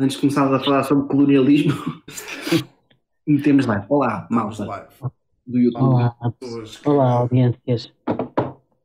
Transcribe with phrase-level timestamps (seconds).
[0.00, 1.72] antes de começarmos a falar sobre colonialismo,
[3.26, 3.84] metemos live.
[3.88, 4.88] Olá, malta Live.
[5.46, 7.92] do YouTube, Olá, Pessoas olá audiências.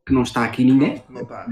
[0.06, 1.02] que não está aqui ninguém.
[1.10, 1.48] Não está.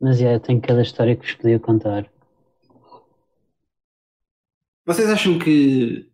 [0.00, 2.10] Mas é, eu tenho cada história que vos podia contar.
[4.84, 6.10] Vocês acham que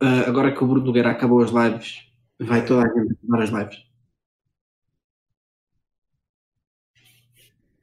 [0.00, 2.04] ah, agora que o Bruno Nogueira acabou as lives,
[2.40, 3.87] vai toda a gente acabar as lives?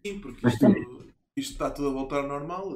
[0.05, 0.65] Sim, porque isto,
[1.35, 2.69] isto está tudo a voltar ao normal.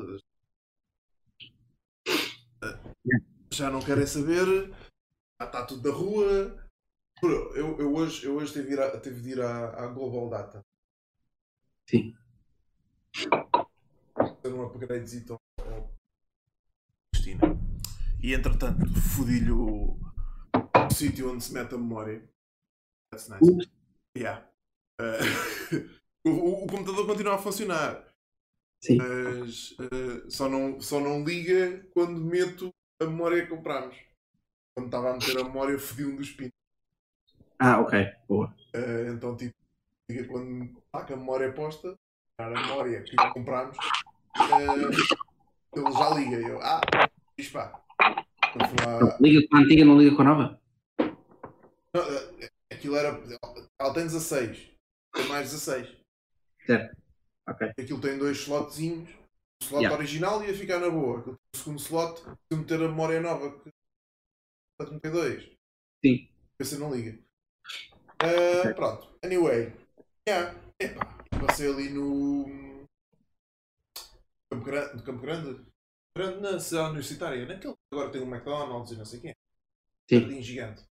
[3.53, 4.73] Já não querem saber.
[5.39, 6.69] Está tudo na rua.
[7.21, 10.27] Eu, eu hoje, eu hoje tive, de ir à, tive de ir à, à Global
[10.27, 10.65] Data.
[11.87, 12.15] Sim.
[14.15, 15.93] Fazer um upgradezito ao,
[17.13, 17.41] Cristina.
[18.23, 22.27] E entretanto, fodi-lhe o, o sítio onde se mete a memória.
[23.11, 23.69] That's nice.
[24.17, 24.49] Yeah.
[24.99, 28.07] Eh, o, o- o computador continua a funcionar.
[28.81, 28.97] Sim.
[28.97, 32.69] mas eh, só, não, só não liga quando meto
[33.01, 33.95] a memória que comprámos.
[34.73, 36.53] Quando estava a meter a memória, fodi um dos pinos.
[37.59, 38.05] Ah, ok.
[38.27, 38.55] Boa.
[38.73, 39.53] Eh, então, tipo,
[40.09, 41.93] liga quando está com a memória posta,
[42.39, 43.75] a memória que comprámos,
[44.37, 46.37] eh, ele já liga.
[46.37, 46.79] Eu, ah,
[47.35, 47.81] fiz pá.
[48.85, 50.61] Lá- Liga com a antiga, não liga com a nova?
[51.93, 52.01] Não,
[52.71, 53.09] aquilo era.
[53.77, 54.71] Ela tem 16,
[55.13, 55.98] tem mais 16.
[56.69, 56.95] Certo.
[57.47, 57.67] Ok.
[57.79, 59.09] Aquilo tem dois slotzinhos.
[59.09, 59.97] O slot Yeah.
[59.97, 61.19] original ia ficar na boa.
[61.19, 63.69] Aquilo tem o segundo slot, se eu meter a memória nova, que
[64.77, 65.51] para meter dois.
[66.05, 66.29] Sim.
[66.59, 67.17] Você não liga.
[68.21, 68.73] Ok.
[68.75, 69.17] Pronto.
[69.23, 69.73] Anyway.
[70.27, 70.55] Yeah.
[70.79, 72.85] Epá, passei ali no.
[74.51, 74.95] Campo Grande.
[74.95, 75.65] no Campo Grande.
[76.15, 77.45] Grande na cidade universitária.
[77.45, 79.35] Naquele que agora tem um McDonald's e não sei o quê.
[80.09, 80.19] Sim.
[80.21, 80.83] Jardim gigante.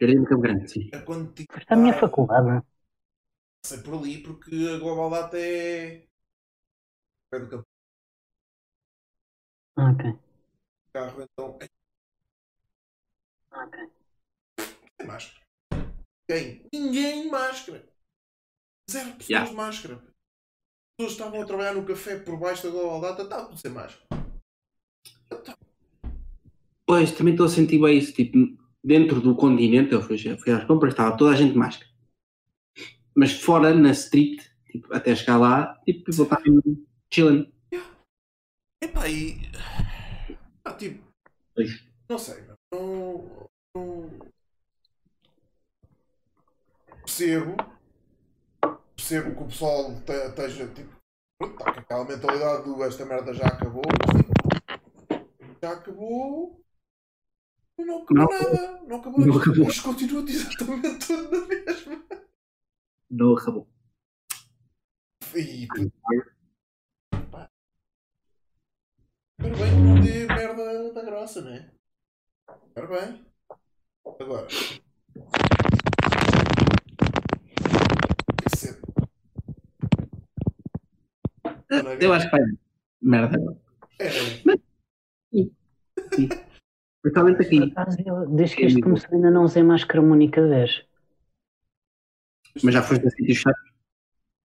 [0.00, 0.90] Jardim do Campo Grande, sim.
[0.92, 2.66] É quando tipo, Foste à minha faculdade.
[3.62, 6.06] Passei por ali porque a Global Data é.
[7.32, 7.66] É do campo
[9.76, 10.18] Ah, Ok, de
[10.92, 11.58] carro, então.
[11.60, 11.66] é
[13.64, 13.90] ok.
[14.98, 15.46] Tem máscara.
[16.28, 16.66] Quem?
[16.72, 17.88] Ninguém de máscara.
[18.90, 19.50] Zero pessoas Yeah.
[19.50, 19.94] de máscara.
[19.94, 20.02] As
[20.98, 24.06] pessoas estavam a trabalhar no café por baixo da Global Data, estavam sem máscara.
[26.86, 28.12] Pois, também estou a sentir bem isso.
[28.12, 28.36] Tipo,
[28.82, 31.89] dentro do continente, eu fui, fui às compras, estava toda a gente de máscara.
[33.14, 36.42] Mas fora, na street, tipo, até chegar lá, tipo, eu estava
[37.12, 37.52] chilling.
[38.82, 39.40] Epá, e.
[40.64, 41.04] Ah, tipo.
[41.54, 41.86] Pois.
[42.08, 43.38] Não sei, não.
[43.74, 44.30] não...
[47.04, 47.56] Percebo.
[48.96, 50.96] Percebo que o pessoal te- esteja tipo.
[51.38, 54.32] Pronto, está com aquela mentalidade do esta merda já acabou, mas tipo.
[55.62, 56.60] Já acabou.
[57.78, 58.28] Mas Não acabou Não.
[58.28, 58.82] nada.
[58.86, 59.26] Não acabou.
[59.26, 59.68] Não acabou.
[59.68, 62.04] Isto continua exatamente tudo na mesma.
[63.10, 63.66] Não acabou.
[65.34, 65.66] E.
[69.40, 71.70] Bem que não dê merda da grossa, né?
[72.68, 73.26] Espero bem.
[74.20, 74.46] Agora.
[82.00, 82.40] Eu acho que vai.
[83.02, 83.38] Merda.
[83.98, 84.08] É,
[87.02, 87.58] Principalmente aqui.
[87.60, 90.84] Por acaso, eu, desde que isto começou, ainda não usei máscara uma única vez.
[92.62, 93.58] Mas já foste a sítio chato.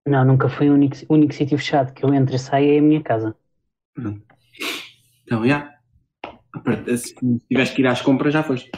[0.08, 2.82] Não, nunca foi o único, único sítio fechado que eu entro e saio é a
[2.82, 3.36] minha casa.
[5.26, 5.74] Então, já.
[6.54, 7.16] A part- Se
[7.50, 8.70] tiveres que ir às compras, já foste.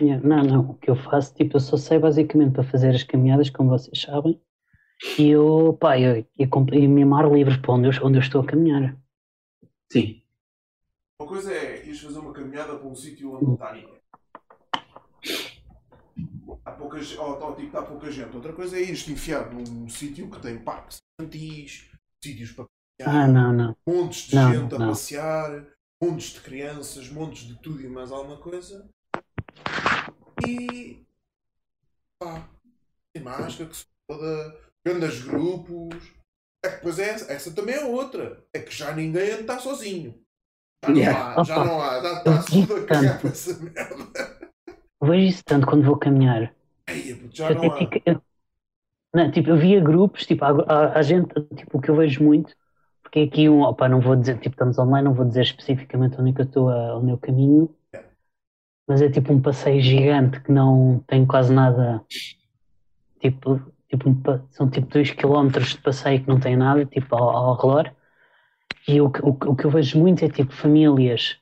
[0.00, 3.02] Yeah, Não, não, o que eu faço, tipo, eu só sei basicamente para fazer as
[3.02, 4.38] caminhadas, como vocês sabem,
[5.18, 8.22] e eu, pá, eu, eu, comp- eu me amar livres para onde eu, onde eu
[8.22, 8.94] estou a caminhar.
[9.90, 10.22] Sim.
[11.18, 13.96] Uma coisa é ires fazer uma caminhada para um sítio onde não está ninguém.
[16.66, 18.34] Há pouca, ou, ou, tipo, há pouca gente.
[18.34, 21.88] Outra coisa é ires te enfiar num sítio que tem parques infantis,
[22.22, 22.66] sítios para
[23.04, 23.76] Ah, caminhar, não, não.
[23.88, 25.66] montes de Não, gente a passear,
[26.02, 28.88] montes de crianças, montes de tudo e mais alguma coisa.
[30.46, 31.06] E.
[32.18, 32.48] pá,
[33.14, 35.94] tem máscara que se foda, grandes grupos.
[36.64, 38.44] É que depois é essa, essa também é outra.
[38.52, 40.20] É que já ninguém está sozinho.
[40.84, 41.34] Já não Yeah.
[41.40, 44.06] há, já Opa, não há, está tudo a cagar para essa merda.
[45.02, 46.54] Vejo isso tanto quando vou caminhar.
[46.88, 47.76] Ei, já não eu, há.
[47.76, 48.22] fico- eu-
[49.14, 52.54] não, tipo, eu via grupos, tipo, há gente, tipo, o que eu vejo muito,
[53.02, 56.30] porque aqui um, opa, não vou dizer, tipo, estamos online, não vou dizer especificamente onde
[56.30, 57.74] é que eu estou, a- onde eu caminho,
[58.88, 62.04] mas é tipo um passeio gigante que não tem quase nada,
[63.20, 67.28] tipo, tipo um são tipo 2 km de passeio que não tem nada, tipo, ao,
[67.30, 67.94] ao redor,
[68.88, 71.38] e o, que- o, o que eu vejo muito é tipo famílias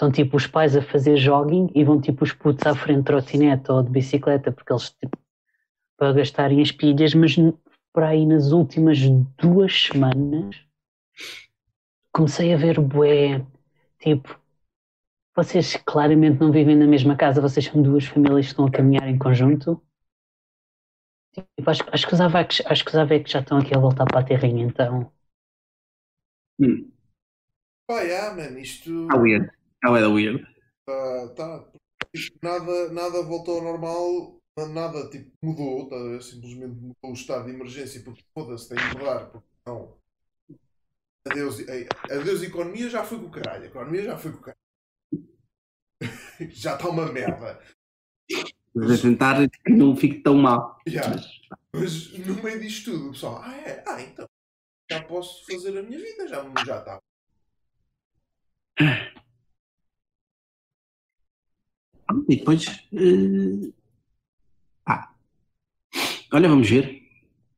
[0.00, 3.04] estão tipo os pais a fazer jogging e vão tipo os putos à frente de
[3.04, 5.18] trotinete ou de bicicleta porque eles tipo,
[5.98, 7.36] para gastarem as pilhas, mas
[7.92, 8.98] por aí nas últimas
[9.36, 10.56] duas semanas
[12.10, 13.44] comecei a ver bué,
[13.98, 14.40] tipo,
[15.36, 19.06] vocês claramente não vivem na mesma casa, vocês são duas famílias que estão a caminhar
[19.06, 19.82] em conjunto.
[21.34, 24.06] Tipo, acho, acho, que os avacos, acho que os avacos já estão aqui a voltar
[24.06, 25.12] para a terrinha, então.
[26.58, 26.90] Hum.
[27.86, 29.04] Pá, yeah, man, isto.
[29.04, 29.59] Está weird.
[29.82, 30.46] Está weird, weird.
[30.84, 31.64] Tá, tá.
[32.14, 34.38] Tipo, nada, nada voltou ao normal,
[34.68, 39.30] nada tipo, mudou, tá, simplesmente mudou o estado de emergência porque foda-se, tem de mudar,
[39.30, 39.96] porque não.
[41.26, 41.60] Adeus,
[42.10, 44.60] adeus economia já foi com o caralho, a economia já foi com o caralho.
[46.50, 47.58] já está uma merda.
[48.74, 50.78] Mas tentar que não fique tão mal.
[50.86, 51.16] Yeah.
[51.72, 54.28] Mas, no meio disto tudo, o pessoal, ah é, ah então,
[54.90, 57.00] já posso fazer a minha vida, já já está.
[62.28, 62.64] e depois.
[64.84, 65.14] pá.
[66.32, 67.00] Olha, vamos ver.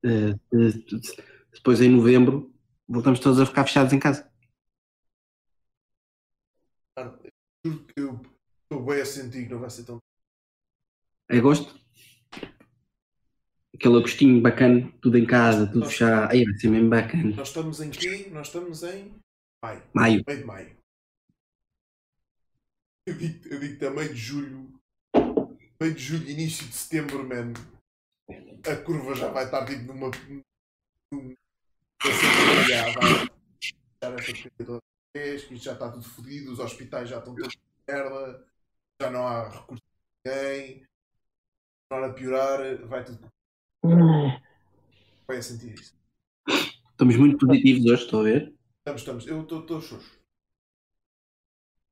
[0.04, 0.98] Eh, eh,
[1.52, 2.52] depois em novembro
[2.88, 4.30] voltamos todos a ficar fechados em casa.
[7.64, 8.20] Juro que eu
[8.64, 9.98] estou bem a sentir que não vai ser tão.
[11.30, 11.80] Agosto.
[13.74, 16.32] Aquele agostinho bacana, tudo em casa, tudo fechado.
[16.32, 17.36] Aí vai ser mesmo bacana.
[17.36, 18.28] Nós estamos em quê?
[18.32, 19.14] Nós estamos em
[19.64, 19.82] maio.
[19.94, 20.24] Maio.
[20.26, 20.81] Meio de maio.
[23.06, 24.72] Eu digo, eu digo também de julho.
[25.80, 27.52] Meio de julho, início de setembro, man.
[28.70, 30.10] A curva já vai estar tipo numa.
[31.12, 31.34] num-
[32.00, 34.78] assim, já vai toda
[35.14, 38.46] vez, que isto já está tudo fodido, os hospitais já estão todos de merda,
[39.00, 39.84] já não há recursos
[40.24, 40.86] de ninguém,
[41.90, 43.28] não a piorar, vai tudo.
[43.84, 44.40] Ai,
[45.26, 45.94] Vai a sentir isso.
[46.90, 48.54] Estamos muito positivos hoje, estou a ver.
[48.78, 49.26] Estamos, estamos.
[49.26, 50.21] Eu estou xoxo.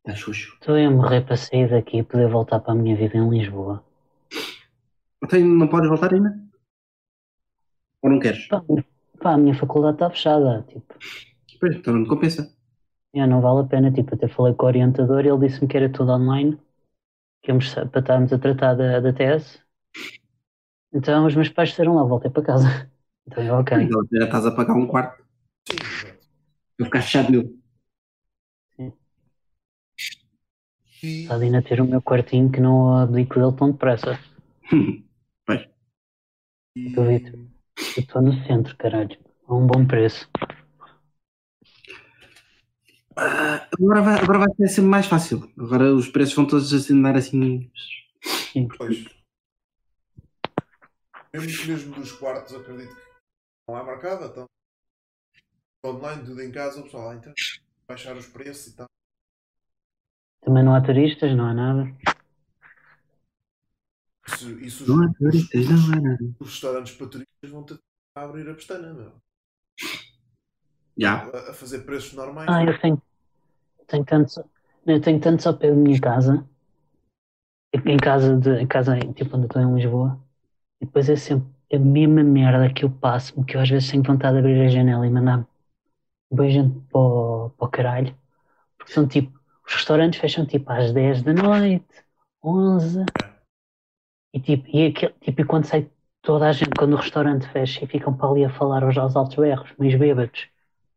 [0.06, 0.55] Está xuxo.
[0.55, 3.85] Estou a morrer para sair daqui e poder voltar para a minha vida em Lisboa.
[5.23, 6.35] Então não podes voltar ainda?
[8.02, 8.47] Ou não queres?
[8.49, 8.62] Pá,
[9.20, 10.64] pá, a minha faculdade está fechada.
[10.69, 10.94] Tipo,
[11.61, 12.50] Pois, então não me compensa.
[13.14, 13.93] já não vale a pena.
[13.93, 16.58] Tipo, até falei com o orientador e ele disse-me que era tudo online,
[17.43, 19.61] que íamos para estarmos a tratar da, da tese.
[20.93, 22.67] Então os meus pais disseram lá, voltei para casa.
[23.26, 23.88] Então eu, ok.
[24.12, 25.23] Já estás a pagar um quarto.
[26.76, 27.59] Vou ficar fechado nele.
[31.02, 34.19] E Está ali a ter o meu quartinho que não abdico dele tão depressa.
[35.47, 35.69] pois.
[36.76, 37.50] e- Duvido.
[37.97, 39.17] Eu estou no centro, caralho.
[39.47, 40.29] A um bom preço.
[43.17, 45.50] Ah, agora, vai, agora vai ser sempre mais fácil.
[45.58, 47.70] Agora os preços vão todos assim andar assim.
[48.76, 49.05] Pois.
[51.32, 53.03] Mesmo, mesmo dos quartos, acredito que
[53.69, 54.46] não há marcada, então.
[55.85, 57.32] Online, tudo em casa, o pessoal, então,
[57.88, 58.87] baixar os preços e tal.
[60.42, 61.90] Também não há turistas, não há nada.
[64.26, 66.19] Isso, isso os, Não há turistas, não há nada.
[66.40, 67.82] os restaurantes para turistas vão ter que
[68.14, 69.12] abrir a pestana, meu.
[70.96, 71.25] Já.
[71.25, 72.48] A, a fazer preços normais.
[72.48, 73.02] Ah, eu tenho,
[73.87, 74.44] tenho tanto,
[74.87, 76.46] eu tenho tanto ao pé da minha casa,
[77.72, 80.20] em casa de, em casa tipo onde eu estou em Lisboa,
[80.81, 84.03] e depois é sempre a mesma merda que eu passo, que eu às vezes tenho
[84.03, 85.46] vontade de abrir a janela e mandar
[86.48, 88.17] gente para para o caralho,
[88.79, 89.40] porque são tipo,
[89.70, 91.86] os restaurantes fecham tipo às 10 da noite,
[92.43, 93.05] 11,
[94.34, 95.89] e tipo, e, aquele, tipo, e quando sai
[96.22, 99.15] toda a gente, quando o restaurante fecha e ficam para ali a falar aos, aos
[99.15, 100.48] altos berros, meio bêbados,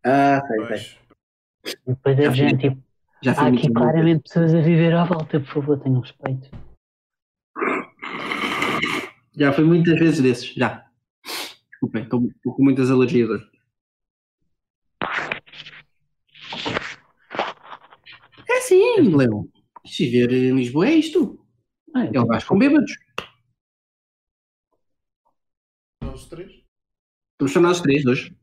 [0.04, 0.68] Ah, sei, sei.
[0.68, 0.98] Pois.
[1.66, 2.84] e depois fui- gente tipo,
[3.22, 6.50] Já Há aqui claramente pessoas a viver à volta, por favor, tenham respeito.
[9.36, 10.86] Já foi muitas vezes desses, já.
[11.70, 13.50] Desculpem, estou estou com muitas alergias hoje.
[18.50, 18.58] É
[18.96, 19.50] sim, Leão.
[19.86, 21.46] Se viver em Lisboa é isto.
[21.94, 22.92] Ah, Ele vai com bêbados.
[26.14, 26.52] Os três.
[27.34, 28.36] Estamos só nós três hoje.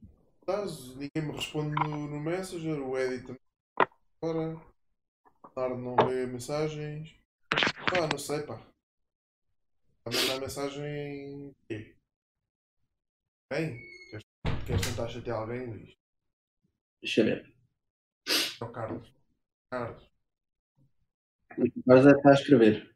[0.47, 3.41] Caso ninguém me responde no, no Messenger, o Eddie também.
[4.23, 4.71] Agora.
[5.57, 7.15] Leonardo não vê mensagens.
[7.53, 8.55] Ah, não sei, pá.
[10.07, 11.53] Está a mandar mensagem.
[11.69, 11.95] Quê?
[13.53, 13.79] Bem?
[14.11, 14.25] Queres,
[14.67, 15.95] queres tentar chatear alguém, Luís?
[17.03, 17.55] Deixa eu ver.
[18.61, 19.13] É o Carlos.
[19.71, 20.10] Carlos.
[21.59, 22.91] Agora já está a escrever.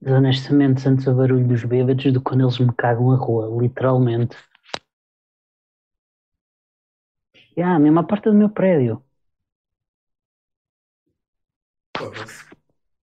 [0.00, 3.62] Mas honestamente, antes o barulho dos bêbados do que quando eles me cagam a rua,
[3.62, 4.36] literalmente.
[7.56, 9.02] Ah, mesmo à porta do meu prédio.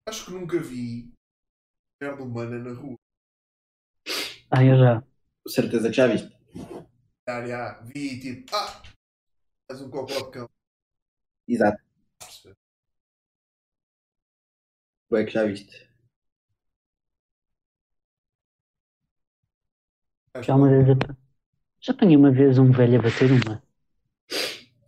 [0.08, 1.12] Acho que nunca vi
[2.00, 2.95] merda humana na rua.
[4.56, 5.02] Ah, eu já.
[5.42, 6.34] Com certeza que já viste.
[7.28, 7.78] Já, já.
[7.94, 8.56] Vi tipo.
[8.56, 8.82] Ah!
[9.68, 10.48] Mais um cocó de cão.
[11.46, 11.78] Exato.
[15.10, 15.86] Tu é que já viste.
[20.42, 20.98] Já uma vez
[21.78, 23.62] já apanhei uma vez um velho a bater uma.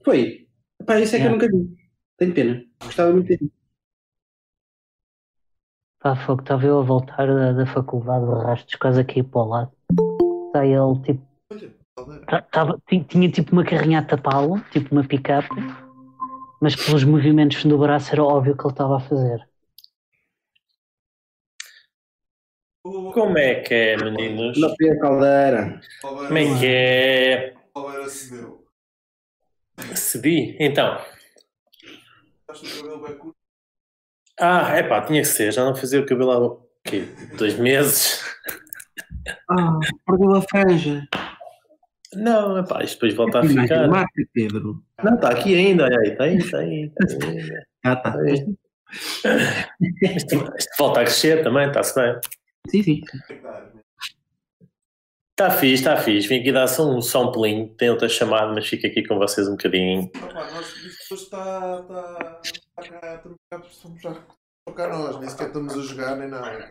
[0.02, 0.48] Foi.
[0.86, 1.76] Pá, isso é que eu nunca vi.
[2.16, 2.64] Tenho pena.
[2.82, 3.57] Gostava muito de ter.
[6.00, 9.40] Pá, fogo, estava eu a voltar da, da faculdade de rastros, quase a cair para
[9.40, 9.72] o lado.
[10.46, 11.28] Está ele, tipo,
[11.98, 15.48] Olha, tá- tava, ti- tinha tipo uma carrinha a tapá-lo, tipo uma pick-up,
[16.60, 19.48] mas pelos movimentos do braço era óbvio que ele estava a fazer.
[23.12, 24.58] Como é que é, meninos?
[24.60, 25.80] Não fui a caldeira.
[26.26, 27.54] Como é que é?
[27.74, 28.64] Palmeira se deu.
[29.96, 30.56] Cedi?
[30.60, 30.98] Então.
[32.52, 33.37] Estás no cabelo bem curto.
[34.40, 35.52] Ah, é pá, tinha que ser.
[35.52, 37.04] Já não fazia o cabelo há o quê?
[37.36, 38.22] Dois meses?
[39.50, 41.08] Ah, perdeu a franja.
[42.14, 43.88] Não, é pá, isto depois volta a ficar.
[43.88, 44.82] marca, Pedro.
[45.02, 46.92] Não, está aqui ainda, olha aí, está aí, está aí.
[47.00, 47.50] Está aí.
[47.84, 48.10] Ah, tá.
[48.10, 48.56] Está aí.
[50.16, 52.18] Isto, isto volta a crescer também, está-se bem.
[52.70, 53.00] Sim, sim.
[55.30, 56.26] Está fixe, está fixe.
[56.26, 57.68] Vim aqui dar só um, só um pelinho.
[57.74, 60.10] Tem outra chamada, mas fico aqui com vocês um bocadinho.
[60.16, 61.80] Opa, nós, isto hoje está.
[61.80, 62.40] está,
[62.80, 62.98] está
[64.00, 64.38] já
[64.78, 66.70] cá nós, nem sequer estamos a jogar nem nada.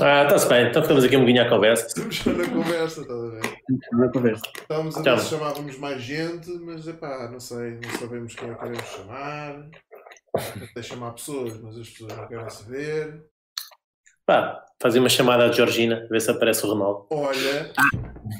[0.00, 0.68] Ah, está-se bem.
[0.68, 1.86] Então ficamos aqui um bocadinho à conversa.
[1.86, 3.62] Estamos já na conversa, estás a ver?
[3.92, 4.44] Na conversa.
[4.54, 8.54] Estávamos a ver se chamávamos mais gente, mas epá, não sei, não sabemos quem é
[8.54, 9.68] que queremos chamar.
[10.70, 13.24] Até chamar pessoas, mas as pessoas não querem saber.
[14.26, 17.06] Pá, fazer uma chamada à Georgina, ver se aparece o Ronaldo.
[17.10, 17.72] Olha,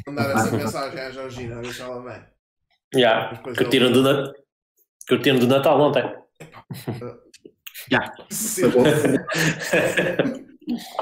[0.06, 2.22] mandar essa mensagem à Georgina, a ver se ela vem.
[3.00, 4.34] Já, Depois curtiram do,
[5.08, 6.25] curtiram do Natal ontem.
[7.90, 8.12] Já.
[8.30, 8.72] Cena,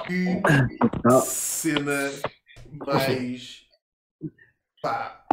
[0.07, 0.43] que
[1.25, 2.11] cena
[2.71, 3.64] mais.
[4.83, 5.25] Pá,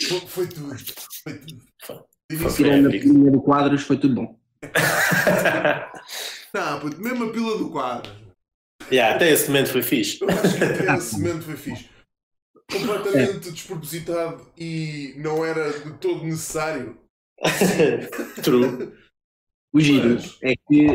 [0.00, 0.74] foi, foi tudo.
[1.22, 1.64] Foi tudo.
[2.30, 4.40] Do Tirando a linha de quadros, foi tudo bom.
[6.54, 8.10] Não, puto, mesmo a pila do quadro.
[8.90, 10.22] Já, até esse momento foi fixe.
[10.22, 11.90] Eu acho que até esse momento foi fixe.
[12.70, 16.98] Completamente despropositado e não era de todo necessário.
[18.42, 19.03] True.
[19.74, 20.86] O giro é que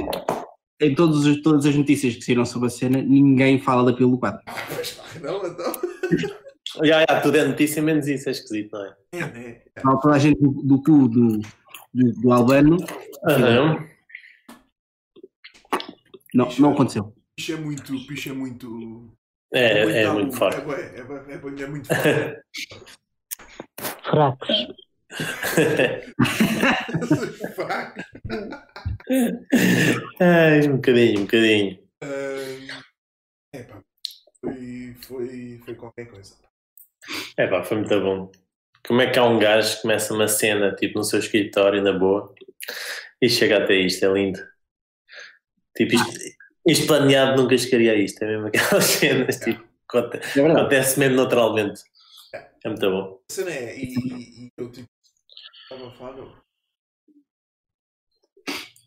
[0.82, 3.98] em todos os- todas as notícias que saíram sobre a cena, ninguém fala da.
[3.98, 5.74] Pois pá, não, então.
[6.84, 8.96] Já, já, tudo é notícia, menos isso, é esquisito, não é?
[9.14, 9.62] É, né?
[9.82, 11.40] Fala toda a gente do, do cu do,
[11.92, 12.78] do, do Albano.
[13.28, 13.88] Aham.
[16.32, 17.12] Não, não aconteceu.
[17.36, 18.06] Picho é muito.
[18.06, 19.12] Picho é muito.
[19.52, 20.58] É, é tabu, muito forte.
[20.58, 22.40] É, é, é, bué, é muito forte.
[24.04, 24.68] Fracos.
[30.20, 31.80] Ai, um bocadinho, um bocadinho.
[33.54, 33.82] É pá.
[34.42, 36.36] Foi, foi, foi qualquer coisa.
[37.38, 38.32] É pá, foi muito bom.
[38.88, 41.92] Como é que há um gajo que começa uma cena, tipo, no seu escritório, na
[41.92, 42.34] boa,
[43.22, 44.40] e chega até isto, é lindo.
[45.76, 46.14] Tipo, isto,
[46.68, 51.18] isto planeado nunca chegaria a isto, é mesmo aquelas cenas, tipo, aconte- É acontece mesmo
[51.18, 51.82] naturalmente.
[52.64, 53.20] É muito bom.
[53.30, 54.88] A cena é, e- e eu tipo.
[55.72, 56.36] Estava a falar, não.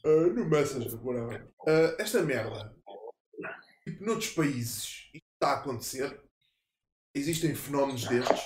[0.05, 1.49] Ah, no Messenger, whatever.
[1.67, 2.75] Ah, esta merda.
[3.85, 6.21] Tipo, noutros países, isto está a acontecer.
[7.15, 8.41] Existem fenómenos destes.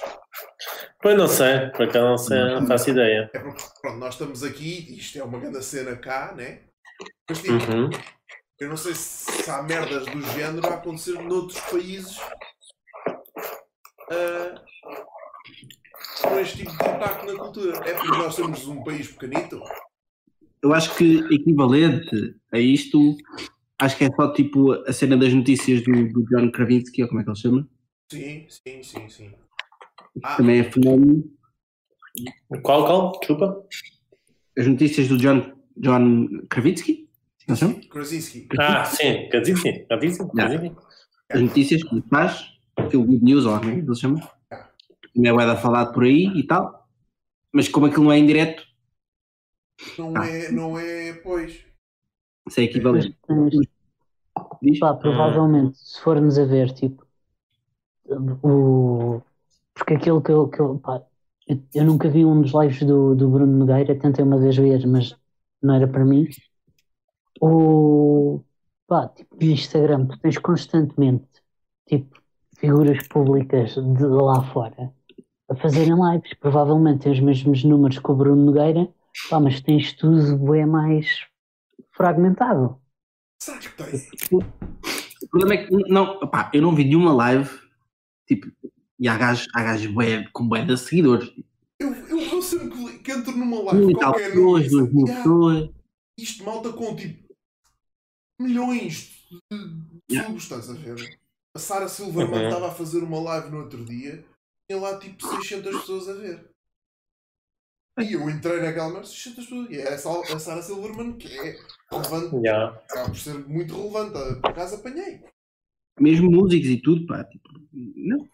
[1.01, 3.31] Pois não sei, por acaso não sei, não faço ideia.
[3.33, 6.65] É porque, pronto, nós estamos aqui, e isto é uma grande cena cá, né?
[7.29, 7.91] Mas tipo, Uhum.
[8.59, 12.19] eu não sei se há merdas do género a acontecer noutros países
[14.11, 14.65] ah,
[16.23, 17.77] com este tipo de impacto na cultura.
[17.89, 19.61] É porque nós somos um país pequenito.
[20.63, 23.17] Eu acho que equivalente a isto,
[23.79, 27.21] acho que é só tipo a cena das notícias do, do John Krasinski, ou como
[27.21, 27.69] é que ele chama?
[28.11, 29.33] Sim, sim, sim, sim.
[30.23, 31.25] Ah, Também é fenómeno.
[32.63, 33.13] Qual, qual?
[33.19, 33.65] Desculpa.
[34.59, 37.09] As notícias do John, John Krasinski?
[37.47, 37.75] Não chama?
[37.91, 38.49] Krasinski.
[38.59, 39.87] Ah, sim, Kazinski.
[39.89, 40.25] Kazinski?
[40.35, 40.77] Kazinski?
[41.29, 42.45] As notícias que ele faz,
[42.77, 44.31] aquele good news, ou como é que ele chama?
[45.17, 46.87] Também é bué da falado por aí e tal.
[47.51, 48.63] Mas como aquilo não é indireto,
[49.99, 51.65] Não é, não é, pois.
[52.47, 53.19] isso é equivalente.
[54.61, 54.79] Diz?
[54.79, 57.07] pá, provavelmente, se formos a ver, tipo,
[58.43, 59.23] o...
[59.73, 61.03] Porque aquilo que eu, que eu, pá,
[61.49, 64.87] eu, eu nunca vi um dos lives do, do Bruno Nogueira, tentei uma vez ver,
[64.87, 65.17] mas
[65.63, 66.29] não era para mim.
[67.41, 68.43] O,
[68.87, 71.27] pá, tipo, no Instagram, tu tens constantemente,
[71.87, 72.21] tipo,
[72.59, 74.95] figuras públicas de lá fora
[75.49, 76.35] a fazerem lives.
[76.35, 78.89] Provavelmente tens os mesmos números que o Bruno Nogueira,
[79.31, 81.27] pá, mas tens tudo bem mais
[81.93, 82.81] fragmentado.
[84.33, 87.51] O problema é que, não, opá, eu não vi nenhuma live,
[88.27, 88.51] tipo,
[88.99, 91.31] e há gajos, há gajos bué, com bué de seguidores.
[91.79, 95.71] Eu, eu, eu sempre que, que entro numa live tal qualquer pessoas, duas mil pessoas.
[96.19, 97.27] isto malta com tipo
[98.41, 99.15] milhões
[99.51, 100.33] de Yeah.
[100.33, 101.19] a ver?
[101.55, 102.45] A Sara Silverman Uhum.
[102.45, 104.25] estava a fazer uma live no outro dia,
[104.69, 106.51] tinha lá tipo 600 pessoas a ver.
[107.99, 109.71] E eu entrei naquela merda, 600 pessoas.
[109.71, 111.57] E é a Sal- a Sara Silverman que é
[111.91, 112.69] relevante, Já.
[112.69, 114.41] acaba por ser muito relevante.
[114.41, 115.25] Por acaso apanhei.
[115.99, 117.25] Mesmo músicos e tudo, pá.
[117.25, 118.29] Tipo, não.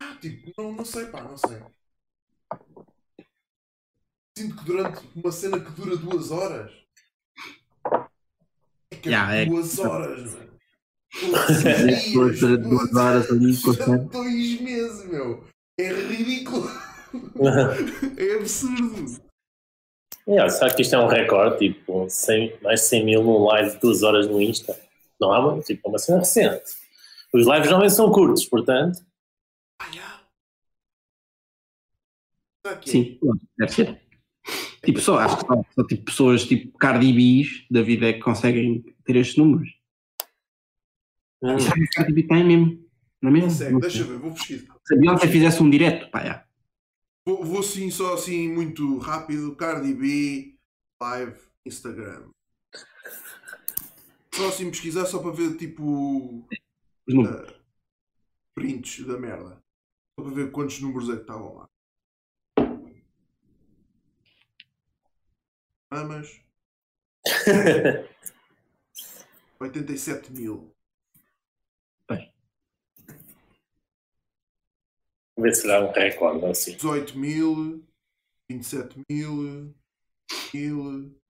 [0.00, 1.60] Ah, tipo, não, não sei, pá, não sei.
[4.38, 6.70] Sinto que durante uma cena que dura duas horas.
[8.92, 10.50] É que é Yeah, é- duas horas, mano.
[12.12, 14.08] Duas, duas, horas ali.
[14.12, 15.49] Dois meses, meu.
[15.80, 16.68] É ridículo.
[18.16, 19.20] É absurdo.
[20.28, 21.58] Yeah, será que isto é um recorde?
[21.58, 24.78] Tipo, 100, mais de 100 mil num live de 2 horas no Insta?
[25.20, 26.70] Não há muito, tipo, é uma cena recente.
[27.34, 29.00] Os lives normalmente são curtos, portanto.
[29.80, 30.20] Ah.
[32.64, 32.92] Será que é?
[32.92, 33.18] Sim,
[33.58, 34.00] deve ser.
[34.84, 38.20] Tipo, só, acho que só, só tipo, pessoas tipo Cardi B's da vida é que
[38.20, 39.68] conseguem ter estes números.
[41.42, 42.88] hum, Será que a Cardi B tem mesmo?
[43.20, 43.48] Não é mesmo?
[43.48, 44.79] Consegue, Não deixa eu ver, vou pesquisar.
[44.90, 46.44] Se a Beyoncé fizesse um direto, pá, já.
[47.24, 49.54] Vou, vou sim, só assim, muito rápido.
[49.54, 50.58] Cardi B,
[51.00, 52.28] live, Instagram.
[54.34, 56.44] Só assim pesquisar, só para ver tipo
[57.06, 57.54] Os números.
[58.52, 59.62] prints da merda.
[60.18, 61.68] Só para ver quantos números é que estavam lá.
[65.92, 66.40] Mamas,
[69.60, 70.74] 87 mil.
[75.40, 76.72] Ver se será um recorde assim.
[76.76, 77.84] 18 mil,
[78.48, 79.74] 27 mil,
[80.54, 81.20] mil.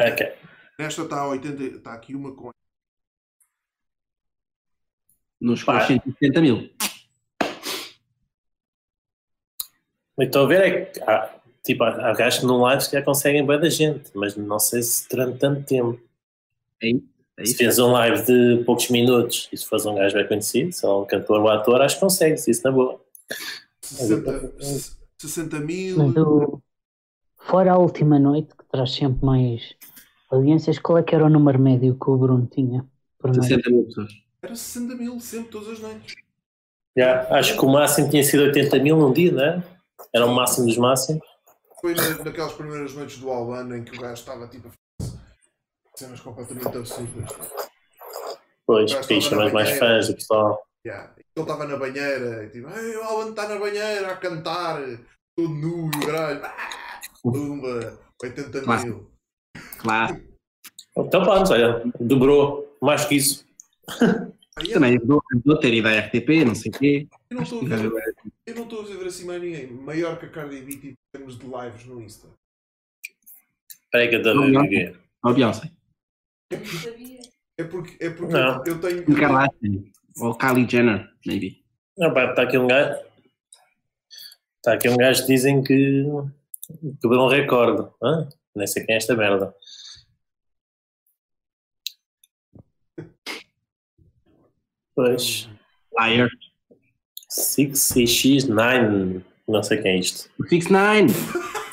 [0.00, 0.34] Ok.
[0.78, 2.50] Nesta está a 80, está aqui uma com
[5.40, 5.86] Nos Pá.
[5.86, 6.70] 170 mil.
[10.16, 13.46] Que estou a ver é que há, tipo, há gajos que no live já conseguem
[13.46, 15.98] bem da gente, mas não sei se durante tanto tempo.
[16.82, 17.19] É isso.
[17.40, 20.72] É Se tens um live de poucos minutos e se fores um gajo bem conhecido,
[20.72, 23.00] se é um cantor ou ator, acho que consegues, isso na boa.
[23.82, 24.52] 60,
[25.18, 26.62] 60 mil.
[27.38, 29.74] Fora a última noite, que traz sempre mais
[30.30, 32.86] audiências, qual é que era o número médio que o Bruno tinha
[33.18, 33.48] por noite?
[33.48, 34.12] 60 mil pessoas.
[34.42, 36.14] Era 60 mil, sempre, todas as noites.
[36.96, 39.62] Já, acho que o máximo tinha sido 80 mil num dia, não é?
[40.14, 41.22] Era o máximo dos máximos.
[41.80, 44.70] Foi na- naquelas primeiras noites do Albano em que o gajo estava tipo a
[46.00, 47.30] cenas completamente absurdas.
[48.66, 50.66] Pois, chamas na mais fãs, o pessoal.
[50.86, 51.12] Yeah.
[51.36, 54.80] Ele estava na banheira, e tipo, Ei, o Albano está na banheira a cantar,
[55.36, 56.44] todo nu e o caralho.
[56.44, 58.84] Ah, Pumba, 80 Claro.
[58.84, 59.10] mil.
[59.78, 60.22] Claro.
[60.96, 63.46] Então pronto, olha, dobrou, mais que isso.
[64.58, 64.74] Yeah.
[64.74, 65.22] Também ajudou
[65.54, 67.08] a ter ideia RTP, não sei o quê.
[67.30, 68.14] Eu não estou a ver,
[68.46, 69.70] eu não estou a ver assim mais ninguém.
[69.70, 72.28] Maior que a Cardi B tipo, em termos de lives no Insta.
[73.68, 75.00] Espera aí que eu estou a ver.
[75.24, 75.70] Ou Beyoncé.
[76.50, 78.64] É porque, é porque Não.
[78.64, 79.04] eu tenho.
[79.04, 79.84] Kardashian.
[80.20, 81.64] Ou Kylie Jenner, maybe.
[81.96, 82.98] Não, pá, está aqui um gajo.
[84.56, 86.04] Está aqui um gajo que dizem que
[87.00, 87.88] quebrou um recorde.
[88.02, 88.28] Hã?
[88.54, 89.54] Nem sei quem é esta merda.
[94.94, 95.48] Pois.
[95.98, 96.28] Liar.
[97.30, 99.22] 6CX9.
[99.46, 100.30] Não sei quem é isto.
[100.48, 101.14] 69.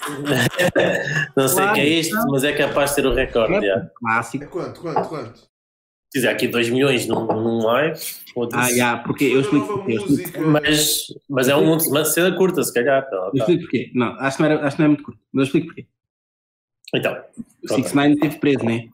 [1.36, 3.68] Não sei Claro, quem é isto, mas é capaz de ter o recorde.
[3.68, 4.48] É Clássico.
[4.48, 5.48] quanto, quanto, quanto?
[6.14, 8.00] Diz aqui 2 milhões num, num live.
[8.54, 9.84] Ah, já, porque eu explico.
[9.88, 10.42] Eu explico.
[10.42, 13.08] Mas, mas é um, uma cena curta, se calhar.
[13.10, 13.38] Tá, eu tá.
[13.40, 13.92] explico porquê.
[13.94, 15.20] Não, acho que não, era, acho que não é muito curto.
[15.34, 15.88] Mas eu explico porquê.
[16.96, 17.24] Então.
[17.64, 18.90] O 69 esteve preso, né?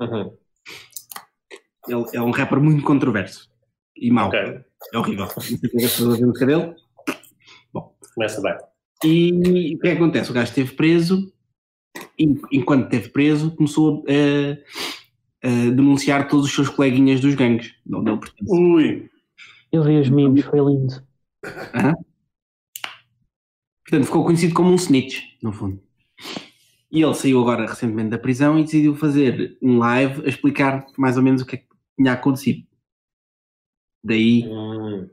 [0.00, 0.36] Uhum.
[1.88, 3.50] Ele é um rapper muito controverso.
[3.96, 4.28] E mau.
[4.28, 4.40] Ok.
[4.94, 5.26] É horrível.
[5.26, 6.76] Não sei porque as pessoas ouvem música dele.
[8.14, 8.71] Começa bem.
[9.04, 10.30] E o que é que acontece?
[10.30, 11.32] O gajo esteve preso
[12.18, 17.74] e, enquanto esteve preso, começou a, a denunciar todos os seus coleguinhas dos gangues.
[17.84, 18.52] de onde ele pertence.
[18.52, 19.10] Ui.
[19.72, 21.02] Eu vi os memes, foi lindo.
[23.84, 25.82] Portanto, ficou conhecido como um snitch, no fundo.
[26.90, 31.16] E ele saiu agora recentemente da prisão e decidiu fazer um live a explicar mais
[31.16, 31.66] ou menos o que é que
[31.98, 32.66] tinha acontecido.
[34.04, 35.08] Daí, Hum.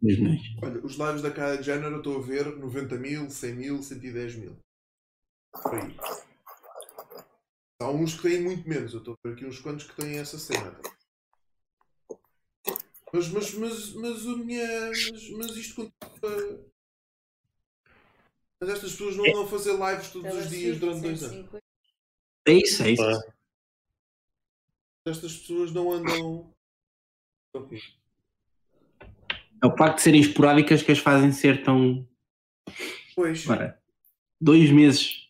[0.00, 0.40] Milhões.
[0.62, 4.36] Olha, os lives da Kylie Jenner eu estou a ver 90 mil, 100 mil, 110
[4.36, 4.56] mil.
[5.52, 5.96] Por aí.
[7.80, 10.18] Há uns que têm muito menos, eu estou a ver aqui uns quantos que têm
[10.18, 10.78] essa cena.
[13.12, 16.64] Mas, mas, mas, mas, a minha, mas, mas isto continua.
[18.60, 21.62] Mas estas pessoas não andam a fazer lives todos os dias durante dois anos.
[22.46, 23.32] É isso, é isso.
[25.04, 26.54] Estas pessoas não andam.
[29.62, 32.06] É o facto de serem esporádicas que as fazem ser tão.
[33.14, 33.48] Pois.
[33.48, 33.78] Ora,
[34.40, 35.28] dois meses,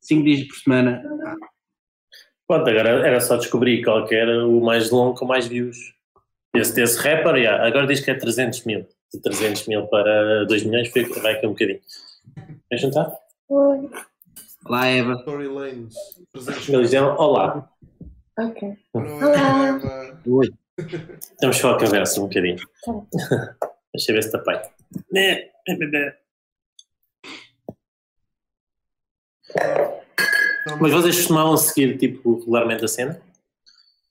[0.00, 1.02] cinco dias por semana.
[1.26, 1.34] Ah,
[2.46, 5.76] Pronto, agora era só descobrir qual que era o mais longo com mais views.
[6.54, 8.88] Esse desse rapper, yeah, agora diz que é 300 mil.
[9.12, 11.80] De 300 mil para 2 milhões, foi- vai aqui um bocadinho.
[12.68, 13.12] Quer juntar?
[13.48, 13.88] Oi.
[14.64, 15.14] Olá, Eva.
[15.20, 15.94] Story Lanes.
[16.32, 17.70] 300 Eles diziam, olá,
[18.38, 18.76] Ok.
[18.94, 20.20] Olá, Eva.
[20.26, 20.48] Oi.
[21.38, 22.56] Temos só a conversa um bocadinho.
[22.84, 22.92] Tá.
[23.94, 24.56] Deixa eu ver se tapei.
[25.12, 25.50] Né,
[30.66, 33.20] Não, Mas vocês costumavam seguir, tipo, regularmente a cena?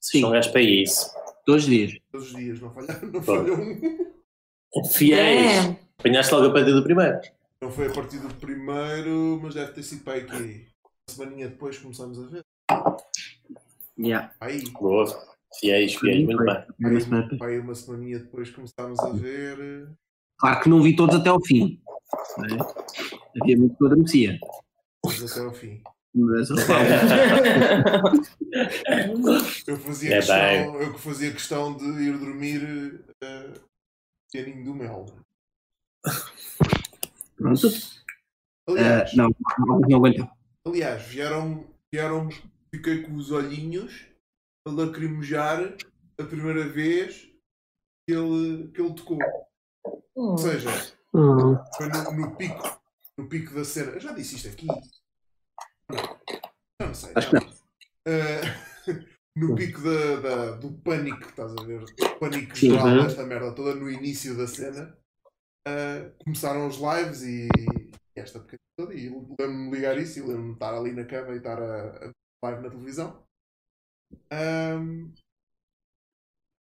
[0.00, 1.10] Sim, São gajos para isso.
[1.46, 1.92] dois dias.
[2.10, 4.84] todos os dias, não falha, não falha um.
[4.92, 5.64] Fiéis!
[5.66, 5.76] Damn.
[5.98, 7.20] Apanhaste logo a partir do primeiro.
[7.60, 10.64] Não foi a partir do primeiro, mas deve ter sido para aí que uma
[11.08, 12.44] semaninha depois começamos a ver.
[13.98, 14.32] Yeah.
[14.40, 15.29] Aí, Boa.
[15.58, 16.64] Fiéis, fiéis, muito bem.
[17.42, 19.88] Aí uma semaninha depois começámos a ver.
[20.38, 21.80] Claro que não vi todos até ao fim.
[22.38, 22.50] não é?
[23.40, 24.38] Havia muito que eu adormecia.
[25.04, 25.82] Mas até ao fim.
[26.14, 26.50] Mas
[29.66, 33.52] eu fazia, É questão, eu fazia questão de ir dormir uh,
[34.32, 35.06] pianinho do mel.
[37.36, 37.68] Pronto.
[38.66, 40.28] Aliás, não, não, não aguento.
[40.66, 42.28] aliás vieram, vieram,
[42.72, 44.06] fiquei com os olhinhos
[44.66, 45.76] a lacrimejar
[46.18, 47.22] a primeira vez
[48.06, 49.18] que ele, que ele tocou.
[50.16, 50.32] Hum.
[50.32, 50.68] Ou seja,
[51.14, 51.56] Hum.
[51.76, 52.80] foi no, no pico,
[53.18, 53.92] no pico da cena.
[53.92, 54.66] Eu já disse isto aqui.
[55.88, 56.18] Não,
[56.88, 57.12] não sei.
[57.16, 57.50] Acho que não.
[58.06, 59.04] Uh,
[59.36, 61.82] no pico da, da- do pânico, estás a ver?
[61.82, 62.70] O pânico Sim.
[62.70, 63.02] geral Uhum.
[63.02, 64.96] desta merda toda no início da cena.
[65.66, 67.48] uh, começaram os lives e,
[68.16, 68.94] e esta pequena toda.
[68.94, 72.06] E lembro-me de ligar isso e lembro-me de estar ali na cama e estar a,
[72.06, 72.12] a
[72.46, 73.26] live na televisão.
[74.32, 75.12] Um,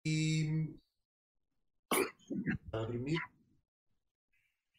[0.05, 0.73] e.
[2.71, 3.19] a dormir.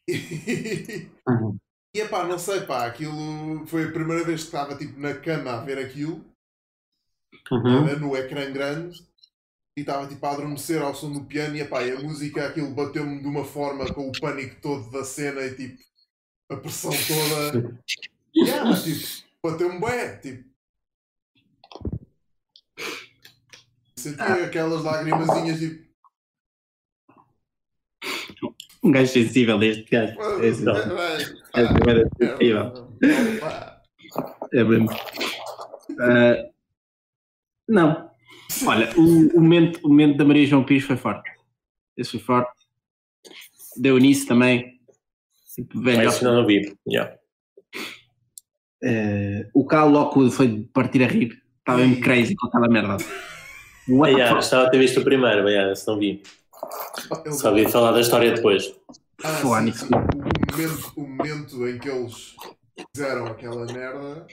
[0.07, 1.57] E, Uhum.
[1.95, 5.53] e epá, não sei, pá, aquilo foi a primeira vez que estava tipo na cama
[5.53, 6.23] a ver aquilo,
[7.51, 7.87] Uhum.
[7.87, 8.99] era no ecrã grande,
[9.77, 12.73] e estava tipo a adormecer ao som do piano, e epá, e a música, aquilo
[12.73, 15.83] bateu-me de uma forma com o pânico todo da cena e tipo
[16.51, 17.81] a pressão toda.
[18.35, 20.54] Yeah, tipo, bateu-me bem, tipo.
[24.05, 25.83] Senti aquelas lagrimazinhas tipo.
[28.83, 30.13] Um gajo sensível deste gajo.
[30.43, 30.65] É, assim,
[31.55, 32.91] é primeira sensível.
[34.53, 34.89] É mesmo.
[35.99, 36.49] Ah,
[37.67, 38.11] não.
[38.67, 41.27] Olha, o, o, momento, o momento da Maria João Pires foi forte.
[41.97, 42.53] Esse foi forte.
[43.75, 44.79] Deu nisso também.
[45.55, 46.77] Tipo, velho, Mas não, vi.
[46.87, 47.17] Yeah.
[48.83, 51.41] eh, o Cal Lockwood foi partir a rir.
[51.57, 52.97] Estava mesmo crazy com aquela merda.
[53.87, 54.43] The Yeah, fuck?
[54.43, 56.23] estava a ter visto o primeiro, mas yeah, esse não vi.
[57.31, 58.75] Só vi falar da história depois.
[59.23, 59.45] Ah, sim.
[59.45, 62.35] O, momento, o momento em que eles
[62.91, 64.25] fizeram aquela merda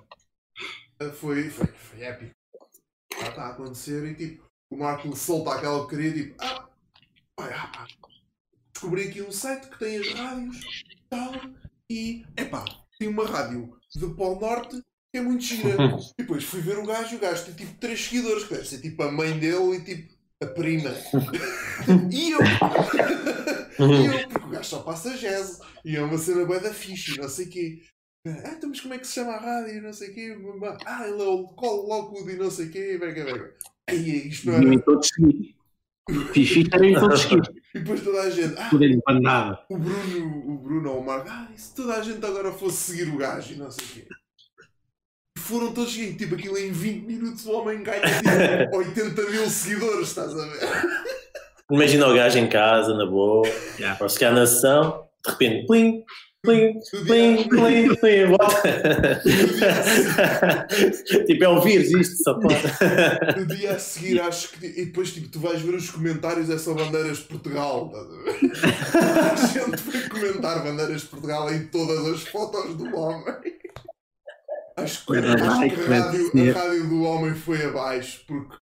[1.01, 2.33] eh, foi, foi, foi épico.
[3.21, 6.69] Já está a acontecer e tipo, o Marco solta aquela porcaria tipo, ah,
[7.39, 7.87] olha, ah,
[8.73, 10.61] descobri aqui um site que tem as rádios
[10.91, 11.33] e tal,
[11.91, 12.65] e epá,
[12.99, 14.83] tem uma rádio de Polo Norte
[15.13, 15.77] que é muito gira.
[16.19, 18.67] E depois fui ver o gajo e o gajo tem tipo 3 seguidores, que deve
[18.67, 20.91] ser tipo a mãe dele e tipo a prima.
[22.11, 22.41] e eu!
[23.79, 27.15] E eu, porque o gajo só passa jazz e é uma cena bué da fixe,
[27.15, 27.83] e não sei o quê.
[28.27, 30.37] Ah, então, mas como é que se chama a rádio e não sei o quê?
[30.87, 33.55] Ah, ele é o Lockwood e não sei o quê, vega, vega.
[33.91, 34.83] Aí, isto não Deviam era.
[36.33, 37.43] Fiz em todos seguir.
[37.75, 38.71] E depois toda a gente, ah,
[39.69, 42.93] o Bruno, o Bruno ou o Marco, ah, e se toda a gente agora fosse
[42.93, 44.09] seguir o gajo e não sei o quê.
[45.53, 50.09] Foram todos seguindo, tipo aquilo em 20 minutos o homem ganha tipo, 80 mil seguidores,
[50.09, 50.61] estás a ver?
[51.71, 53.47] Imagina o gajo em casa, na boa,
[53.79, 53.99] Yeah.
[54.01, 56.03] ou se calhar na sessão, de repente, plim,
[56.43, 56.73] plim,
[57.07, 59.21] plim, plim, plim, bota.
[61.27, 62.57] tipo, é vírus isto, só pode.
[63.39, 64.67] no dia a seguir acho que.
[64.67, 67.93] E depois tipo, tu vais ver os comentários, é só bandeiras de Portugal.
[69.33, 73.35] a gente foi comentar bandeiras de Portugal em todas as fotos do homem.
[74.77, 76.57] Acho que, acho que a, rádio, ser.
[76.57, 78.57] a rádio do homem foi abaixo porque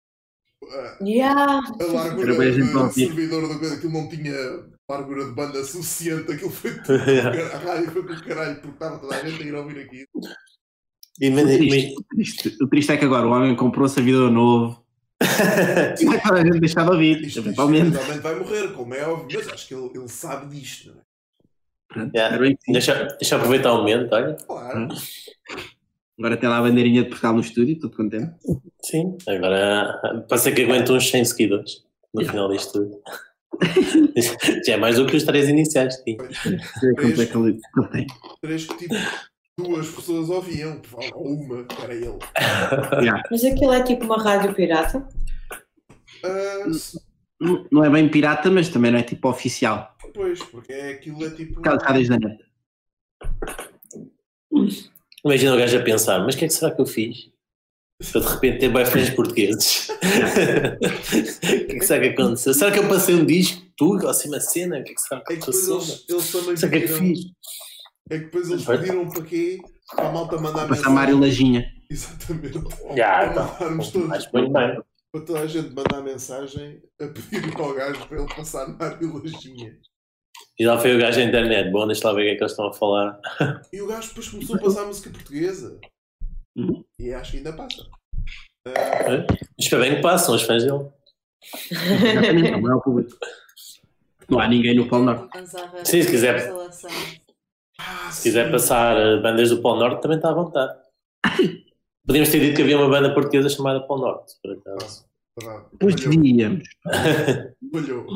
[0.73, 1.61] ah, Yeah.
[1.81, 4.35] a largura do servidor do coisa, aquilo não tinha
[4.91, 6.95] largura de banda suficiente, aquilo foi tudo,
[7.53, 10.07] a rádio foi com o caralho porque estava toda a gente a ir ouvir aquilo.
[11.21, 14.31] E O mas- triste, o triste- o triste é que agora o homem comprou servidor
[14.31, 14.85] novo
[15.21, 15.25] e
[16.07, 17.87] vai toda a gente deixar de ouvir, Isto, isto eventualmente.
[17.87, 21.07] eventualmente vai morrer, como é óbvio, mas acho que ele, ele sabe disto, não é?
[21.89, 22.57] Pronto, Yeah.
[22.69, 24.35] deixa, deixa eu aproveitar o momento, olha.
[24.47, 24.89] Claro.
[26.19, 28.33] Agora tem lá a bandeirinha de Portugal no estúdio, tudo contente.
[28.83, 30.01] Sim, agora
[30.39, 32.33] ser que aguente uns 100 seguidores no Yeah.
[32.33, 33.03] final disto tudo.
[34.67, 35.97] Já é mais do que os três iniciais
[36.95, 37.27] quanto é
[37.89, 38.07] tem.
[38.41, 38.95] Três que tipo
[39.59, 40.81] duas pessoas ouviam,
[41.15, 42.19] ou uma, era ele.
[43.03, 43.23] Yeah.
[43.31, 45.07] Mas aquilo é tipo uma rádio pirata?
[46.73, 46.99] Se-
[47.41, 49.95] Não não é bem pirata, mas também não é tipo oficial.
[50.15, 51.59] pois, porque é, aquilo é tipo.
[51.61, 52.39] Aquelas rádios da net.
[55.27, 57.29] Imagina o gajo a pensar, mas o que é que será que eu fiz?
[58.13, 59.89] Para de repente ter boyfriends portugueses.
[60.77, 62.55] O que é que será que aconteceu?
[62.55, 63.63] Será que eu passei um disco?
[63.77, 64.79] Tu, ou assim uma cena?
[64.79, 65.77] O que é que será É que que depois passou?
[65.81, 67.19] eles, eles também Será que é que fiz?
[68.11, 69.59] É que depois eles pediram para quê?
[69.95, 71.67] Para a malta mandar Passar Mário Lajinha.
[71.91, 72.61] Exatamente.
[72.97, 74.09] Já, Para mandarmos todos.
[74.33, 74.81] Muito bem.
[75.13, 79.77] Para toda a gente mandar mensagem a pedir ao gajo para ele passar Mário Lajinha.
[80.59, 81.71] E lá foi o gajo na internet.
[81.71, 83.21] Bom, deixa lá ver o que é que eles estão a falar.
[83.73, 85.79] E o gajo depois começou a passar música portuguesa.
[86.57, 86.83] Uhum.
[86.99, 87.87] E acho que ainda passa.
[88.67, 89.27] Ah,
[89.59, 90.89] Espero bem que passam os fãs dele.
[92.61, 93.17] Não é o público.
[94.29, 95.29] Não há ninguém no Polo Norte.
[95.85, 96.53] Sim, se quiser.
[97.79, 98.53] Ah, Se quiser sim.
[98.53, 100.81] passar eh, bandas do Polo Norte, também está à vontade.
[102.07, 105.05] Podíamos ter dito que havia uma banda portuguesa chamada Polo Norte, por acaso.
[105.79, 106.67] Devíamos.
[107.73, 108.07] Falhou.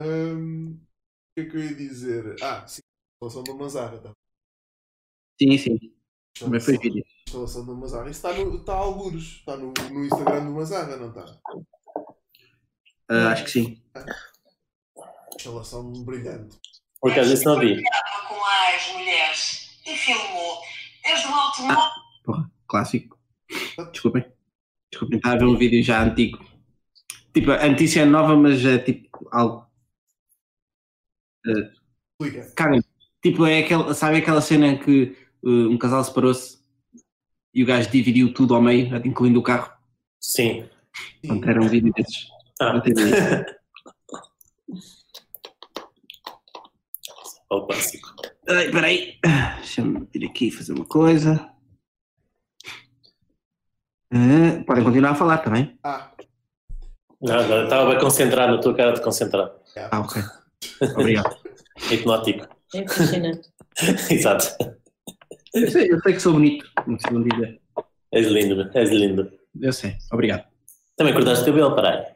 [0.00, 2.36] Hum, o que é que eu ia dizer?
[2.42, 2.80] Ah, sim.
[3.14, 3.98] Instalação do Mazarra.
[3.98, 4.12] Tá?
[5.40, 5.94] Sim, sim.
[6.38, 7.04] Também foi vídeo.
[7.26, 8.10] Instalação do Mazarra.
[8.10, 9.22] Isso está, no, está a algures.
[9.22, 11.40] Está no, no Instagram do Mazarra, não está?
[13.08, 13.82] Ah, acho que sim.
[15.36, 16.58] Instalação brilhante.
[17.00, 17.82] Por acaso isso não vi.
[18.28, 20.62] com as mulheres e filmou
[21.04, 21.90] desde o automóvel.
[22.24, 23.18] Porra, clássico.
[23.92, 24.24] Desculpem.
[24.90, 26.38] Desculpem, estava a ver um vídeo já antigo.
[27.32, 29.63] Tipo, a notícia é nova, mas é tipo algo.
[32.54, 32.82] Caga.
[33.22, 36.58] Tipo, é aquela, sabe aquela cena em que uh, um casal separou-se
[37.54, 39.72] e o gajo dividiu tudo ao meio, incluindo o carro?
[40.20, 40.68] Sim.
[41.26, 42.26] Pronto, era um vídeo desses.
[42.60, 42.82] Ah.
[47.50, 48.14] O clássico.
[48.48, 49.18] Ai, peraí.
[49.56, 51.50] Deixa-me vir aqui fazer uma coisa.
[54.12, 55.78] Ah, podem continuar a falar também.
[55.82, 56.12] Ah,
[57.20, 59.52] Não, não, estava bem concentrado na tua cara de concentrado.
[59.90, 60.22] Ah, ok.
[60.96, 61.36] Obrigado.
[61.90, 62.48] Hipnótico.
[62.74, 63.48] É impressionante.
[64.10, 64.56] Exato.
[65.54, 67.60] Eu sei, eu sei que sou bonito, não sei não dizer.
[68.12, 69.32] És lindo, és lindo.
[69.60, 70.44] Eu sei, obrigado.
[70.96, 72.14] Também cortaste o cabelo, parai.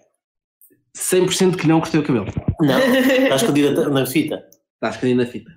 [0.96, 2.26] 100% que não cortei o cabelo.
[2.60, 4.48] Não, está escondido na fita.
[4.74, 5.50] Está escondido na fita.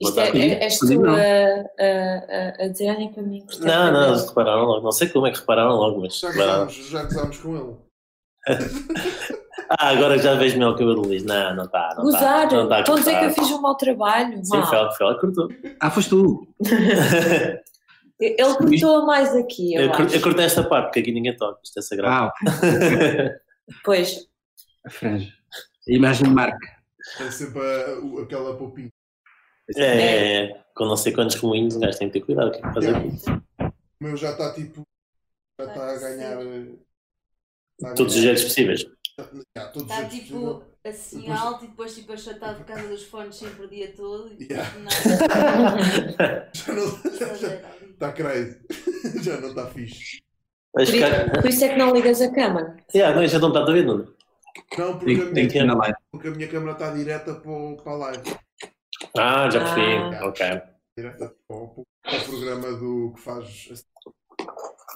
[0.00, 3.44] Isto é, é, és tu a, a, a, a dizer, olhem para mim.
[3.60, 4.84] Não, não, cabelo." eles repararam logo.
[4.84, 6.66] Não sei como é que repararam logo, mas já repararam.
[6.66, 7.89] gozámos com ele.
[9.78, 11.26] Ah, agora já vejo meu cabelo liso.
[11.26, 11.94] Não, não está.
[11.96, 12.56] Não Gozar, está.
[12.56, 14.44] Não está estão a dizer que eu fiz um mau trabalho.
[14.44, 15.48] Sim, foi ela que foi ela que cortou.
[15.78, 16.48] Ah, foste tu.
[18.18, 20.14] Ele cortou a mais aqui, eu, Eu, acho.
[20.16, 21.58] eu cortei esta parte, porque aqui ninguém toca.
[21.64, 22.32] Isto é sagrado.
[22.46, 23.38] Ah.
[23.84, 24.26] Pois,
[24.84, 25.32] a franja.
[25.88, 26.58] A imagem de marca.
[27.20, 28.90] É sempre a- o- aquela popinha.
[29.76, 30.60] é, é, é.
[30.74, 32.48] Com não sei quantos remoinhos, um gajo tem que ter cuidado.
[32.48, 33.08] O que é que faz aqui?
[34.00, 34.82] O meu já está tipo.
[35.60, 36.40] Já está a ganhar.
[36.42, 36.66] eh,
[37.80, 38.80] está a Todos os jeitos possíveis.
[39.56, 43.04] Já, todos os Está tipo assim Depois- alto e depois tipo achatado por causa dos
[43.04, 44.70] fones sempre o dia todo e Yeah.
[44.78, 46.50] nada.
[46.54, 47.90] Já não.
[47.92, 48.58] Está crazy.
[49.22, 50.22] já não está fixe.
[50.74, 52.76] Mas, por, cara, por isso é que não ligas a câmara.
[52.94, 54.14] yeah, não, já não está a ver, Nuno.
[54.78, 55.96] Não, porque, a Tem, tem minha, que ir na live.
[56.12, 58.36] porque a minha câmera está direta para, o- para a live.
[59.18, 60.16] Ah, já percebi.
[60.16, 60.26] Ah.
[60.28, 60.46] Ok.
[60.96, 63.84] Direta para o, para o programa do que faz.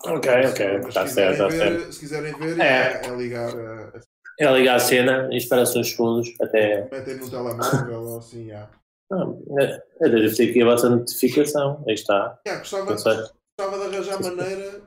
[0.06, 0.88] Ok, ok.
[0.88, 1.92] Está certo, está certo.
[1.92, 2.64] Se quiserem ver, É.
[2.64, 3.48] é, é ligar.
[3.56, 4.00] a- a-
[4.40, 6.88] É ligar a cena e espera uns segundos até.
[6.90, 8.48] metem no telemóvel ou assim.
[8.48, 8.68] já.
[9.12, 9.22] Ah,
[9.60, 11.84] é, eu devo ter aqui a vossa notificação.
[11.86, 12.38] Aí está.
[12.46, 14.86] Já, gostava, gostava de arranjar maneira de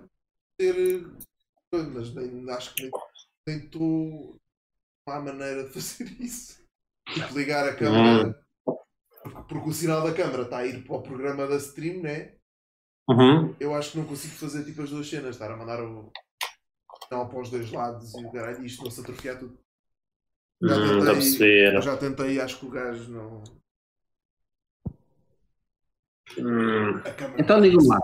[0.74, 1.08] ter.
[1.74, 2.92] Mas nem, acho que nem
[3.48, 4.36] nem estou.
[5.08, 6.62] Não há maneira de fazer isso.
[7.10, 8.38] Tipo, ligar a câmera.
[8.66, 12.34] Porque, porque o sinal da câmera está a ir para o programa da stream, né?
[13.10, 13.56] Uhum.
[13.60, 16.12] Eu acho que não consigo fazer tipo as duas cenas, estar a mandar o
[17.08, 19.58] sinal para os dois lados e o caralho, isto não se atrofiar tudo.
[20.62, 21.76] Já Hum, tentei-.
[21.76, 23.44] Eu já tentei, acho que o gajo não.
[26.38, 27.00] Hum,
[27.38, 28.00] Então digam-me lá,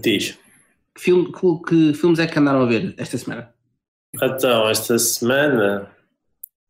[0.00, 0.38] diz.
[0.94, 3.52] que, filme, que, que filmes é que andaram a ver esta semana?
[4.14, 5.90] Então, esta semana.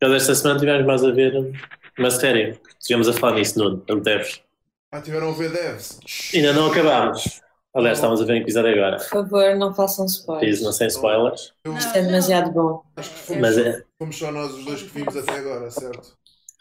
[0.01, 1.33] Cada esta semana tivemos mais a ver
[1.99, 2.59] uma série.
[2.79, 3.85] Estivemos a falar nisso, Nuno.
[3.89, 4.43] Não deves.
[4.97, 6.01] Ah, tiveram a ver devs.
[6.35, 7.43] Ainda não acabámos.
[7.75, 8.97] Aliás, estamos a ver um episódio agora.
[8.97, 10.63] Por favor, não façam spoilers.
[10.63, 11.53] não sem spoilers.
[11.65, 12.83] Eu Isto é demasiado bom.
[12.97, 16.17] acho que fomos, Mas é, fomos só nós os dois que vimos até agora, certo?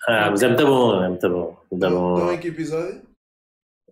[0.10, 1.58] ah, mas é muito bom, é muito bom.
[1.72, 2.32] Muito Então bom.
[2.34, 3.02] em que episódio?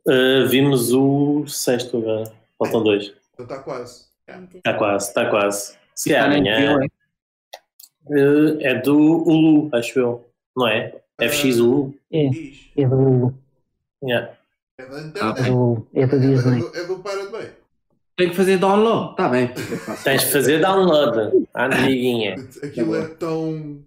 [0.06, 2.30] Uh, vimos o sexto agora.
[2.60, 3.14] Faltam dois.
[3.34, 4.06] Então está quase.
[4.56, 5.78] Está quase, está quase.
[5.96, 6.82] Se na amanhã.
[6.82, 6.86] É?
[8.10, 10.26] Eh, É do Hulu, acho eu.
[10.58, 10.94] Não é?
[11.22, 11.96] FX Hulu.
[12.12, 12.26] É,
[12.76, 13.43] é do Hulu.
[14.04, 14.34] Yeah.
[14.78, 15.44] É da É internet.
[15.50, 15.88] do.
[15.94, 16.60] É da É Disney.
[16.60, 17.52] do, é do Pirate Bay.
[18.16, 19.16] Tenho que fazer download.
[19.16, 19.50] Tá bem.
[20.04, 22.36] Tens de fazer download, amiguinha.
[22.64, 23.84] Aquilo é tão.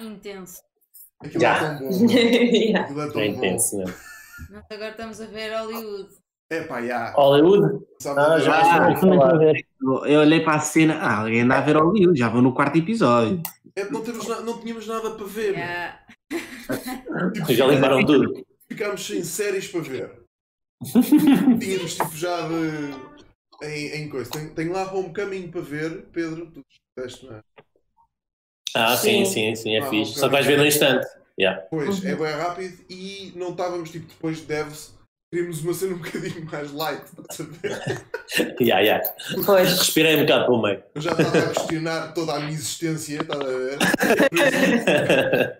[0.00, 0.62] Intenso.
[1.20, 1.56] Aquilo Já.
[1.56, 2.06] é tão bom.
[2.10, 2.80] Yeah.
[2.84, 3.20] Aquilo é É tão bom.
[3.22, 3.76] intenso?
[4.50, 6.08] Nós agora estamos a ver Hollywood.
[6.50, 7.10] É pá, já.
[7.12, 7.84] Hollywood?
[8.16, 8.96] Ah, já é?
[8.96, 9.36] falar.
[9.38, 9.66] ver.
[10.06, 10.94] Eu olhei para a cena.
[11.00, 12.18] Ah, alguém anda a ver Hollywood.
[12.18, 13.42] Já vou no quarto episódio.
[13.76, 15.52] É que não, temos não tínhamos nada para ver.
[15.54, 15.98] Yeah.
[17.34, 18.44] Tipo, Já limparam tudo.
[18.78, 20.12] Ficámos sem séries para ver.
[21.60, 23.66] Tínhamos tipo já de.
[23.66, 24.30] Em, em coisa.
[24.30, 26.46] Tenho, tenho lá Homecoming para ver, Pedro.
[26.52, 26.62] Tu
[26.96, 27.40] disseste, não é?
[28.76, 29.32] Ah, sim, Sim.
[29.32, 30.12] sim, sim, é Ah, fixe.
[30.20, 31.08] Só que vais ver no instante.
[31.40, 31.60] Yeah.
[31.62, 32.08] Pois, Uhum.
[32.10, 34.94] é bem rápido e não estávamos tipo depois de devs.
[35.32, 38.04] Queríamos uma cena um bocadinho mais light, estás a ver?
[38.60, 39.14] Yeah, yeah.
[39.44, 39.76] Pois.
[39.78, 40.82] Respirei um bocado pelo meio.
[40.94, 43.78] Eu já estava a questionar toda a minha existência, estás a ver?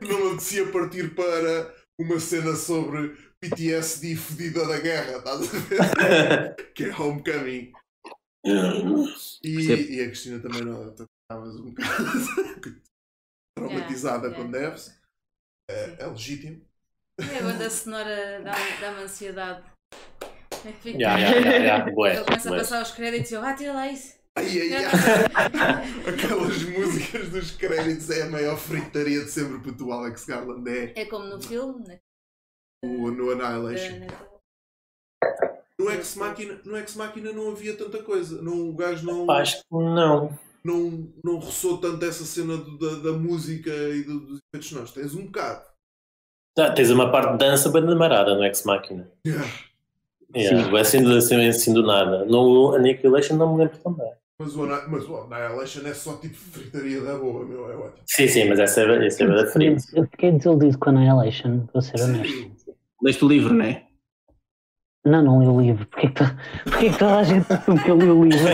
[0.02, 6.54] Não me apetecia partir para uma cena sobre PTSD fedida da guerra, estás a ver?
[6.74, 7.72] Que é Homecoming.
[9.42, 12.78] E, e a Cristina também não estavas um bocado
[13.58, 14.68] traumatizada Yeah, com yeah.
[14.70, 15.00] devs.
[15.70, 16.62] É, é legítimo.
[17.20, 19.64] É a banda sonora dá- dá-me ansiedade.
[20.64, 21.92] É que fica- Yeah, yeah, yeah, yeah.
[22.24, 24.17] Começa a passar os créditos e eu, ah, tira lá isso.
[24.38, 25.84] Ai, ai, ai.
[26.08, 30.92] Aquelas músicas dos créditos é a maior fritaria de sempre porque o Alex Garland é
[31.00, 31.98] É como no filme, né?
[32.84, 33.94] o, no Annihilation.
[33.94, 34.06] Da- né?
[35.80, 38.42] No Ex Machina, no Ex Machina não havia tanta coisa.
[38.42, 40.36] Não, o gajo não, Acho que não.
[40.64, 44.92] não, não roçou tanto essa cena do- da, da música e do- dos efeitos sonoros.
[44.92, 45.64] Tens um bocado.
[46.58, 49.08] Ah, tens uma parte de dança bem demarada no Ex Machina.
[49.24, 49.48] Yeah.
[50.34, 52.24] Yeah, vai assim, assim, assim do nada.
[52.26, 54.12] No Annihilation não me lembro também.
[54.40, 57.70] Mas, o, mas o Annihilation é só tipo fritaria da boa, meu.
[57.70, 58.04] É ótimo.
[58.06, 59.84] Sim, sim, mas essa é, essa é da frente.
[59.92, 62.52] Eu fiquei desiludido com a Annihilation, vou ser honesto.
[63.02, 63.84] Leste o livro, não é?
[65.04, 65.86] Não, não li o livro.
[65.86, 68.48] Porquê que, to- porquê que toda a gente assume que eu li o livro?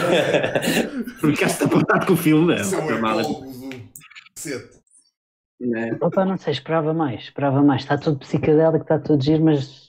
[1.21, 3.71] Ficaste apontado com o filme, não é Foi o mal, ecólogo do
[4.37, 4.79] cacete.
[5.61, 5.99] né?
[6.01, 7.83] Opa, não sei, esperava mais, esperava mais.
[7.83, 9.84] Está tudo psicadélico, está tudo giro, mas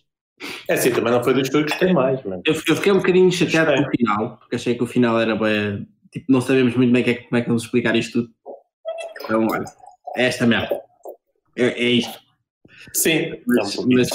[0.68, 2.42] É assim, também não foi dos que eu gostei mais, mano.
[2.46, 5.36] Eu, eu fiquei um bocadinho chateado com o final, porque achei que o final era
[5.36, 5.88] bem.
[6.12, 8.34] Tipo, não sabemos muito bem que é, como é que vamos explicar isto tudo.
[9.24, 9.66] Então, olha,
[10.16, 10.82] é esta merda.
[11.56, 12.20] É, é isto.
[12.94, 14.10] Sim, Mas, mas,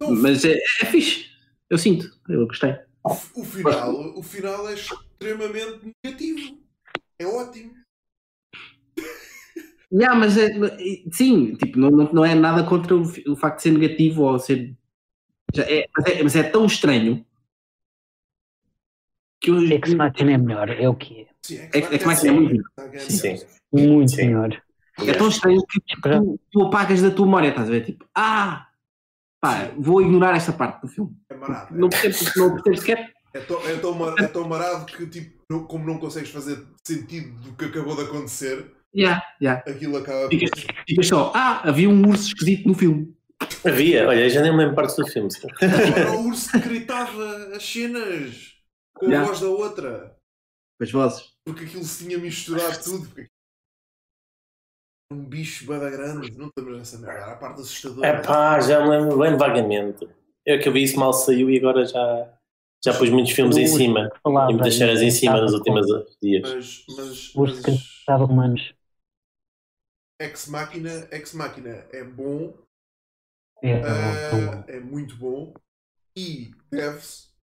[0.00, 1.26] mas é, é fixe.
[1.68, 2.74] Eu sinto, eu gostei.
[3.04, 6.58] o, o final, o final é extremamente negativo.
[7.18, 7.72] É ótimo.
[9.92, 10.50] Yeah, mas é,
[11.12, 14.76] sim, tipo, não, não, é nada contra o, o facto de ser negativo ou ser.
[15.54, 17.24] Já é, mas, é, mas é tão estranho
[19.40, 19.60] que eu.
[19.62, 21.26] Ex Machina é melhor, é o que é.
[21.42, 23.00] Sim, É, é que mais é muito melhor.
[23.00, 23.36] Sim.
[23.72, 24.26] Muito Sim.
[24.26, 24.62] melhor.
[25.06, 27.84] É tão estranho que tu, tu apagas da tua memória, estás a ver?
[27.84, 28.66] Tipo, ah,
[29.40, 31.14] pá, vou ignorar esta parte do filme.
[31.28, 31.72] É marado.
[31.74, 33.12] Não não percebo sequer.
[33.34, 36.64] É, tão, é, tão, mar- é tão marado que, tipo, não- como não consegues fazer
[36.86, 39.62] sentido do que acabou de acontecer, Yeah, yeah.
[39.70, 40.50] aquilo acaba Ficas,
[40.88, 43.14] ficas só, ah, havia um urso esquisito no filme.
[43.64, 45.28] Havia, olha, já nem me lembro parte do filme.
[45.60, 48.56] Agora o urso que gritava as cenas
[48.94, 50.16] com a voz da outra.
[50.80, 51.32] As vozes.
[51.44, 53.08] Porque aquilo se tinha misturado tudo.
[53.08, 53.28] Porque...
[55.12, 56.36] Um bicho bada grande.
[56.36, 57.22] Não te lembras dessa merda.
[57.22, 58.06] Era a parte assustadora.
[58.06, 60.08] É pá, já me lembro bem vagamente.
[60.44, 62.38] Eu que eu vi isso mal saiu e agora já,
[62.84, 64.10] já pus muitos filmes em cima.
[64.22, 65.86] Falava, E muitas cenas em cima nos últimos
[66.22, 66.54] dias.
[66.54, 68.74] Mas, mas, mas estava humanos.
[70.20, 72.54] Ex Machina, Ex Machina é bom.
[73.62, 73.80] É, é,
[74.30, 75.54] bom, é é muito bom.
[76.16, 77.34] E Devs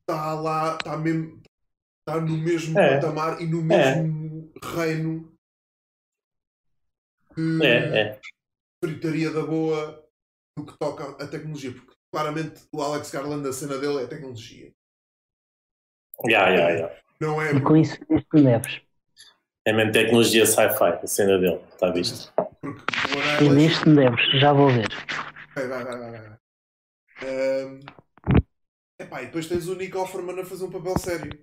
[0.00, 1.40] está lá, está mesmo.
[2.00, 2.94] Está no mesmo É.
[3.00, 5.32] patamar e no mesmo reino
[7.34, 8.20] que É, é.
[8.82, 10.04] fritaria da boa
[10.58, 11.72] no que toca a tecnologia.
[11.72, 14.72] Porque claramente o Alex Garland, a cena dele é tecnologia.
[16.28, 17.00] Já, já, já.
[17.20, 17.52] Não é.
[17.54, 18.82] E com isso, isto não deves.
[19.66, 22.32] É mesmo tecnologia sci-fi, a cena dele, está visto?
[22.60, 24.88] Porque o E Annihilation- neste não deves, já vou ver.
[25.54, 26.10] Vai, vai, vai, vai.
[26.10, 26.38] vai.
[27.22, 27.80] Ahm,
[28.98, 31.38] epá, e depois tens o Nick Offerman a fazer um papel sério.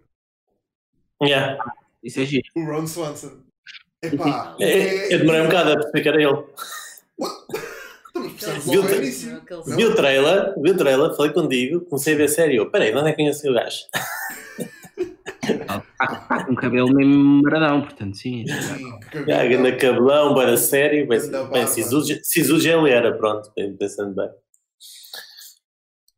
[1.21, 1.57] Yeah.
[2.03, 2.47] Isso é giro.
[2.55, 3.41] O Ron Swanson.
[4.01, 6.43] Epá, É, Eu demorei um bocado a perceber que era ele.
[8.17, 9.75] Estamos precisando Viu-.
[9.77, 12.55] Vi o trailer, vi o trailer, falei contigo, comecei a ver sério.
[12.63, 13.77] Eu, Peraí, de onde é que conheci o gajo?
[15.49, 18.45] Está com um cabelo mesmo maradão, portanto, sim.
[18.45, 21.07] Que Ah, ganda cabelão, para sério.
[21.07, 21.67] Bem, bem barba.
[21.67, 24.29] Sisu Sisu já ele era, pronto, pensando bem.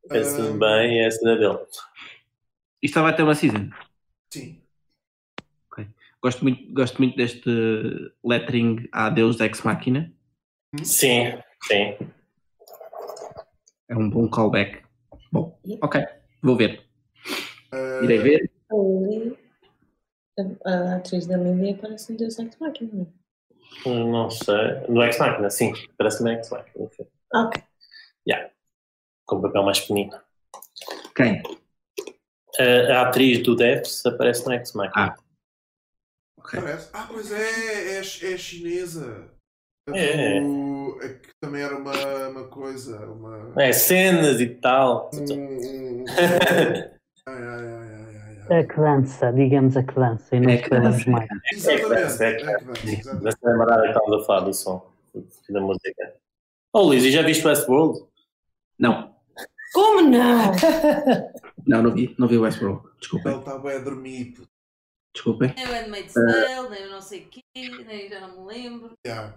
[0.10, 1.60] Pensando Ahm, bem, é a cena dele.
[2.82, 3.70] Isto vai ter uma season.
[4.34, 4.62] Sim.
[6.22, 7.50] Gosto muito, gosto muito deste
[8.26, 10.12] lettering a Deus Ex Machina.
[10.84, 11.98] Sim, sim.
[13.88, 14.84] É um bom callback.
[15.32, 16.06] Bom, ok,
[16.44, 16.84] vou ver.
[17.72, 18.52] Ah, Irei ver.
[18.72, 19.38] A Lily,
[20.66, 23.08] a, a atriz da Lily aparece em Deus Ex Machina.
[23.86, 24.88] Não sei.
[24.88, 25.74] No Ex Machina, sim.
[25.98, 26.90] Parece-me Ex Machina.
[27.34, 27.64] Ok.
[29.26, 30.20] Com um papel mais pequenino.
[31.16, 31.44] Quem?
[32.60, 35.16] A, a atriz do Devs aparece no Ex Machina.
[36.40, 36.60] Ok.
[36.60, 36.90] Parece.
[36.94, 38.04] Ah, pois é, é, é
[38.38, 39.30] chinesa.
[39.94, 40.40] É.
[40.40, 43.54] do- a que também era uma, uma coisa, uma.
[43.62, 45.10] É, cenas e tal.
[45.14, 46.06] Um, um, um-
[47.28, 47.99] ai, ai, ai, ai.
[48.52, 51.10] A que dança, digamos a que dança, e não É dança.
[51.12, 51.30] mais.
[51.54, 52.24] Exatamente.
[52.24, 54.92] É que- É que dança, lembrar que estamos a falar do som,
[55.50, 56.14] da música.
[56.74, 58.06] Oh, Luís, e já viste Westworld?
[58.78, 59.14] Não,
[59.74, 60.52] Como não?
[61.68, 62.82] não, não vi, não vi Westworld.
[63.00, 64.26] Desculpem, Ele está bem a dormir.
[64.34, 64.48] puto.
[65.14, 65.54] desculpem.
[65.56, 67.42] Nem o Handmaid's Tale, nem o não sei o quê,
[67.86, 68.92] nem já não me lembro.
[69.06, 69.36] Yeah.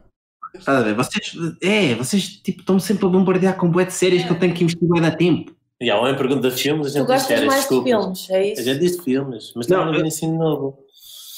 [0.54, 0.94] Estás a ver?
[0.94, 1.32] Vocês,
[1.62, 4.62] é, vocês tipo, estão sempre a bombardear com bué de séries que eu tenho que
[4.64, 5.54] investir bué de tempo.
[5.82, 7.84] E há uma pergunta de filmes, a Tu gente diz gostas séries, mais de desculpa.
[7.88, 8.62] filmes, é A isso?
[8.62, 10.78] gente diz de filmes, mas Não, não vi eu- ensino novo.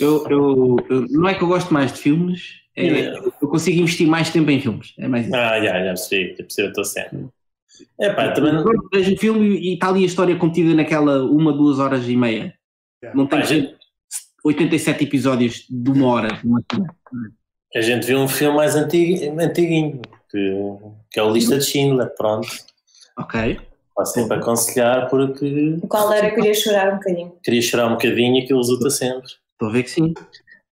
[0.00, 2.42] Eu, eu, eu- não é que eu gosto mais de filmes,
[2.76, 3.30] é, Yeah.
[3.40, 4.92] eu consigo investir mais tempo em filmes.
[4.98, 5.34] É mais isso.
[5.36, 7.28] Ah, já, já percebi, já percebi a tua cena.
[8.00, 8.64] É pá, também não.
[8.92, 12.54] Vejo um filme e está ali a história contida naquela uma, duas horas e meia.
[13.02, 13.16] Yeah.
[13.18, 13.74] Não tem Pá, gente-
[14.44, 16.36] 87 episódios de uma hora.
[16.36, 16.62] de uma.
[17.74, 20.54] A gente viu um filme mais antigo, antiguinho, que,
[21.10, 22.46] que é o Lista de Schindler, pronto.
[23.18, 23.58] Ok.
[23.94, 26.28] Posso sempre aconselhar porque Qual era?
[26.28, 27.38] Eu queria chorar um bocadinho.
[27.42, 29.26] queria chorar um bocadinho e aquilo resulta sempre.
[29.52, 30.12] Estou a ver que sim.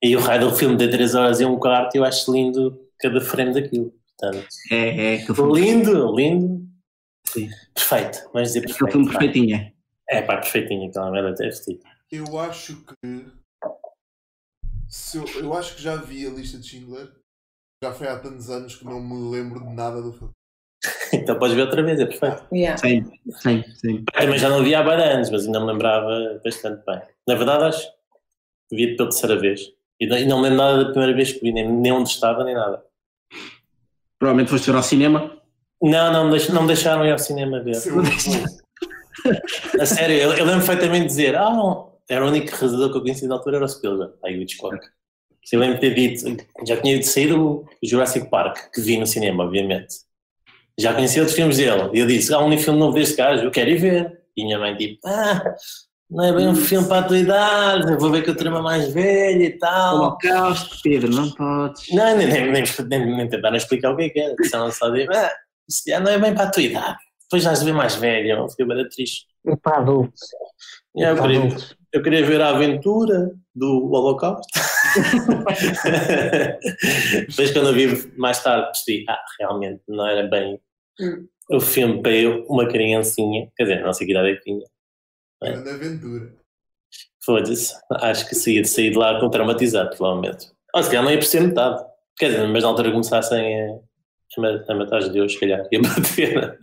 [0.04, 3.22] E o raio do filme de 3 horas e um quarto, eu acho lindo cada
[3.22, 3.94] frame daquilo.
[4.20, 4.78] Portanto, É,
[5.14, 6.68] é aquele filme, lindo, lindo.
[7.28, 7.50] Sim.
[7.76, 8.92] Perfeito, vamos dizer aquele perfeito.
[8.92, 9.20] filme pá.
[9.20, 9.56] perfeitinho.
[9.56, 9.74] é.
[10.10, 11.80] É pá, perfeitinho, aquela merda até vestido.
[12.12, 13.26] Eu acho que.
[14.90, 17.10] Se eu, eu acho que já vi a lista de Schindler.
[17.84, 20.34] Já foi há tantos anos que não me lembro de nada do filme.
[21.14, 22.44] Então podes ver outra vez, é perfeito.
[22.54, 22.78] Yeah.
[22.78, 23.06] Sim,
[23.42, 24.04] sim, sim.
[24.16, 27.02] Mas já não vi há vários anos, mas ainda me lembrava bastante bem.
[27.28, 27.88] Na verdade, acho
[28.70, 29.62] que vi pela terceira vez.
[30.00, 32.10] E não, e não me lembro nada da primeira vez que vi, nem, nem onde
[32.10, 32.82] estava, nem nada.
[34.18, 35.38] Provavelmente foste ver ao cinema.
[35.82, 37.78] Não, não, me deix- não me deixaram ir ao cinema ver.
[37.78, 38.02] Avô.
[39.80, 42.98] A sério, eu, eu lembro perfeitamente de dizer, ah, não, era o único realizador que
[42.98, 44.78] eu conhecia na altura, era o Spielberg, aí o Hitchcock.
[45.52, 49.06] Eu lembro de ter dito, já tinha ido sair o Jurassic Park, que vi no
[49.06, 49.96] cinema, obviamente.
[50.80, 53.44] Já conhecia outros filmes dele, e eu disse, há um único filme novo deste gajo,
[53.44, 54.22] eu quero ir ver.
[54.36, 55.56] E minha mãe tipo, ah,
[56.10, 58.62] não é bem um filme para a tua idade, eu vou ver que eu trama
[58.62, 59.96] mais velho e tal.
[59.96, 61.84] Holocausto, Pedro, não podes.
[61.92, 64.90] Não, nem, nem, nem, nem, nem tentaram explicar o que é que era, disseram só
[64.90, 65.32] de, ah,
[65.70, 68.30] se calhar não é bem para a tua idade, depois já de ver mais velho,
[68.30, 69.26] eu fiquei bem triste.
[69.46, 70.22] E para adultos.
[70.96, 71.76] E eu para adultos.
[71.94, 74.48] Eu queria ver a aventura do Holocausto.
[77.28, 80.60] Depois, quando eu vi mais tarde, percebi, ah, realmente não era bem
[81.00, 81.26] Hum.
[81.50, 84.60] o filme para eu, uma criancinha, quer dizer, não sei que idade é que tinha.
[85.42, 86.34] Grande aventura.
[87.26, 90.48] Foda-se, acho que saía de sair de lá com traumatizado, provavelmente.
[90.76, 91.84] Ou se calhar não ia perceber metade.
[92.18, 95.66] Quer dizer, mas na altura começassem a, a ma- a matar os deuses, se calhar,
[95.72, 96.60] ia bater.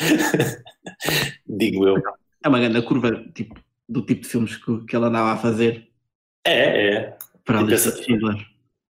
[1.46, 1.96] Digo eu.
[2.44, 3.54] É uma grande curva tipo,
[3.88, 5.88] do tipo de filmes que, que ela andava a fazer
[6.46, 7.18] É, é.
[7.44, 8.46] para a lista de Schindler.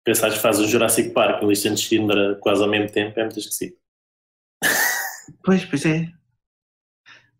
[0.05, 3.19] Pensares que faz o Jurassic Park e o Lista de Schindler quase ao mesmo tempo,
[3.19, 3.77] é muito esquisito.
[5.45, 6.09] Pois, pois é.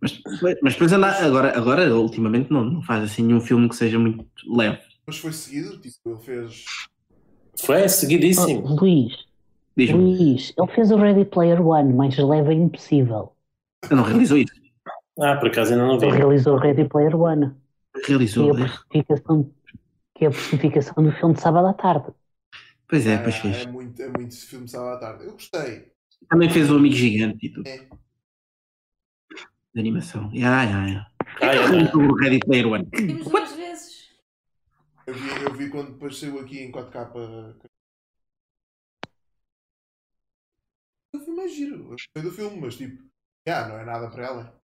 [0.01, 0.21] Mas,
[0.63, 4.27] mas depois anda, agora, agora, ultimamente, não, não faz assim nenhum filme que seja muito
[4.47, 4.81] leve.
[5.07, 6.65] Mas foi seguido, tipo, ele fez.
[7.61, 8.65] Foi seguidíssimo.
[8.65, 9.15] Oh, Luís,
[9.77, 13.33] Luís, ele fez o Ready Player One, mais leve é impossível.
[13.85, 14.53] ele não realizou isso.
[15.19, 16.07] Ah, por acaso ainda não vi.
[16.07, 17.55] Ele realizou o Ready Player One,
[17.95, 18.51] que é Realizou.
[18.53, 19.55] a personificação,
[20.15, 22.13] que é a personificação do filme de sábado à tarde.
[22.89, 23.67] Pois é, Ah, pois é, fez.
[23.67, 25.25] muito, é muito esse filme sábado à tarde.
[25.25, 25.93] Eu gostei.
[26.29, 27.67] Também fez o Amigo Gigante e tudo.
[27.69, 27.79] É.
[29.75, 30.31] De animação.
[30.45, 32.89] Ah, é, Realizou o Ready Player One.
[32.95, 34.11] Vimos duas vezes.
[35.07, 37.57] Eu vi, eu vi quando depois saiu aqui em 4K.
[41.15, 41.75] O filme é giro.
[41.77, 43.03] Eu gostei do filme, mas tipo,
[43.47, 44.56] já, não é nada para ela.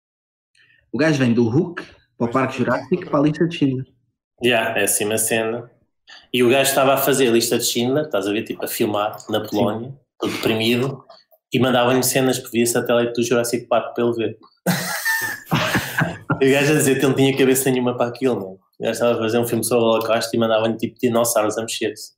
[0.93, 1.83] O gajo vem do Hulk
[2.19, 3.87] para o Parque Jurássico para a lista de Schindler.
[4.45, 5.71] Yeah, é assim uma cena.
[6.31, 8.69] E o gajo estava a fazer a lista de Schindler, estás a ver, tipo, a
[8.69, 11.03] filmar na Polónia, todo deprimido,
[11.51, 14.39] e mandava-lhe cenas por via satélite do Jurassic Park para ele ver.
[16.43, 18.53] e o gajo a dizer que ele não tinha cabeça nenhuma para aquilo, não.
[18.53, 21.63] O gajo estava a fazer um filme sobre o Holocausto e mandava-lhe tipo dinossauros a
[21.63, 22.13] mexer-se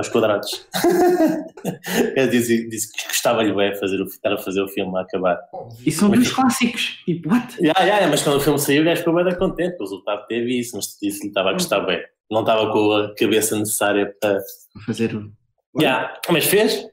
[0.00, 0.66] aos quadrados.
[2.16, 5.38] gajo disse, disse que gostava-lhe bem fazer o, estar a fazer o filme a acabar.
[5.84, 7.00] E são dois clássicos.
[7.04, 7.56] Tipo, what?
[7.62, 9.76] Ya, ya, mas quando o filme saiu, o gajo ficou bem contente.
[9.76, 12.02] O resultado teve isso, mas disse que lhe estava a gostar bem.
[12.30, 14.38] não estava com a cabeça necessária para.
[14.74, 15.30] Vou fazer o.
[15.78, 16.88] Yeah, mas fez?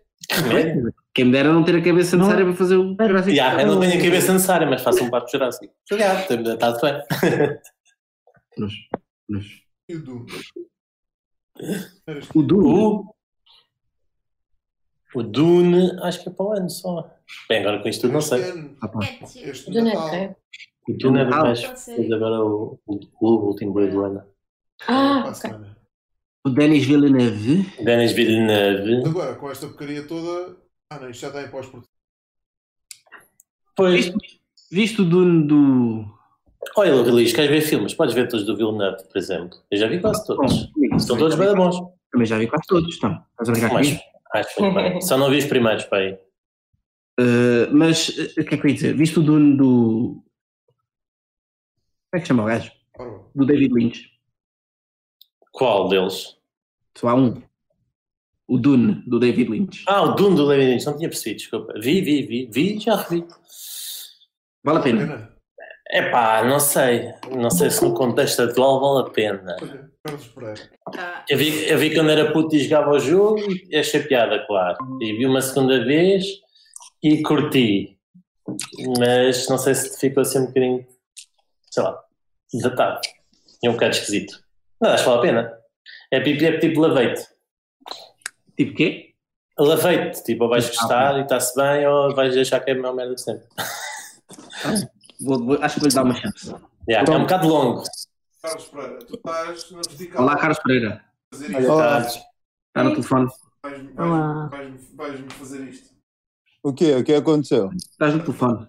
[1.14, 3.80] Quem me dera não ter a cabeça necessária para fazer o Jurassic Yeah, eu não
[3.80, 5.74] tenho a cabeça necessária, mas faço um parque Jurássico.
[5.92, 7.58] Yeah, está tudo bem.
[8.58, 8.74] Nos,
[9.30, 9.46] nos.
[12.36, 12.68] O Dune.
[12.68, 13.16] O,
[15.16, 17.10] o Dune, acho que é para o ano só.
[17.50, 18.42] Bem, agora com isto tudo não sei.
[18.82, 19.00] Ah, pá.
[19.06, 19.24] É.
[19.50, 20.12] Este Natal.
[20.12, 20.36] Neto,
[20.88, 21.76] O Dune é do Ah, ser.
[21.96, 24.24] Fez agora o, o, o último Blade Runner.
[24.88, 25.72] Ah, Para a ok.
[26.46, 27.64] O Denis Villeneuve.
[27.84, 29.08] Denis Villeneuve.
[29.10, 30.56] Agora, com esta porcaria toda.
[30.90, 31.92] Ah, não, isto já está em pós-produção.
[33.76, 34.12] Pois,
[34.72, 36.17] viste o Dune do.
[36.76, 37.94] Olha, Luís, queres ver filmes?
[37.94, 39.58] Podes ver todos do Villeneuve, por exemplo.
[39.72, 40.66] Eu já vi quase todos.
[40.66, 41.78] Bom, Estão todos bem bons.
[42.12, 43.24] Também já vi quase todos, estão.
[43.32, 44.00] Estás a brincar comigo?
[44.34, 45.02] acho foi bem.
[45.02, 46.14] Só não vi os primeiros, para aí.
[47.20, 48.96] Uh, mas uh, o que é que eu ia dizer?
[48.96, 50.24] Viste o Dune do.
[52.10, 52.72] Como é que chama o gajo?
[53.36, 54.12] Do David Lynch.
[55.52, 56.38] Qual deles?
[56.98, 57.42] Só há um.
[58.48, 59.84] O Dune, do David Lynch.
[59.88, 61.74] Ah, o Dune do David Lynch, não tinha percebido, desculpa.
[61.80, 63.26] Vi, vi, vi, vi, já revi.
[64.64, 65.37] Vale a pena.
[65.90, 66.08] Pena.
[66.08, 67.14] Epá, não sei.
[67.36, 69.56] Não sei se no contexto atual vale a pena.
[70.34, 70.70] Pereira.
[70.92, 71.26] Tá.
[71.30, 74.78] Eu vi, eu vi quando era puto e jogava o jogo e achei piada, claro.
[75.02, 76.26] E vi uma segunda vez
[77.04, 77.98] e curti.
[78.98, 80.86] Mas não sei se ficou assim um bocadinho,
[81.70, 82.02] sei lá,
[82.62, 83.02] datado.
[83.62, 84.40] E um bocado esquisito.
[84.80, 85.58] Mas acho que vale a pena.
[86.12, 87.28] É tipo, é tipo leveite.
[88.56, 89.14] Tipo quê?
[89.60, 92.94] Leveite, tipo, ou vais gostar e está-se bem ou vais achar que é a melhor
[92.94, 93.48] merda de sempre.
[95.20, 96.54] Vou- vou- acho que vou-lhe dar uma chance.
[96.90, 97.84] Yeah, é um bocado longo.
[98.42, 100.24] Carlos Pereira, tu estás na vertical.
[100.24, 101.06] Olá, Carlos Pereira.
[101.70, 102.02] Olá.
[102.02, 103.28] tá- Está no telefone.
[103.64, 104.52] Vais-me vais,
[104.94, 105.90] vais, vais fazer isto.
[106.64, 106.96] O quê?
[106.96, 107.72] O que aconteceu?
[107.74, 108.68] Estás no telefone.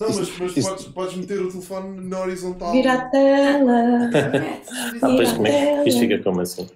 [0.00, 2.70] Não, mas, mas podes, podes meter o telefone na horizontal.
[2.72, 4.10] Vira a tela.
[5.02, 6.68] Ah, pois como é que isto fica como assim?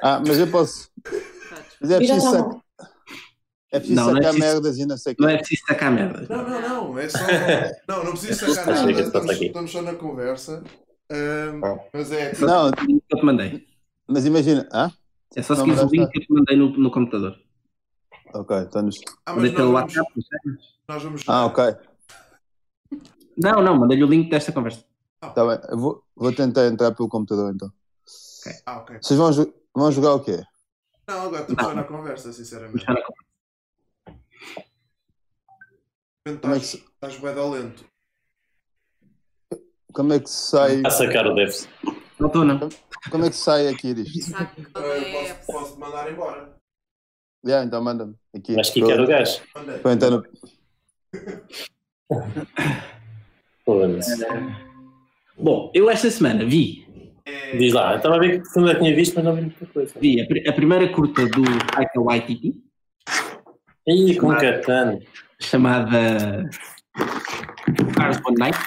[0.00, 0.88] Ah, mas eu posso.
[1.80, 2.60] Mas é preciso, sac...
[3.70, 5.62] é preciso Não, não é sacar preciso- merdas e não sei o Não é preciso
[5.66, 6.26] sacar merda.
[6.28, 6.98] Não, não, não.
[6.98, 7.18] É só.
[7.88, 9.00] Não, não precisa sacar Chega, nada.
[9.02, 10.64] Estamos, estamos só na conversa.
[11.10, 11.78] Ahm, Ah.
[11.92, 12.32] mas é.
[12.40, 13.66] Não, O link que eu te mandei.
[14.08, 14.68] mas imagina.
[14.72, 14.90] Ah?
[15.36, 16.10] É só Não, seguir o link está.
[16.10, 17.36] que eu te mandei no, no computador.
[18.34, 18.96] Ok, então nos...
[19.26, 20.08] Ah, mas nós vamos, WhatsApp.
[20.16, 21.64] não nós vamos Ah, ok.
[23.36, 24.84] Não, não, mandei-lhe o link desta conversa.
[25.20, 25.58] Tá bem.
[25.70, 27.70] Eu vou, vou tentar entrar pelo computador então.
[28.66, 28.98] Ah, ok.
[29.00, 29.30] Vocês vão,
[29.74, 30.42] vão jogar o quê?
[31.08, 32.84] Não, agora estamos só na conversa, sinceramente.
[36.36, 37.84] Como é que Estás, se, estás bem da lento.
[39.92, 40.82] como é que se sai.
[40.84, 41.68] A sacar o Devs.
[42.18, 42.68] Não estou, não.
[43.10, 44.26] Como é que se sai aqui disto?
[44.36, 46.56] De posso, posso te mandar embora.
[47.46, 48.14] Yeah, então manda-me.
[48.36, 48.54] Aqui.
[48.56, 49.40] Mas que era o gajo.
[50.10, 50.22] No...
[53.64, 54.26] Foda-se.
[55.36, 56.86] Bom, eu esta semana vi,
[57.24, 59.94] É, Diz lá, estava a ver que eu tinha visto, mas não vi muita coisa.
[60.00, 62.54] vi a, pri- a primeira curta do Taika Waititi,
[63.86, 64.98] Ih, com Catano.
[65.40, 66.48] Chamada
[67.96, 68.58] Cars One Night.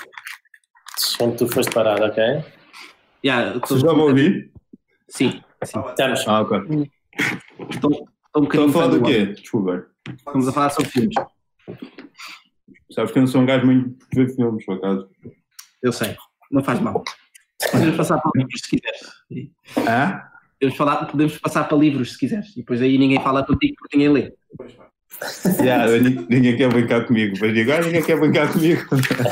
[1.19, 2.23] Onde tu foste parar, ok?
[3.23, 4.51] Yeah, estou- Vocês já vão ouvir?
[5.09, 5.79] Sim, sim.
[5.89, 6.27] Estamos.
[6.27, 6.57] Ah, ok.
[7.69, 9.25] Estou, estou um Estão a falar do quê?
[9.27, 9.87] Desculpa.
[10.17, 11.15] Estamos a falar sobre filmes.
[12.91, 15.09] Sabes que eu não sou um gajo muito de ver filmes, por acaso.
[15.81, 16.15] Eu sei,
[16.51, 17.03] não faz mal.
[17.71, 19.11] Podemos passar para livros se quiseres.
[19.87, 20.27] Ah?
[20.59, 22.51] Podemos, falar, podemos passar para livros se quiseres.
[22.51, 24.33] E depois aí ninguém fala contigo porque ninguém lê.
[24.57, 24.75] Pois.
[25.63, 27.35] Yeah, ni- ninguém quer brincar comigo.
[27.39, 28.81] Mas digo, ah, ninguém quer brincar comigo.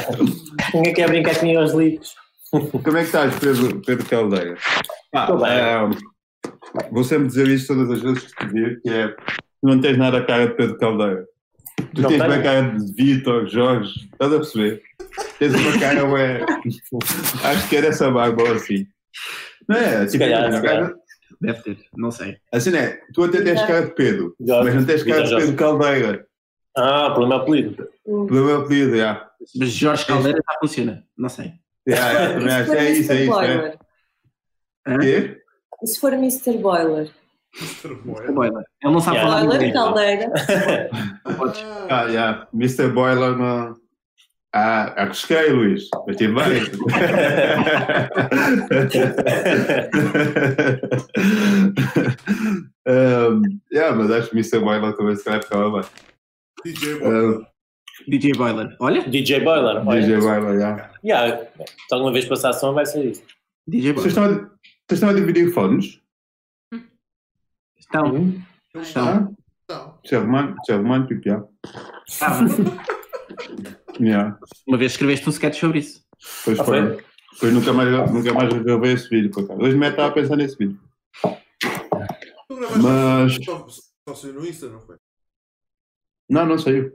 [0.74, 2.14] Ninguém quer brincar comigo aos livros.
[2.52, 4.58] Como é que estás, Pedro, Pedro Caldeira?
[5.16, 5.90] Ah, ah,
[6.92, 9.16] vou sempre dizer isto todas as vezes que te vir, que é tu
[9.64, 11.26] não tens nada a cara de Pedro Caldeira.
[11.96, 12.30] Tu Não tens tenho.
[12.32, 14.82] bem a cara de Vitor, Jorge, estás a perceber?
[15.40, 16.46] Tens uma cara, ué.
[17.44, 18.86] Acho que era essa barba assim.
[19.68, 20.06] Não é?
[20.06, 20.94] Se Tipo, calhar, a se calhar.
[21.42, 22.38] Deve ter, não sei.
[22.52, 25.36] Assim é, tu até tens cara de Pedro, Jorge, mas não tens cara de.
[25.36, 26.28] Pedro Caldeira.
[26.76, 27.88] Ah, problema apelido.
[28.06, 29.30] Pelo meu apelido, já.
[29.56, 31.54] Mas Jorge Caldeira já funciona, não sei.
[31.88, 32.76] Já, já.
[32.76, 33.40] É isso, é isso.
[33.40, 34.98] É.
[35.00, 35.42] Quê?
[35.82, 36.58] E se for Mr.
[36.58, 37.10] Boiler?
[37.60, 37.96] Mr.
[37.96, 38.26] Boy.
[38.28, 38.64] Spoiler.
[38.84, 39.32] Ele não sabe Yeah.
[39.40, 40.32] falar Boiler, caldeira.
[41.90, 42.48] Ah, já.
[42.54, 42.90] Mr.
[42.90, 43.79] Boiler não.
[44.54, 45.88] Ah, arrisquei, Luís.
[46.08, 46.64] Mas tive bem.
[52.88, 53.42] um,
[53.72, 54.60] yeah, mas acho que Mr.
[54.60, 55.90] Boiler também se calhar ficava bem.
[56.66, 56.96] DJ.
[57.04, 57.46] Um,
[58.08, 58.76] DJ Boiler.
[58.80, 59.88] Olha, DJ Boiler.
[59.88, 60.02] olha.
[60.02, 60.92] DJ Boiler, já.
[61.04, 63.24] Yeah, se alguma vez passar som vai ser isso.
[63.68, 64.32] DJ Vocês Boiler.
[64.32, 64.60] estão, a, vocês
[64.94, 66.00] estão a dividir fones?
[67.88, 68.16] Então,
[68.74, 69.22] Eles então.
[69.28, 69.36] estão.
[69.62, 70.00] Estão.
[70.04, 71.44] Isso é romântico, isso é romântico, já.
[72.22, 72.40] ah,
[74.00, 74.38] Yeah.
[74.68, 76.04] uma vez escreveste um sketch sobre isso.
[76.46, 76.82] Pois Ah, foi.
[77.34, 79.62] Depois nunca mais, nunca mais gravei esse vídeo, por acaso.
[79.62, 80.80] Hoje me estava a pensar nesse vídeo.
[81.22, 83.68] Tu gravaste Mas- só,
[84.08, 84.96] só saiu no Insta, não foi?
[86.30, 86.92] Não, não saiu.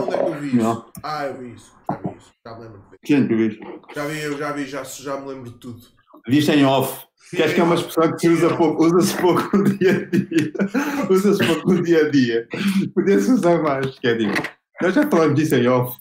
[0.00, 0.56] Onde é que eu vi isso?
[0.56, 0.86] Não.
[1.02, 1.72] Ah, eu vi isso.
[1.90, 2.32] Já vi isso.
[2.44, 2.98] Já me lembro de ver.
[3.04, 3.60] Quem tu viste?
[3.94, 5.82] Já vi, eu já vi, já, já me lembro de tudo.
[6.26, 7.06] Viste em off.
[7.30, 10.04] Que acho que é uma expressão que se usa pouco, usa-se pouco no dia a
[10.06, 10.52] dia.
[11.10, 12.48] Usa-se pouco no dia a dia.
[12.94, 13.98] Podia-se usar mais.
[13.98, 15.96] Que é tipo, nós já falamos disso em off.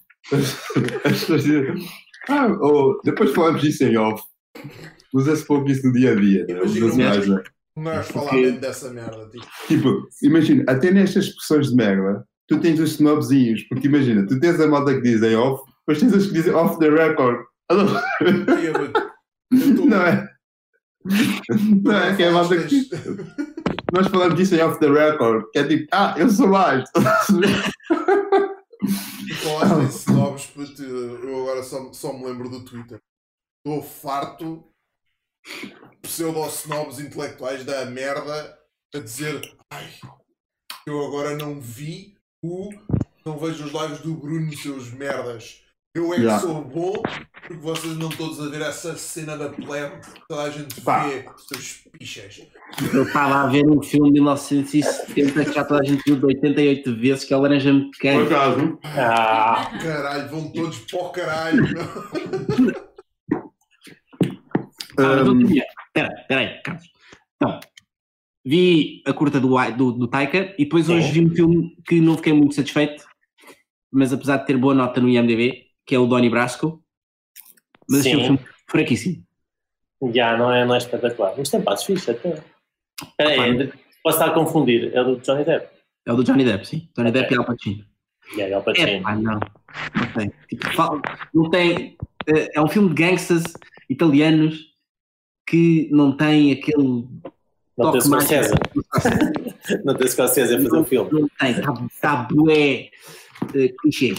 [1.06, 1.76] As pessoas dizem,
[2.30, 4.22] ah, ou depois falamos disso em off.
[5.14, 6.46] Usa-se pouco isso no dia a dia.
[6.48, 6.60] Né?
[6.62, 7.44] Usa-se um mais, né?
[8.12, 9.30] Porque- mesmo dessa merda.
[9.30, 14.40] Tipo, Tipo, imagina, até nestas expressões de merda, tu tens os snobzinhos, porque imagina, tu
[14.40, 17.46] tens a malta que dizem off, depois tens os que dizem off the record.
[17.70, 17.78] "Ei,
[18.68, 20.28] eu- eu tô- Não é?
[21.84, 22.90] Não é que é a malta que
[23.94, 26.84] nós falamos disso em off the record, que é tipo, ah, eu sou mais.
[29.44, 33.00] Falaste snobs, puto, eu agora só, só me lembro do Twitter.
[33.66, 34.64] Estou farto
[36.02, 38.58] pseudo-snobs intelectuais da merda
[38.94, 39.94] a dizer ai,
[40.86, 42.70] eu agora não vi o.
[43.26, 45.67] não vejo os lives do Bruno, seus merdas.
[45.96, 46.40] Eu é que Já.
[46.40, 46.94] sou bom
[47.42, 51.08] porque vocês não todos a ver essa cena da plebe que toda a gente Pá.
[51.08, 52.42] vê, seus pichas.
[52.94, 56.26] Eu estava a ver um filme de 1970 que já toda a gente viu de
[56.26, 58.36] 88 vezes, que é o Laranja Por Mecânica.
[58.38, 61.64] acaso, Ah, Caralho, vão todos para o caralho.
[65.00, 65.66] Ah, outro dia.
[65.88, 66.84] Espera, espera aí, Carlos.
[67.36, 67.60] Então,
[68.46, 72.18] vi a curta do, do, do Taika e depois hoje vi um filme que não
[72.18, 73.04] fiquei muito satisfeito,
[73.92, 76.84] mas apesar de ter boa nota no IMDb, que é o Donnie Brasco,
[77.90, 78.18] mas achei Sim.
[78.20, 79.24] um filme fraquíssimo.
[80.14, 81.34] já, não é, não é espetacular.
[81.38, 82.44] Mas tem passos fixe até.
[83.02, 83.68] Espera aí,
[84.04, 84.94] posso estar a confundir.
[84.96, 85.70] É do Johnny Depp.
[86.06, 86.90] É o do Johnny Depp, sim.
[86.96, 87.86] Johnny Depp e Al Pacino.
[88.38, 89.04] Aí, Al É Pacino.
[89.04, 89.40] pá, não.
[89.96, 90.34] Não tem.
[90.50, 91.02] Tipo,
[91.34, 91.98] não tem.
[92.28, 93.44] eh, É um filme de gangsters
[93.90, 94.74] italianos
[95.48, 97.08] que não tem aquele
[97.78, 98.02] Não tem.
[98.02, 98.54] Scorsese.
[99.86, 101.10] Não tem Scorsese a fazer um filme.
[101.12, 102.90] Não tem, está tá bué
[103.54, 104.16] eh, clichê.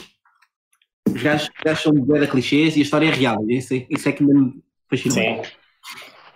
[1.15, 3.39] Os gajos, os gajos são bué de clichês e a história é real.
[3.49, 5.15] Isso, é- isso é que me fascina.
[5.15, 5.43] Sim.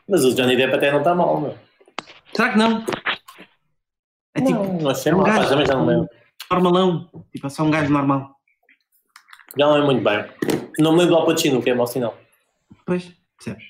[0.09, 1.55] Mas o Johnny Depp até não está mal, meu.
[2.35, 2.85] Será que não?
[4.35, 5.27] É tipo, Não, não achei é um mal.
[5.27, 6.09] Gajo também já não lembro.
[6.51, 7.11] normalão.
[7.33, 8.35] Tipo, é só um gajo normal.
[9.59, 10.25] Já não é muito bem.
[10.79, 12.19] Não me lembro do Al Pacino, que é mau sinal.
[12.87, 13.65] Pois, percebes?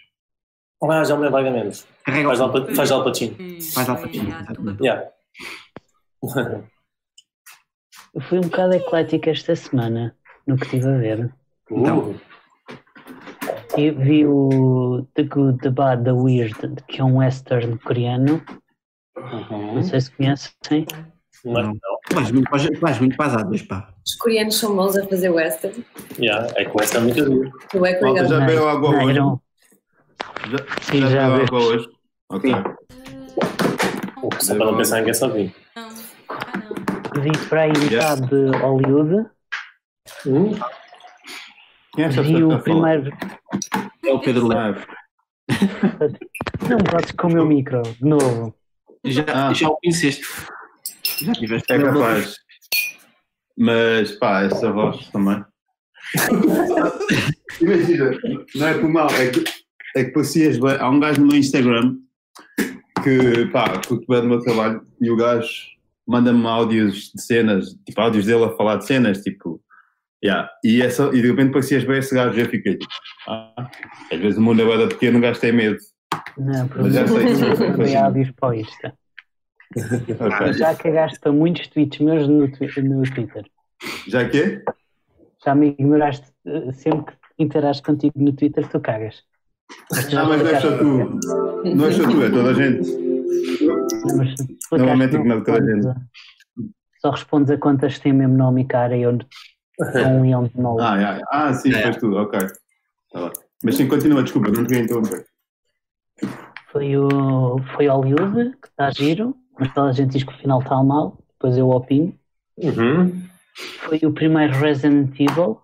[0.84, 1.84] Ah, já me lembro vagamente.
[2.04, 3.36] Carrega Faz o Al, Pa- faz Al Pacino.
[3.74, 4.82] Faz Al Pacino, exatamente.
[4.82, 5.10] Yeah.
[8.14, 11.32] Eu fui um bocado eclético esta semana no que estive a ver.
[11.70, 11.98] Então.
[12.10, 12.20] Uh,
[13.76, 16.54] E vi o The Good, The Bad, The Weird,
[16.86, 18.42] que é um western coreano.
[19.16, 19.74] uhum.
[19.76, 20.86] Não sei se conhecem.
[21.44, 21.62] Não, é?
[21.62, 21.72] Não.
[21.72, 22.22] não.
[22.32, 23.88] Muito, vais muito para as águas, pá.
[24.06, 25.84] Os coreanos são bons a fazer western.
[26.18, 27.50] Yeah, é que essa é muito duro.
[27.70, 29.18] Tu é que já bebeu água Não, hoje?
[29.18, 29.40] não.
[30.50, 31.88] Já, Sim, já já bebeu água hoje?
[32.28, 32.52] Ok.
[34.40, 35.54] Só para não pensar em quem só vi.
[35.74, 35.88] Não.
[36.28, 37.22] Ah, não.
[37.22, 39.26] Vi para aí metade de Hollywood.
[40.26, 40.52] Hum?
[41.98, 42.62] É esta Vi o falar?
[42.62, 43.10] primeiro.
[44.04, 44.48] É o Pedro.
[44.52, 44.74] Ah,
[46.68, 48.54] Não podes com o meu micro, de novo.
[49.04, 49.52] Já, Ah.
[49.52, 50.24] já o conheceste.
[51.20, 51.72] Já tiveste.
[51.72, 52.36] é capaz.
[53.56, 55.44] Mas, pá, essa voz também.
[57.60, 58.10] Imagina,
[58.54, 59.44] não é por mal, é que,
[59.96, 60.76] é que parecias bem.
[60.78, 61.96] Há um gajo no meu Instagram
[63.04, 65.48] que, pá, curto bem do meu trabalho e o gajo
[66.06, 69.41] manda-me áudios de cenas, tipo, áudios dele a falar de cenas, tipo,
[70.22, 70.48] yeah.
[70.64, 72.78] e, essa, e de repente parecias bem esse gajo eu fiquei
[73.28, 73.70] ah,
[74.12, 75.78] às vezes o mundo é bué da pequeno, o gajo tem medo.
[76.36, 77.74] Não, Mas já sei.
[77.74, 78.94] Foi áudios para o Insta.
[80.20, 80.52] Ok.
[80.54, 83.44] Já cagaste para muitos tweets meus no, no Twitter.
[84.06, 84.62] Já que é?
[85.44, 89.24] Já me ignoraste eh, sempre que interages contigo no Twitter, tu cagas.
[89.92, 90.84] Ah, mas não é só tu.
[91.74, 92.90] Não é só tu, é toda a gente.
[93.62, 94.34] Não, mas
[94.70, 95.96] Normalmente ignoro toda a a-
[97.00, 99.18] Só respondes a que têm mesmo nome e cara e eu
[99.84, 100.80] sou um leão de novo.
[100.80, 101.20] Ah, yeah.
[101.30, 101.82] ah sim, É.
[101.82, 102.38] fez tu, ok.
[103.12, 103.32] Tá.
[103.64, 105.24] Mas sim, continua, desculpa, não te queria interromper.
[106.70, 110.60] Foi, o, foi Hollywood, que está giro, mas toda a gente diz que o final
[110.60, 112.14] está mal, depois eu opino.
[112.56, 113.22] Uhum.
[113.80, 115.60] Foi o primeiro Resident Evil,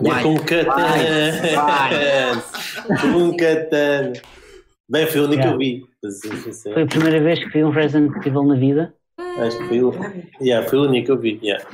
[0.00, 2.42] Vai, E com um katana.
[3.00, 4.12] Com um katana.
[4.88, 5.84] Bem, foi o único que eu vi.
[6.04, 8.94] É- foi a primeira vez que vi um Resident Evil na vida.
[9.18, 9.92] Acho que foi o,
[10.40, 11.40] yeah, foi o único que eu vi.
[11.42, 11.64] Yeah.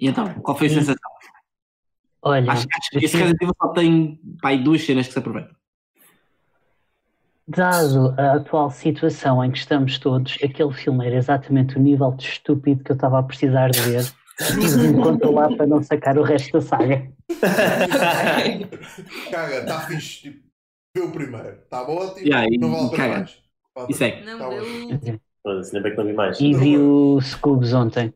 [0.00, 1.10] E então, qual foi a sensação?
[2.22, 5.18] Olha, Acho, acho que esse Resident Evil só tem pá, aí duas cenas que se
[5.18, 5.54] aproveitam.
[7.46, 12.24] dado a atual situação em que estamos todos, aquele filme era exatamente o nível de
[12.24, 14.04] estúpido que eu estava a precisar de ver.
[14.56, 17.10] Me controlar para não sacar o resto da saga.
[19.30, 20.22] Caga, está fixe.
[20.22, 20.42] Tipo,
[20.96, 21.48] vê o primeiro.
[21.62, 22.26] Está ótimo.
[22.26, 23.16] Yeah, e- não vale a e pena caga.
[23.18, 23.42] mais.
[23.90, 24.32] Isso é pena.
[24.32, 25.20] Não, Tá eu.
[25.62, 26.40] ainda bem que não vi mais.
[26.40, 28.12] E vi o Scoops ontem.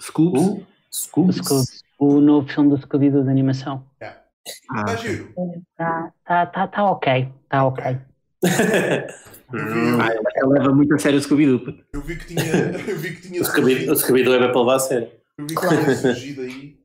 [0.00, 0.40] Scoops.
[0.42, 1.84] Uh, Scoops.
[1.98, 3.84] O novo filme do Scooby-Doo de animação.
[4.00, 4.22] Está
[4.70, 5.32] Ah, giro.
[5.76, 7.28] Tá, tá, tá, tá ok.
[7.48, 7.84] Tá ok.
[9.50, 11.74] Eu vi, ah, ele leva muito a sério o Scooby-Doo.
[11.92, 12.42] eu vi que tinha.
[12.88, 13.96] Eu vi que tinha O Scooby-.
[13.96, 15.10] Scooby-Doo é para levar a sério.
[15.38, 16.78] Eu vi que tinha surgido aí.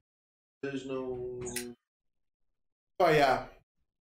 [0.65, 1.39] Mas não.
[2.97, 3.49] Pá, já.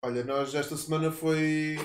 [0.03, 1.77] Olha, nós esta semana foi.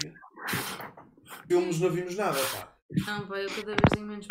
[1.47, 2.73] Filmes não vimos nada, pá.
[3.07, 4.27] Não, pá, eu cada vez tenho menos.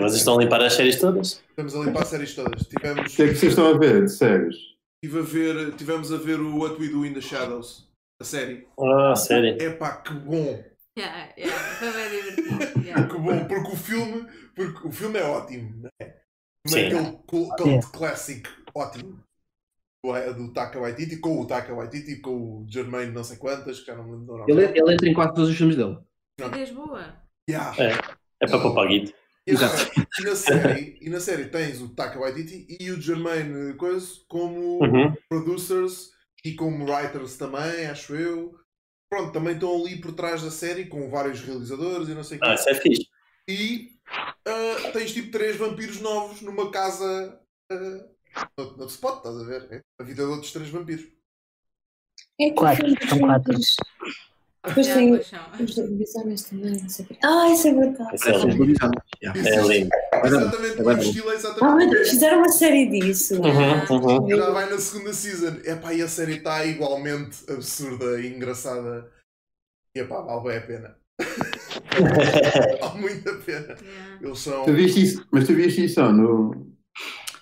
[0.00, 1.42] Mas estão a limpar as séries todas.
[1.50, 2.66] Estamos a limpar séries todas.
[2.66, 3.12] Tivemos.
[3.12, 4.56] O que é que vocês estão a ver de séries?
[5.04, 7.88] Tive a ver, tivemos a ver o What We Do in the Shadows.
[8.20, 8.68] A série.
[8.78, 9.60] Ah, sério.
[9.60, 10.64] É pá, que bom.
[10.96, 12.86] Yeah, yeah, foi bem divertido.
[12.86, 13.08] Yeah.
[13.08, 16.16] Que bom, porque o filme, porque o filme é ótimo, não é?
[16.66, 16.80] Não Sim.
[16.80, 19.18] é aquele cult, cult classic ótimo
[20.36, 23.96] do, Taika Waititi, com o Taika Waititi, com o Jermaine não sei quantas, que já
[23.96, 24.52] não me lembro do nome.
[24.52, 25.98] Ele, ele entra em quase todos os filmes dele.
[26.40, 27.16] Ideias boa.
[27.48, 27.74] Yeah.
[27.82, 27.92] É,
[28.40, 29.12] é para poupar guito.
[29.46, 29.76] E, agora,
[30.18, 34.82] e na série, e na série tens o Taika Waititi e o Jermaine coisa como
[34.84, 35.16] Uhum.
[35.28, 36.10] producers
[36.44, 38.54] e como writers também, acho eu.
[39.10, 42.40] Pronto, também estão ali por trás da série com vários realizadores e não sei o.
[42.44, 43.06] Ah, isso é fixe.
[43.48, 43.90] E
[44.46, 47.40] ah, tens tipo três vampiros novos numa casa
[47.70, 48.10] uh,
[48.58, 49.72] no, no spot, estás a ver?
[49.72, 51.04] É a vida de outros três vampiros.
[52.40, 53.54] É que Quatro, são quatro.
[54.64, 55.24] Depois Yeah,
[55.56, 57.18] tem os lobisomens também, não sei o quê.
[57.24, 58.14] Ah, isso é verdade.
[58.14, 59.02] Isso é Parece uns lindo.
[59.22, 59.90] É lindo.
[60.24, 61.98] Exatamente, o estilo é Ah, exatamente.
[61.98, 63.42] mas fizeram uma série disso.
[63.42, 64.28] Uhum, uhum.
[64.36, 65.56] Já vai na segunda season.
[65.64, 69.10] Epá, e a série está igualmente absurda e engraçada.
[69.96, 70.96] E epá, vale bem a pena.
[72.80, 73.66] vale muito a pena.
[73.66, 74.18] Yeah.
[74.22, 74.64] Eles são.
[74.64, 75.26] Tu viste isso?
[75.32, 76.71] Mas tu viste isso no.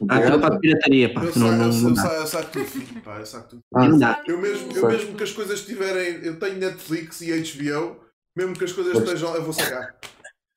[0.09, 0.41] Ah, aquilo teatro?
[0.41, 1.21] para a pirataria, pá.
[1.21, 2.03] Eu Não, saco, não, eu, não eu, dá.
[2.03, 3.63] saco, eu saco tudo, filho, pá, eu saco tudo.
[3.75, 4.23] Ah, Não dá.
[4.27, 6.25] Eu mesmo, eu mesmo que as coisas estiverem.
[6.25, 8.01] Eu tenho Netflix e HBO,
[8.37, 9.35] mesmo que as coisas estejam.
[9.35, 9.95] Eu vou sacar.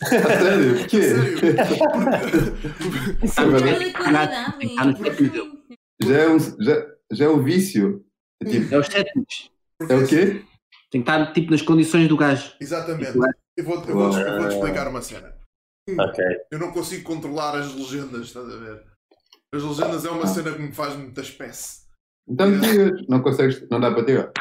[0.03, 0.77] a sério?
[0.79, 1.01] Porquê?
[1.01, 1.37] Sério?
[5.03, 5.51] Check dele.
[6.03, 8.05] Já é um, já, já é um vício.
[8.41, 8.87] É tipo, É os.
[9.77, 10.45] Porque é o quê?
[10.91, 12.53] Tem que estar tipo nas condições do gajo.
[12.59, 13.17] Exatamente.
[13.57, 15.33] Eu vou-te eu vou eu vou explicar uma cena.
[15.99, 16.23] Ok.
[16.51, 18.83] Eu não consigo controlar as legendas, estás a ver?
[19.53, 21.83] As legendas é uma cena que me faz muita espécie.
[22.27, 24.31] Então tiras, não consegues, não dá para tirar.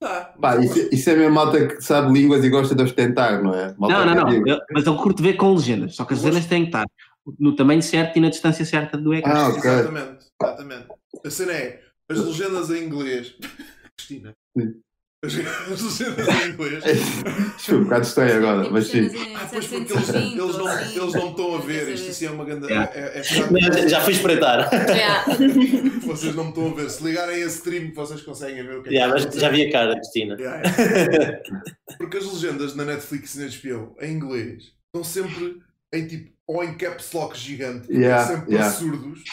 [0.00, 3.42] Tá, Pá, isso, é- isso é mesmo malta que sabe línguas e gosta de ostentar,
[3.42, 3.74] não é?
[3.78, 4.24] Malta Não, não, não.
[4.26, 4.48] criativa.
[4.50, 5.96] Eu- mas eu curto ver com legendas.
[5.96, 6.86] Só que as legendas têm que estar
[7.38, 9.32] no tamanho certo e na distância certa do ecrã.
[9.34, 9.58] Ah, ok.
[9.58, 10.86] Exatamente, exatamente.
[11.24, 13.34] A cena é as legendas em inglês.
[13.96, 14.32] Cristina.
[14.56, 14.74] Sim.
[15.24, 16.84] As, as legendas em inglês.
[17.58, 19.10] Foi um bocado estranho agora, Tipo, mas sim.
[19.34, 21.88] Ah, pois porque eles, 720, eles, não, eles não estão a ver.
[21.88, 22.66] Isto assim é uma grande.
[22.66, 22.92] Yeah.
[22.94, 24.70] É, é Já, já fui espreitar.
[24.86, 25.24] Yeah.
[26.06, 26.90] Vocês não me estão a ver.
[26.90, 29.48] Se ligarem a stream, vocês conseguem ver o que é Já, que mas a já
[29.48, 30.36] vi a cara, Cristina.
[30.38, 31.42] Yeah, yeah.
[31.98, 35.60] Porque as legendas na Netflix e na HBO em inglês estão sempre
[35.92, 38.70] em tipo ou em caps lock gigante, Yeah, sempre yeah.
[38.70, 39.24] absurdos,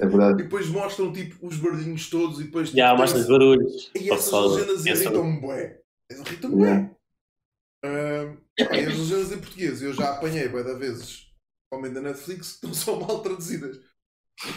[0.00, 0.40] É verdade.
[0.40, 3.90] e depois mostram tipo os barulhinhos todos e depois tipo, Já, tem- mostra os barulhos.
[3.94, 5.80] E essas pessoal legendas irritam-me bué.
[6.10, 6.90] Irritam-me Yeah.
[7.84, 8.36] bué.
[8.58, 11.26] E as legendas em português eu já apanhei bué da vezes,
[11.70, 13.80] principalmente da Netflix, que não são mal traduzidas.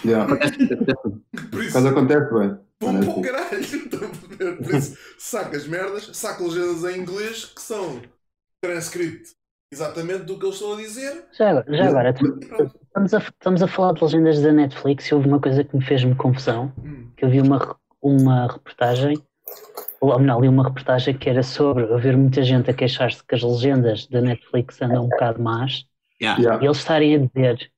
[0.05, 0.27] Yeah.
[1.51, 2.59] Por isso, Quando acontece, bem.
[2.81, 3.61] Vão para o caralho.
[3.61, 4.57] Ver?
[4.57, 8.01] Por isso, saca as merdas, saca legendas em inglês que são
[8.63, 9.34] transcript
[9.71, 13.67] exatamente do que eles estão a dizer Já agora, já agora estamos, a, estamos a
[13.67, 16.71] falar de legendas da Netflix e houve uma coisa que me fez-me confusão.
[16.77, 17.11] Hum.
[17.17, 19.17] que eu vi uma, uma reportagem,
[19.99, 23.43] ou melhor, li uma reportagem que era sobre haver muita gente a queixar-se que as
[23.43, 25.85] legendas da Netflix andam um bocado más
[26.21, 26.41] Yeah.
[26.41, 26.63] Yeah.
[26.63, 27.71] e eles estarem a dizer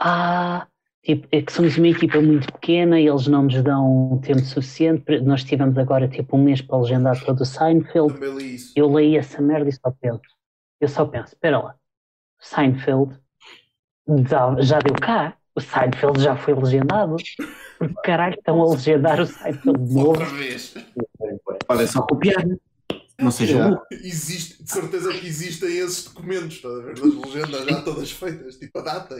[0.00, 0.66] ah,
[1.02, 5.20] tipo, é que somos uma equipa muito pequena e eles não nos dão tempo suficiente,
[5.20, 8.18] nós tivemos agora tipo um mês para legendar todo o Seinfeld
[8.74, 10.20] eu leio essa merda e só penso,
[10.80, 11.74] eu só penso, espera lá,
[12.38, 13.18] Seinfeld
[14.28, 17.16] já, já deu cá, o Seinfeld já foi legendado,
[17.78, 20.08] porque caralho estão a legendar o Seinfeld de novo.
[20.08, 20.74] Outra vez.
[21.68, 22.44] Olha, é só copiar.
[23.18, 23.70] Não seja Yeah.
[23.74, 23.86] burro.
[23.90, 26.94] Existe, de certeza que existem esses documentos, estás a ver?
[26.94, 29.18] Das legendas já todas feitas, tipo a data.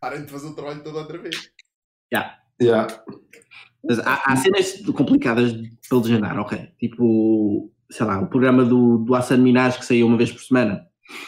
[0.00, 1.50] Parem de fazer o trabalho todo outra vez.
[2.12, 2.36] Yeah.
[3.84, 5.52] Mas há, há cenas complicadas
[5.88, 6.72] para legendar, ok.
[6.80, 10.86] Tipo, sei lá, o programa do, do Hassan Minaj que saiu uma vez por semana.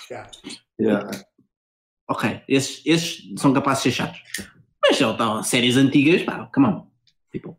[0.09, 0.27] Já.
[0.81, 1.11] Yeah.
[2.09, 4.21] Ok, esses, esses são capazes de ser chatos.
[4.85, 6.87] Mas já estão séries antigas, pá, come on.
[7.31, 7.57] Tipo,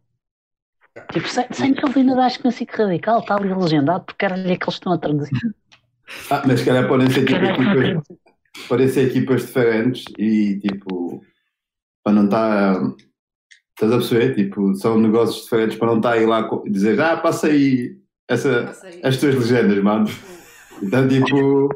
[1.12, 4.52] Tipo, Se- Seinfeld ainda dá acho que na SIC radical, está ali legendado, porque caralho
[4.52, 5.32] é que eles estão a traduzir.
[6.30, 8.02] Ah, mas se calhar podem ser tipo equipas, traduzir.
[8.70, 11.24] parecer equipas diferentes e tipo,
[12.04, 12.76] para não estar.
[13.72, 14.36] Estás a perceber?
[14.36, 17.98] Tipo, são negócios diferentes para não estar aí lá dizer, ah, passa aí,
[18.28, 20.08] essa, as tuas legendas, mano.
[20.82, 21.70] Então, tipo,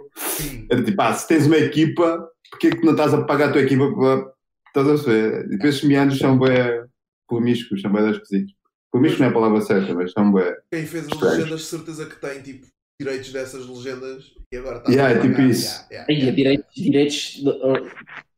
[0.70, 3.62] era tipo, ah, se tens uma equipa, porquê que não estás a pagar a tua
[3.62, 4.32] equipa para.
[4.68, 5.46] Estás a perceber?
[5.46, 6.84] E depois meandros são bem
[7.28, 8.54] promíscuos, são bem esquisitos.
[8.92, 10.54] Promíscuo não é a palavra certa, mas são bem.
[10.72, 12.68] Quem fez as legendas, de certeza que tem tipo
[13.00, 15.50] direitos dessas legendas e agora está Yeah, a é tipo pagar.
[15.50, 15.86] isso.
[15.92, 16.36] Yeah, yeah, yeah.
[16.36, 17.44] direitos, direitos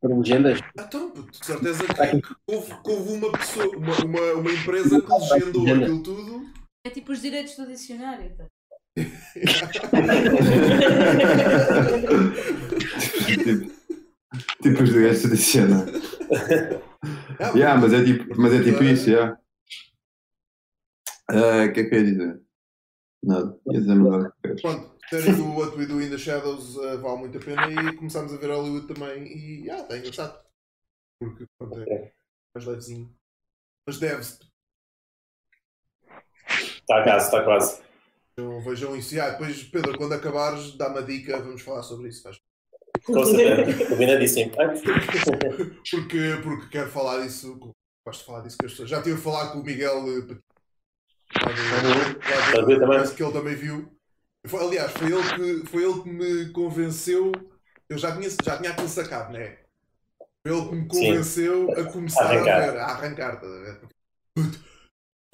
[0.02, 0.60] para legendas.
[0.80, 5.68] Então, de certeza que houve, que houve uma pessoa, uma, uma, uma empresa que legendou
[5.76, 6.46] aquilo tudo.
[6.86, 8.36] É tipo os direitos do dicionário.
[8.38, 8.48] tá?
[13.26, 13.72] tipo,
[14.62, 15.90] tipo os direitos tradicionais.
[17.40, 19.40] Ah, Yeah, mas é tipo, mas é tipo isso, yeah.
[21.30, 22.42] Ah, O que é que eu ia dizer?
[23.24, 24.34] Nada, ia dizer nada.
[24.62, 27.96] Pronto, série do What We Do in the Shadows eh, vale muito a pena e
[27.96, 30.42] começámos a ver Hollywood também e yeah, está engraçado.
[31.22, 32.14] Porque pronto, é
[32.56, 33.14] mais levezinho.
[33.88, 34.40] Mas deve-se,
[36.50, 37.82] Está quase, está quase.
[38.38, 39.16] vejam, vejam isso.
[39.16, 42.24] E, ah, depois, Pedro, quando acabares, dá-me a dica, vamos falar sobre isso.
[42.24, 42.38] faz.
[43.06, 43.86] Com certeza.
[43.88, 44.52] Combinadíssimo.
[45.90, 47.58] Porque, porque quero falar disso,
[48.06, 48.90] gosto de falar disso com as pessoas.
[48.90, 50.04] Já estive a falar com o Miguel
[52.88, 53.92] parece que ele também viu.
[54.48, 55.24] Foi- aliás, foi ele,
[55.62, 57.32] que, foi ele que me convenceu.
[57.90, 59.60] Eu já tinha, já tinha aquilo sacado, não é?
[60.46, 60.88] Foi ele que me Sim.
[60.88, 62.72] convenceu a começar a, Arrancar.
[62.72, 63.82] ver, a arrancar, estás a ver?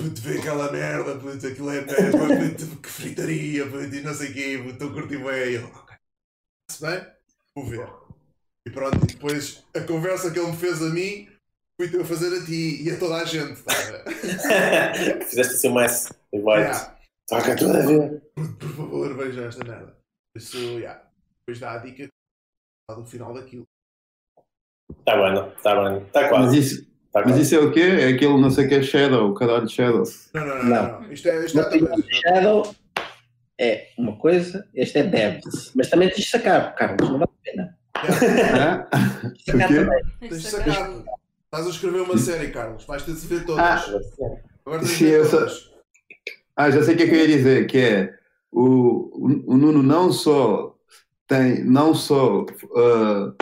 [0.06, 4.30] Puto, vê aquela merda, puto, aquilo é merda, puto, que fritaria, puto, e não sei
[4.30, 5.52] o quê, puto, estou a curtir bem.
[5.52, 5.98] E eu, ok,
[6.70, 7.08] se bem,
[7.58, 7.90] vou ver.
[8.68, 11.28] E pronto, e depois a conversa que ele me fez a mim,
[11.76, 13.74] fui eu a fazer a ti e a toda a gente, tá?
[15.26, 16.60] Fizeste assim mais invite.
[16.60, 16.98] Yeah.
[17.28, 18.22] Toca tudo a ver.
[18.36, 19.98] Por, por favor, veja esta merda.
[20.38, 21.02] Isso, yeah.
[21.40, 22.08] Depois dá a dica
[22.92, 23.66] do final daquilo.
[25.00, 26.04] Está bem, está bem.
[26.06, 26.60] Está Mas quase.
[26.60, 27.42] isso, Tá mas quase.
[27.42, 27.82] isso é o quê?
[27.82, 30.04] É aquele não sei o que é Shadow, o caralho de Shadow.
[30.34, 30.64] Não, não, não.
[30.64, 31.02] Não.
[31.02, 31.12] não.
[31.14, 32.76] Isto é, isto é Shadow
[33.60, 35.72] é uma coisa, este é Devs.
[35.76, 37.78] Mas também tens de sacar, Carlos, não vale a pena.
[38.04, 38.90] Yeah.
[38.94, 39.34] Hã?
[39.46, 40.04] Sacar também.
[40.20, 40.92] Tens de sacar.
[41.46, 42.86] Estás a escrever uma série, Carlos.
[42.86, 43.64] Vais ter de se ver todas.
[43.64, 43.86] Ah.
[44.66, 45.72] Agora tens de ver só- todas.
[46.58, 48.14] Ah, já sei o que é que eu ia dizer, que é
[48.52, 50.76] o, o, Nuno não só
[51.28, 52.46] tem, não só
[52.76, 53.34] ah,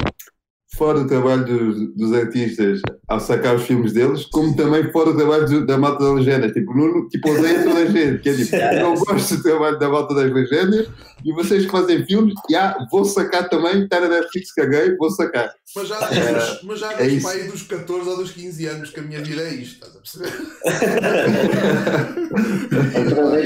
[0.77, 5.17] fora do trabalho dos, dos artistas ao sacar os filmes deles, como também fora do
[5.17, 6.51] trabalho do- da malta das legendas.
[6.51, 9.77] Tipo, Nuno tipo, odeia toda a gente, que é tipo, eu não gosto do trabalho
[9.79, 10.87] da malta das legendas
[11.25, 15.53] e vocês que fazem filmes, já, vou sacar também, está na Netflix, caguei, vou sacar.
[15.75, 17.25] Mas já, É, mas, já é isso.
[17.27, 19.99] pai dos 14 ou dos 15 anos que a minha vida é isto, estás a
[19.99, 20.33] perceber?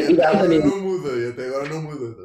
[0.09, 2.15] e até agora não muda, e até agora não muda.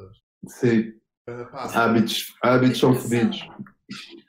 [0.49, 0.93] Sim?
[1.27, 3.41] Pá, hábitos, hábitos são fodidos.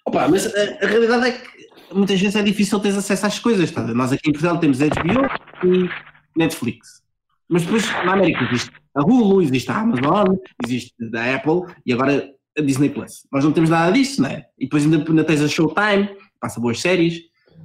[0.06, 3.72] Opa, mas a, a realidade é que muitas vezes é difícil ter acesso às coisas.
[3.72, 3.82] Tá?
[3.82, 5.28] Nós aqui em Portugal temos HBO
[5.66, 5.90] e
[6.36, 7.02] Netflix.
[7.48, 12.30] Mas depois na América existe a Hulu, existe a Amazon, existe a Apple e agora
[12.58, 13.28] a Disney Plus.
[13.32, 14.46] Nós não temos nada disso, não é?
[14.58, 17.22] E depois ainda, ainda tens a Showtime, passa boas séries.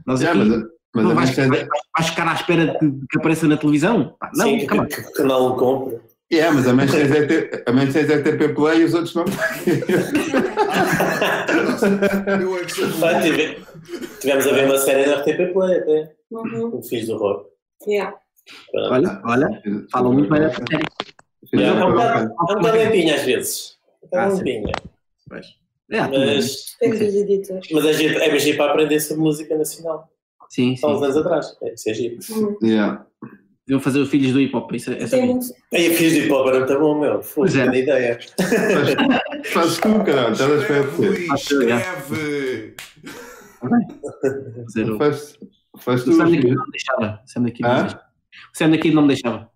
[0.07, 0.63] Nós Já, aqui mas,
[0.95, 4.17] mas não vais, vais, vais ficar à espera de que, que apareça na televisão.
[4.19, 4.87] Pá, não, Sim, que, calma.
[4.87, 6.01] que, que o canal compra.
[6.31, 9.25] Yeah, mas a Manchester ter, a Manchester pay play e os outros não.
[12.41, 13.57] eu é que sou Vai, tive-
[14.21, 16.13] Tivemos a ver uma série da RTP Play até.
[16.31, 16.77] Uhum.
[16.77, 17.47] O Filhos do Horror.
[17.87, 18.15] Yeah.
[18.75, 21.65] Olha, olha, falam muito bem dessa série.
[21.65, 23.79] É um bocado é um bocado limpinho às vezes.
[24.13, 24.43] É Ah, um sim.
[24.45, 24.73] limpinho.
[25.29, 25.47] Pois.
[25.91, 26.37] É, tudo bem.
[26.37, 27.71] Mas, editores.
[27.73, 30.09] é giro, é giro para aprender sobre música nacional.
[30.51, 31.05] Sim, Há uns sim.
[31.05, 31.57] anos atrás.
[31.63, 32.19] É, isso é giro.
[32.31, 32.59] Uhum.
[32.63, 33.07] Yeah.
[33.69, 34.73] Deviam fazer os filhos do hip hop.
[34.73, 35.45] Isso, é- essa é muito.
[35.75, 37.23] Aí a Filhos de Hip Hop era muito bom, meu.
[37.23, 37.63] Foi Pois é.
[37.65, 38.19] grande ideia.
[39.53, 40.97] Faz- tu, caralho, estás à espera de?
[41.07, 42.75] Luís, escreve!
[44.65, 45.39] Fazer o- Faz,
[45.81, 46.13] faz O tu.
[46.13, 46.55] Sam daqui filho.
[46.55, 47.21] não me deixava.
[47.23, 48.03] O Sam daqui não me deixava.
[48.55, 49.51] O Sam daqui não me deixava.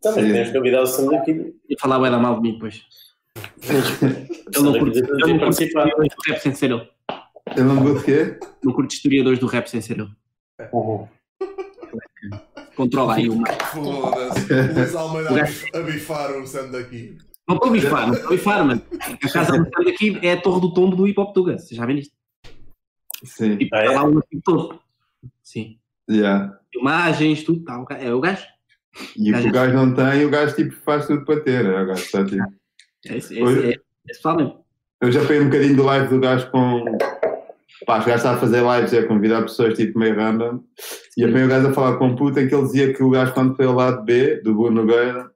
[0.00, 0.32] Também Sim.
[0.32, 1.54] temos convidado o Sam daqui.
[1.68, 2.82] Ia falar bué da mal de mim depois.
[3.36, 4.72] O Eu não
[5.38, 5.86] participar.
[5.86, 6.88] historiadores do rap sem ser ele.
[7.56, 8.38] Eu não vou de quê?
[8.64, 10.10] Não curto historiadores do rap sem ser ele.
[12.78, 13.52] Controla aí o mar.
[13.72, 14.96] Foda-se.
[14.96, 17.18] Almeida a bif- a bifar o Sam daqui.
[17.48, 18.82] Não estou a bifar, não estou a bifar, mano.
[19.00, 21.58] A casa do Sam daqui é a torre do tombo do hip hop Tuga.
[21.58, 22.14] Vocês já viram isto?
[23.24, 23.56] Sim.
[23.56, 23.86] Tipo, Ah, é?
[23.86, 24.80] está lá um tipo todo.
[25.42, 25.76] Sim.
[26.08, 26.56] Yeah.
[26.72, 27.64] Filmagens, tudo.
[27.64, 28.46] Tá, o é o gajo.
[29.16, 31.64] E o que o gajo não tem, o gajo tipo, faz tudo para ter.
[31.66, 32.42] é, O gajo está tipo.
[33.06, 34.64] É é, é, esse pessoal mesmo.
[35.00, 36.84] Eu já peguei um bocadinho do live do gajo com.
[37.86, 40.60] Pá, os gajos estavam a fazer lives e a convidar pessoas tipo meio random.
[41.16, 43.32] E apanhei o gajo a falar com um puta que ele dizia que o gajo,
[43.32, 45.30] quando foi ao lado B, do Bruno Nogueira,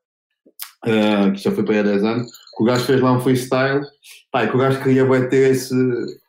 [0.86, 3.20] eh, que já foi para aí há 10 anos, que o gajo fez lá um
[3.20, 3.82] freestyle,
[4.32, 5.74] pá, e que o gajo queria ter esse,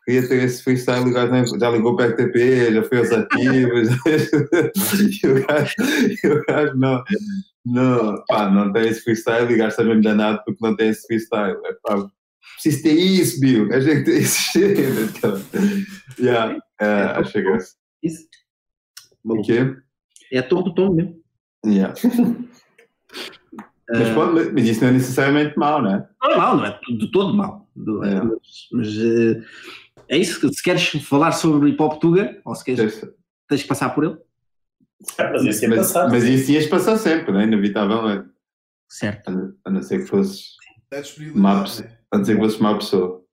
[0.06, 3.90] queria ter esse freestyle, o gajo já ligou para a RTP, já foi aos ativos,
[5.24, 5.74] e o gajo,
[6.24, 7.04] e o gajo não,
[7.66, 10.90] não, pá, não tem esse freestyle e o gajo está mesmo danado porque não tem
[10.90, 11.58] esse freestyle.
[11.66, 12.08] É, pá,
[12.54, 15.42] preciso ter isso, Bill, a gente tem isso chega, então.
[16.20, 17.76] Yeah, é, acho graça.
[18.02, 18.28] Isso.
[19.24, 19.76] O quê?
[20.32, 21.22] É tom do tom mesmo.
[21.66, 21.94] Yeah.
[23.90, 26.10] Mas, Ah, pode, mas isso não é necessariamente mau, não é?
[26.22, 27.70] Não é mau, não é de todo mau.
[27.76, 28.22] Do- É.
[28.22, 28.40] Mas,
[28.72, 29.44] mas, eh,
[30.08, 33.02] é isso, que se queres falar sobre hip hop tuga, ou se queres,
[33.48, 34.18] tens que passar por ele.
[35.20, 36.10] Ah, mas isso ia mas, passar.
[36.10, 37.44] mas isso ias passar sempre, não é?
[37.44, 38.30] Inevitavelmente.
[38.90, 39.30] Certo.
[39.30, 40.56] A, a não ser que fosses
[40.92, 41.02] É
[42.20, 42.40] disponibilidade, pessoa.
[42.54, 42.60] né?
[42.60, 43.24] A má pessoa.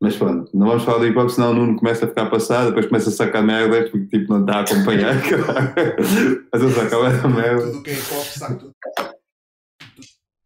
[0.00, 2.68] Mas pronto, não vamos falar do hip hop, senão o Nuno começa a ficar passado,
[2.68, 5.12] depois começa a sacar merda porque tipo não está a acompanhar.
[6.52, 7.62] Mas eu saco a merda.
[7.66, 8.74] Tudo o que é hip hop sabe tudo.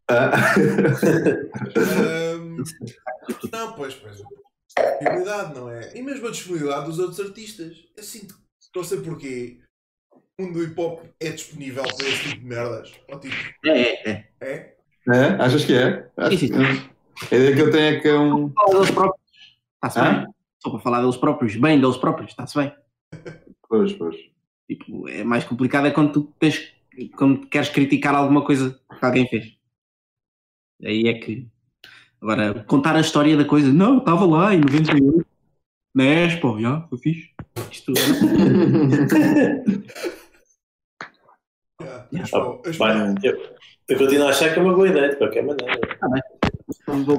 [0.09, 0.31] Ah.
[1.77, 2.57] Ahm,
[3.51, 4.17] não, pois, pois.
[4.75, 5.95] Disponibilidade, não é?
[5.95, 7.77] E mesmo a disponibilidade dos outros artistas.
[7.95, 8.35] Eu sinto,
[8.75, 9.59] não sei porquê,
[10.39, 12.91] o mundo do hip hop é disponível para esse tipo de merdas.
[13.07, 13.69] Ou tipo, É,
[14.09, 14.25] é, é.
[14.41, 14.73] é?
[15.09, 15.25] É?
[15.39, 16.09] Achas que é?
[16.17, 16.53] Acho Sim, sim.
[16.53, 16.92] que-
[17.31, 18.49] A ideia que eu tenho é que é um.
[18.51, 19.21] Falar deles próprios.
[19.75, 20.27] Está-se bem.
[20.59, 22.73] Só para falar deles próprios, bem deles próprios, está-se bem.
[23.67, 24.15] Pois, pois.
[24.67, 26.71] Tipo, é mais complicado é quando tu tens,
[27.17, 29.57] quando queres criticar alguma coisa que alguém fez.
[30.83, 31.47] Aí é que.
[32.21, 35.25] Agora, contar a história da coisa, não, estava lá em 98,
[35.93, 37.29] na Expo, já, foi fixe.
[37.69, 37.93] Isto,
[41.81, 42.07] Yeah.
[42.13, 42.23] Yeah.
[42.23, 43.55] Expo- Expo- Vai, eu,
[43.89, 45.97] eu continuo a achar que é uma boa ideia, de qualquer maneira.
[46.87, 47.17] Não vou.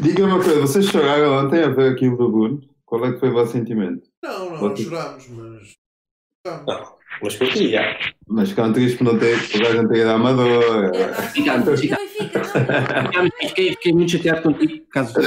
[0.00, 2.60] Diga-me uma coisa, vocês choraram ontem a ver aquilo do Bruno?
[2.84, 4.02] Qual é que foi o vosso sentimento?
[4.22, 5.74] Não, não, Pode- chorámos, mas.
[6.46, 6.66] chorámos.
[6.66, 6.96] Não.
[7.22, 7.98] Mas ti, já.
[8.28, 10.92] Mas ficaram tristes por não ter, por não ter ido à Amadora.
[10.92, 13.30] Também fica, não.
[13.40, 15.14] Fiquei, fiquei muito chateado contigo, caso.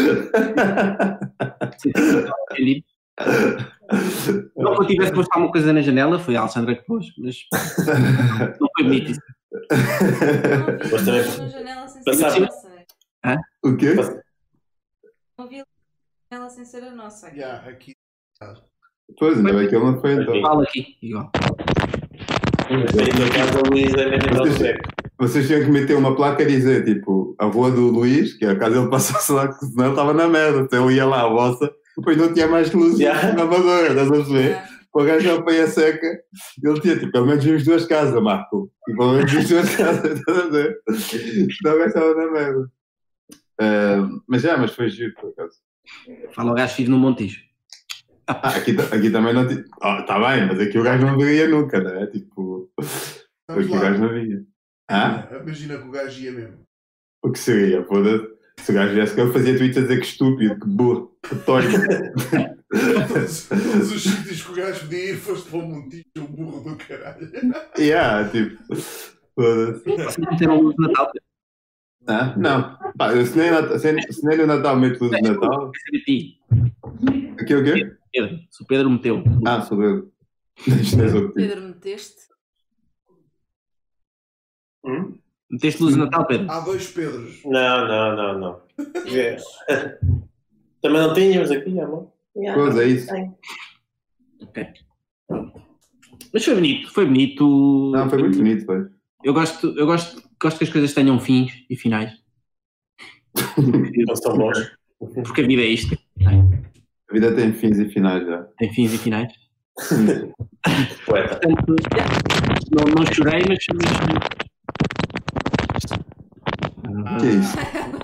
[4.55, 7.35] Não que eu tivesse posto alguma coisa na janela, foi a Alexandra que pôs, mas
[8.59, 9.21] não foi bonito isso.
[10.89, 12.47] Não Mas também- vi
[13.23, 13.41] a nossa.
[13.63, 13.95] o quê?
[15.37, 15.65] Não vi a
[16.31, 17.27] janela sem ser a nossa.
[17.29, 17.93] Yeah, aqui.
[19.17, 20.41] Pois, ainda bem que ele não foi então.
[20.41, 21.31] Fala aqui, igual.
[22.69, 24.89] É ao seco.
[25.19, 28.51] Vocês tinham que meter uma placa a dizer, tipo, a rua do Luís, que é
[28.51, 30.59] a casa ele passasse lá, que senão ele estava na merda.
[30.61, 33.33] Então ele ia lá, a vossa, depois não tinha mais luz Yeah.
[33.33, 34.53] na Amadora, estás a perceber?
[34.55, 36.07] Ah, O gajo já apanha seca,
[36.63, 38.71] ele tinha, tipo, pelo menos vimos duas casas, Marco.
[38.87, 40.79] E pelo menos vimos duas casas, estás a ver?
[40.97, 42.71] Senão o gajo estava na merda.
[43.59, 45.57] Ah, mas já, mas foi giro, por acaso.
[46.33, 47.41] Fala o gajo vive no Montijo.
[48.27, 49.63] Ah, aqui, aqui também não tinha.
[49.81, 52.05] Ah, tá bem, mas aqui o gajo não veria nunca, não é?
[52.07, 52.71] Tipo,
[53.47, 54.07] Vamos aqui o gajo lá.
[54.07, 54.43] não via.
[54.89, 55.27] Ah?
[55.41, 56.59] Imagina que o gajo ia mesmo.
[57.23, 57.83] O que seria?
[57.85, 58.27] Foda-se.
[58.63, 61.35] Se o gajo viesse que eu fazia tweets a dizer que estúpido, que burro, que
[61.37, 61.73] tórico.
[62.69, 66.69] Todos, todos os sítios que o gajo podia ir, foste para o Montijo, o burro
[66.69, 67.31] do caralho.
[67.79, 68.57] yeah, tipo,
[69.35, 70.21] foda-se.
[70.21, 71.11] Meteram luz de Natal,
[72.07, 72.77] Ah, não.
[72.97, 75.71] Pá, eu, se, nem, Natal- se, se nem no Natal meto luz de Natal.
[76.05, 76.39] ti.
[77.39, 77.95] Aqui o quê?
[78.11, 79.23] Pedro, se o Pedro meteu.
[79.45, 80.11] Ah, sou eu.
[80.67, 81.31] Não é.
[81.33, 82.21] Pedro, meteste?
[84.83, 85.17] Hum?
[85.51, 86.49] Meteste luz de Natal, Pedro.
[86.51, 87.41] Há dois Pedros.
[87.45, 88.61] Não, não, não, não.
[90.81, 92.11] Também não tínhamos aqui, amor.
[92.33, 93.07] Pois é isso.
[96.33, 97.91] Mas foi bonito, foi bonito.
[97.93, 98.87] Não, foi muito bonito, foi.
[99.23, 102.11] Eu gosto, eu gosto, gosto que as coisas tenham fins e finais.
[104.07, 104.57] Não são bons.
[105.23, 105.97] Porque a vida é isto.
[106.25, 108.43] A vida tem fins e finais já.
[108.57, 109.31] Tem fins e finais.
[111.05, 111.39] Poeta.
[111.39, 111.75] Portanto,
[112.71, 113.65] não, não chorei, mas.
[113.73, 113.89] mas-
[117.21, 117.57] que é isso?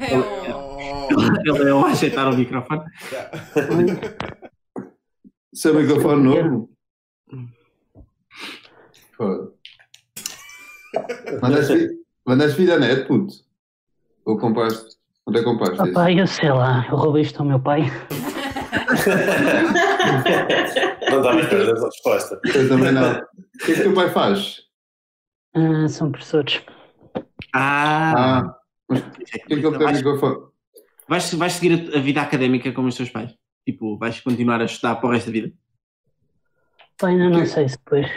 [0.10, 2.82] É o- Ele é ao ajeitar o microfone.
[5.54, 6.70] Seu microfone novo?
[9.18, 9.55] Foda.
[11.42, 11.90] Mandaste
[12.26, 13.34] Mandaste vida net, puto?
[14.26, 14.96] Ou compraste?
[15.28, 15.78] Onde é que compraste?
[15.78, 17.82] Papai, eu sei lá, eu roubei isto ao meu pai.
[21.12, 22.42] Não à espera dessa resposta.
[22.54, 23.14] Eu também não.
[23.18, 23.26] O
[23.66, 24.62] que é que teu pai faz?
[25.54, 26.62] Ah, são professores.
[27.54, 28.14] Ah!
[28.42, 28.56] Ah,
[28.90, 30.38] mas o que é que ele tem o vais, microfone?
[31.08, 33.34] vais, vais seguir a, a vida académica como os teus pais?
[33.66, 35.54] Tipo, vais continuar a estudar para o resto da vida?
[36.98, 37.48] Pai, ainda não Ok.
[37.48, 38.08] sei se depois.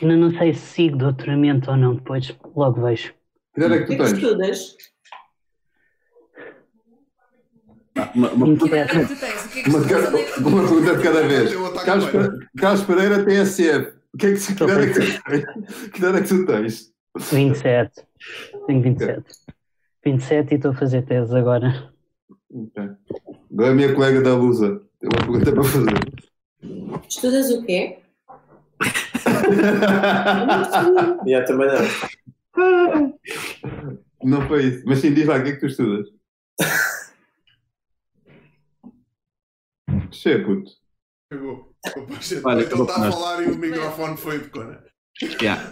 [0.00, 2.34] Ainda não sei se sigo doutoramento ou não depois.
[2.54, 3.14] Logo vejo.
[3.54, 4.12] Que idade é O que tu é que tens?
[4.12, 4.76] estudas?
[8.14, 8.86] Uma, é é é
[10.42, 11.52] pergunta de cada vez.
[12.56, 13.92] Carlos, Pereira tem SF.
[14.14, 15.90] O que é que, que idade é que tu tens?
[15.90, 16.92] Que idade é que tu tens?
[17.30, 18.06] 27.
[18.66, 19.24] Tenho 27.
[20.04, 21.92] 27 e estou a fazer tese agora.
[22.50, 22.90] Ok.
[23.52, 24.82] Agora a minha colega da Lusa.
[24.98, 27.02] Tem uma pergunta para fazer.
[27.08, 27.98] Estudas o quê?
[31.26, 33.18] Yeah, também não.
[34.24, 34.82] Não foi isso.
[34.86, 36.06] Mas sim, diz lá, o que é que tu estudas?
[40.10, 40.70] Che, puto.
[41.30, 41.72] Cagou.
[42.44, 44.84] Olha, então está a falar e o microfone foi de cona.
[45.40, 45.70] Yeah.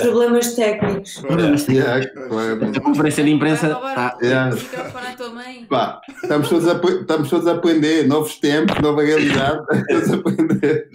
[0.00, 1.22] Problemas técnicos.
[1.68, 2.70] Yeah, claro.
[2.74, 3.66] A conferência de imprensa
[4.22, 4.56] Yeah.
[5.34, 5.66] mãe.
[5.68, 9.60] Pá, estamos todos, a, apre- estamos todos a aprender, novos tempos, nova realidade,
[9.90, 10.88] estamos a aprender,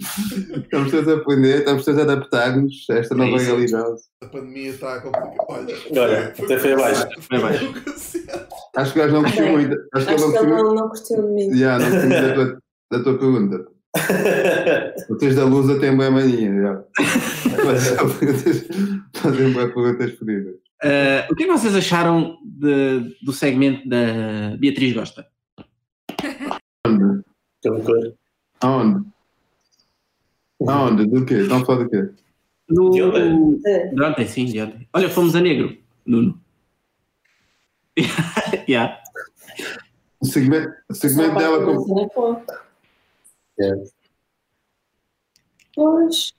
[0.64, 3.94] estamos todos a aprender, estamos todos a adaptar-nos a esta É nova realidade.
[4.22, 5.34] A pandemia está a complicar.
[5.48, 7.06] Olha, Olha, até foi abaixo.
[7.28, 7.72] Foi abaixo.
[7.72, 8.22] Foi.
[8.76, 10.74] Acho que o gajo não curtiu Bem, muito, acho que ele não ele curtiu não,
[10.74, 11.48] não curtiu de mim.
[11.56, 12.58] yeah, não muito tua,
[12.90, 13.73] da tua pergunta.
[15.08, 16.84] Vocês da Lusa têm boa mania, já.
[19.14, 20.54] Fazem boas perguntas fodidas.
[20.82, 25.26] Uh, o que é que vocês acharam de- do segmento da Beatriz Gosta?
[27.62, 28.14] Concordo.
[28.60, 29.06] Aonde?
[30.66, 31.06] Aonde?
[31.06, 31.34] Do quê?
[31.34, 32.10] Estão a falar do quê?
[32.68, 33.58] No, De ontem?
[33.94, 34.88] De ontem, sim, de ontem.
[34.92, 36.38] Olha, fomos a negro, Nuno.
[38.68, 38.98] yeah.
[40.20, 41.58] O segmento, o segmento dela
[43.60, 43.72] É.
[45.74, 46.32] Pois.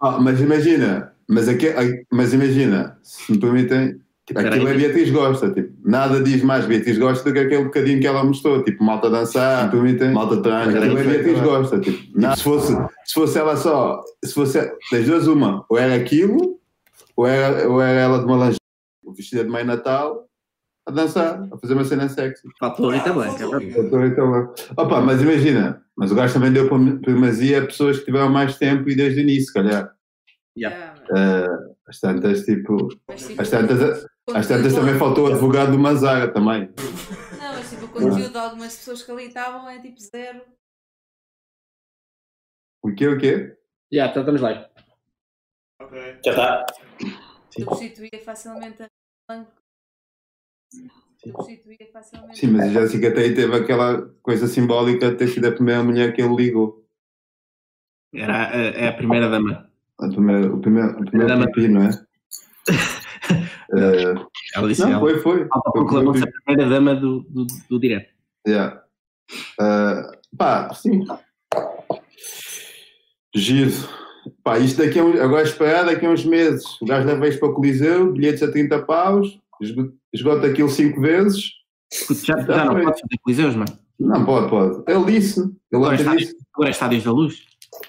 [0.00, 1.66] Ah, mas imagina, mas, aqui,
[2.12, 4.00] mas imagina, se me permitem,
[4.34, 4.74] aquilo é.
[4.74, 8.62] Beatriz Gosta, tipo, nada diz mais Beatriz Gosta do que aquele bocadinho que ela mostrou,
[8.62, 12.42] tipo, malta dançar, se me permitem, malta trans, aquilo é Beatriz Gosta, tipo, nada- se,
[12.42, 12.72] fosse,
[13.04, 14.58] se fosse ela só, se fosse
[14.92, 16.60] das duas uma, ou era aquilo,
[17.16, 18.58] ou era, ou era ela de uma lingerie
[19.16, 20.28] vestida de mãe Natal,
[20.86, 22.46] a dançar, a fazer uma cena sexy.
[22.58, 23.42] Faltou a é verdade.
[23.42, 24.54] Eu tô- então, lá.
[24.76, 28.58] Opa, mas imagina, mas o gajo também deu prim- primazia a pessoas que tiveram mais
[28.58, 29.94] tempo e desde o início, se calhar.
[30.56, 30.94] Yeah.
[31.10, 32.88] Uh, às tantas, tipo.
[33.08, 36.68] mas, tipo, Às tantas, às tantas também faltou o advogado do Mazara também.
[36.68, 40.42] Não, mas tipo, o conteúdo de algumas pessoas que ali estavam é tipo zero.
[42.82, 43.56] O quê, o quê?
[43.92, 44.68] Yeah, então estamos lá.
[45.80, 46.18] Ok.
[46.24, 46.66] Já está.
[47.50, 48.82] Substituía facilmente
[49.30, 49.46] a.
[51.16, 52.38] Substituía facilmente.
[52.38, 55.82] Sim, mas a Jéssica até aí teve aquela coisa simbólica de ter sido a primeira
[55.82, 56.84] mulher que ele ligou.
[58.14, 59.68] Era a, é a primeira dama.
[59.98, 61.46] A primeira, o primeiro, o primeiro Dama.
[61.46, 61.90] pipi, não é?
[63.72, 65.00] Uh, Ela disse não, ela.
[65.00, 65.46] foi, foi.
[65.50, 68.10] Autoproclamou-se a primeira dama do, do, do direto.
[68.46, 68.82] Yeah.
[69.60, 71.04] Uh, pá, sim.
[73.34, 73.72] Giro.
[74.42, 76.80] Pá, isto daqui a um, agora esperar daqui a uns meses.
[76.80, 79.40] O gajo leva isto para o Coliseu, bilhetes a 30 paus,
[80.12, 81.44] esgota aquilo 5 vezes.
[82.24, 83.78] Já, Já já não pode fazer coliseus, mano.
[84.00, 84.82] Não, pode, pode.
[84.90, 85.40] Ele disse.
[85.40, 86.36] Ele Agora está, disse.
[86.54, 87.42] agora é estádios da luz.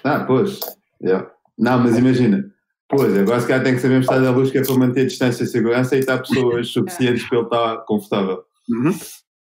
[0.04, 0.60] Ah, pois.
[1.02, 1.30] Yeah.
[1.58, 2.44] Não, mas imagina.
[2.88, 5.42] Pois, agora se calhar tem que saber estar da luz que é para manter distância
[5.42, 8.44] e segurança e estar pessoas suficientes para ele estar confortável.
[8.68, 8.90] Uhum.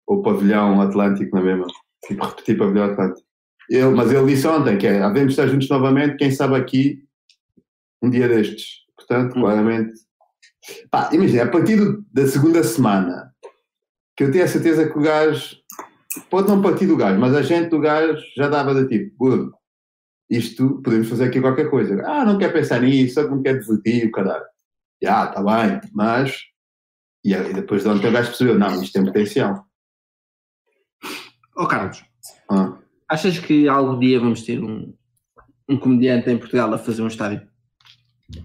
[0.07, 1.67] Ou pavilhão Atlântico na mesma.
[2.07, 3.27] Tipo, repetir pavilhão Atlântico.
[3.69, 7.03] Ele, mas ele disse ontem que é, havemos estar juntos novamente, quem sabe aqui,
[8.03, 8.85] um dia destes.
[8.97, 9.41] Portanto, Hum.
[9.41, 9.93] claramente.
[10.91, 11.79] Pá, imagina, a partir
[12.13, 13.35] da segunda semana,
[14.17, 15.57] que eu tenho a certeza que o gajo,
[16.31, 19.53] pode não partir do gajo, mas a gente do gajo já dava de tipo, Bruno,
[20.31, 22.03] isto, podemos fazer aqui qualquer coisa.
[22.07, 24.45] Ah, não quer pensar nisso, só que quer divertir, o caralho.
[25.03, 26.37] Já, está bem, mas.
[27.25, 29.67] E aí, depois de ontem o gajo percebeu, não, isto tem potencial.
[31.57, 32.05] Ó Carlos,
[32.51, 32.79] Ah.
[33.09, 34.95] achas que algum dia vamos ter um,
[35.69, 37.47] um comediante em Portugal a fazer um estádio?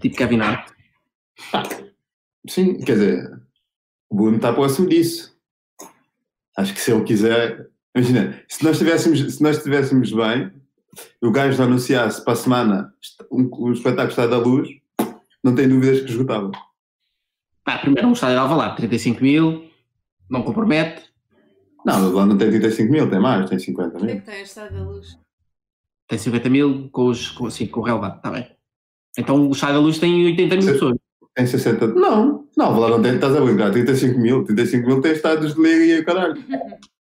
[0.00, 0.70] Tipo Kevin Hart?
[2.48, 3.42] Sim, quer dizer,
[4.08, 5.36] o Bruno está próximo disso.
[6.56, 7.68] Acho que se ele quiser.
[7.94, 10.52] Imagina, se nós estivéssemos, se nós estivéssemos bem,
[11.22, 12.94] o gajo anunciasse para a semana
[13.30, 14.68] um, um espetáculo está da luz,
[15.42, 16.50] não tem dúvidas que esgotava.
[17.64, 19.70] Pá, primeiro um estádio de Alvalade, 35 mil,
[20.28, 21.10] não compromete.
[21.84, 24.20] Não, lá não tem 35 mil, tem mais, tem 50 Onde é mil.
[24.20, 25.18] que tem a Estado da Luz?
[26.08, 28.50] Tem 50 mil com, os, com, assim, com o relevado, está bem.
[29.16, 30.98] Então o estádio da luz tem 80 mil pessoas.
[31.34, 31.86] Tem 60.
[31.88, 35.60] Não, não, lá não tem, estás a brincar, 35 mil, 35 mil tem estados de
[35.62, 36.34] liga e o caralho.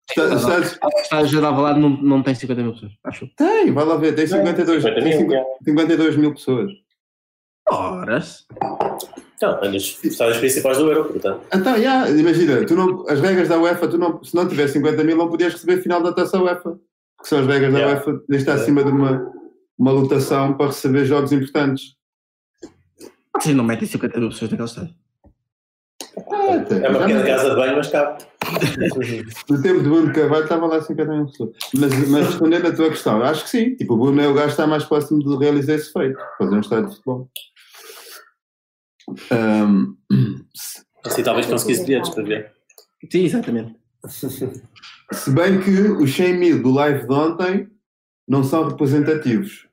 [0.10, 3.28] Está- Estados, O estádio de Alvalade não, não tem 50 mil pessoas, acho.
[3.36, 6.72] tem, vai lá ver, tem 52, 50 tem mil, 50 52 mil pessoas.
[7.70, 8.46] Horas.
[9.42, 11.42] Não, é nos estádios principais do Euro, portanto.
[11.54, 15.04] Então, já, imagina, tu não, as regras da UEFA, tu não, se não tiver 50
[15.04, 16.78] mil, não podias receber final da taça UEFA.
[17.18, 18.00] Porque são as regras da Yeah.
[18.00, 19.32] UEFA, tens de estar acima de uma,
[19.78, 21.95] uma lotação para receber jogos importantes.
[23.36, 24.96] Vocês não metem 50 mil pessoas naquele estádio.
[26.66, 26.86] Até.
[26.86, 28.24] É uma pequena casa de banho, mas cabe.
[29.50, 31.50] No tempo de Bruno Carvalho estava lá 50 mil pessoas.
[31.76, 33.76] Mas, mas respondendo a tua questão, acho que sim.
[33.76, 36.18] Tipo, o Bruno é o gajo que está mais próximo de realizar esse feito.
[36.38, 37.30] Fazer um estádio de futebol.
[39.32, 39.96] Ahm,
[41.06, 42.54] Assim talvez conseguisse bilhetes para ver.
[43.12, 43.76] Sim, exatamente.
[45.12, 47.70] se bem que os 100 mil do live de ontem
[48.28, 49.68] não são representativos.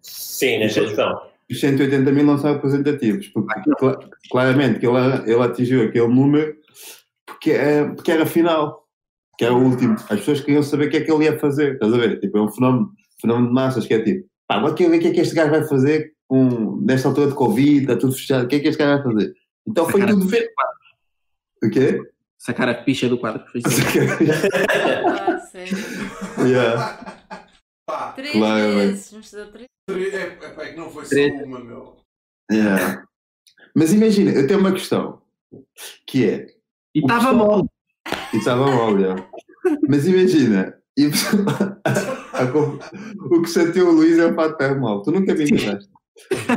[0.00, 1.35] Sim, nesta questão.
[1.50, 3.28] Os 180 mil não são representativos.
[3.28, 3.98] Porque cla-
[4.30, 4.96] claramente que ele,
[5.30, 6.54] ele atingiu aquele número
[7.26, 8.84] porque, é, porque era final.
[9.38, 9.94] Que era o último.
[9.94, 11.74] As pessoas queriam saber o que é que ele ia fazer.
[11.74, 12.18] Estás a ver?
[12.20, 12.90] Tipo, é um fenómeno,
[13.20, 15.34] fenómeno de massas que é tipo, pá, agora quero ver o que é que este
[15.34, 18.68] gajo vai fazer com, nesta altura de Covid, está tudo fechado, o que é que
[18.68, 19.34] este gajo vai fazer?
[19.68, 20.48] Então foi Sacar a tudo ver.
[21.62, 22.00] O quê?
[22.38, 23.44] Sacar a ficha do quadro.
[23.52, 23.80] Foi isso.
[25.28, 25.76] Ah, sério.
[26.46, 27.16] yeah.
[27.86, 29.10] Pá, Três Claro, vezes.
[29.12, 29.66] Vamos dar três.
[29.90, 31.32] é, é, pá, é que não foi só Três.
[31.44, 31.96] uma, meu.
[32.50, 33.04] Yeah.
[33.74, 35.22] Mas imagina, eu tenho uma questão
[36.06, 36.46] que é
[36.94, 37.68] E estava pessoal- mole.
[38.32, 39.28] E estava mal, já.
[39.88, 41.10] Mas imagina, e o
[43.42, 45.02] que chateou o Luís é o fato de estar mal.
[45.02, 45.90] Tu nunca me enganaste.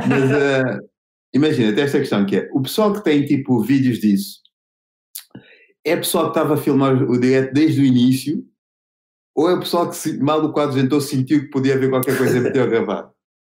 [0.08, 0.78] Mas eh,
[1.34, 4.40] imagina, tem esta questão que é: o pessoal que tem tipo vídeos disso
[5.84, 8.46] é pessoal que estava a filmar o direto desde o início
[9.34, 12.16] ou é o pessoal que se- mal o quadro jantou sentiu que podia haver qualquer
[12.18, 13.10] coisa e meteu a gravar?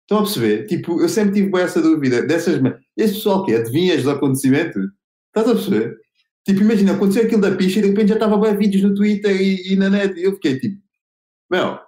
[0.04, 0.66] Estão a perceber?
[0.68, 2.22] Tipo, eu sempre tive essa dúvida.
[2.24, 2.60] Dessas,
[2.98, 4.84] esse pessoal que é, adivinha os acontecimentos?
[5.28, 5.96] Estás a perceber?
[6.46, 8.94] Tipo, imagina, aconteceu aquilo da picha e de repente já estava a ver vídeos no
[8.94, 10.78] Twitter e, e na net e eu fiquei tipo,
[11.50, 11.80] meu,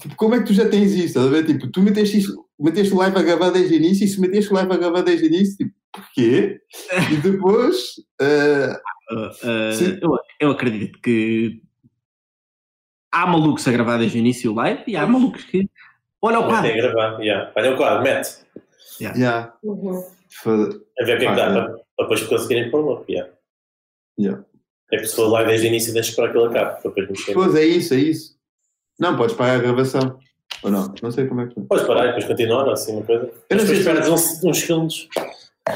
[0.00, 1.04] tipo, como é que tu já tens isso?
[1.08, 1.44] Estás a ver?
[1.44, 4.50] Tipo, tu meteste, isso, meteste o live a gravar desde o início e se meteste
[4.50, 6.58] o live a gravar desde o início, tipo, porquê?
[7.12, 7.76] E depois,
[8.20, 8.72] Uh,
[9.18, 9.98] uh, Sim.
[10.00, 11.60] eu, eu acredito que
[13.12, 15.68] há malucos a gravar desde o início o live e há malucos que
[16.20, 16.70] olha o quadro.
[16.70, 17.20] a gravar.
[17.20, 17.52] Yeah.
[17.54, 18.38] Olha o quadro, mete.
[19.00, 20.04] já, Uhum.
[20.30, 21.78] foda- A ver o que é que dá para, para
[22.08, 23.04] depois conseguirem pôr uma.
[23.08, 23.30] Yeah.
[24.18, 24.44] Yeah.
[24.92, 27.32] É que se for live desde o início, deixa para depois mexer.
[27.34, 28.36] Pois é isso, é isso.
[28.98, 30.18] Não, podes parar a gravação.
[30.62, 30.94] Ou não?
[31.02, 31.62] Não sei como é que foi.
[31.64, 33.32] Podes parar e depois continuar, assim, uma coisa.
[33.48, 35.08] Eu não sei depois se- perdes uns, uns segundos.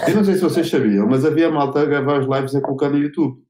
[0.08, 2.90] Eu não sei se vocês sabiam, mas havia malta a gravar os lives a colocar
[2.90, 3.42] no YouTube.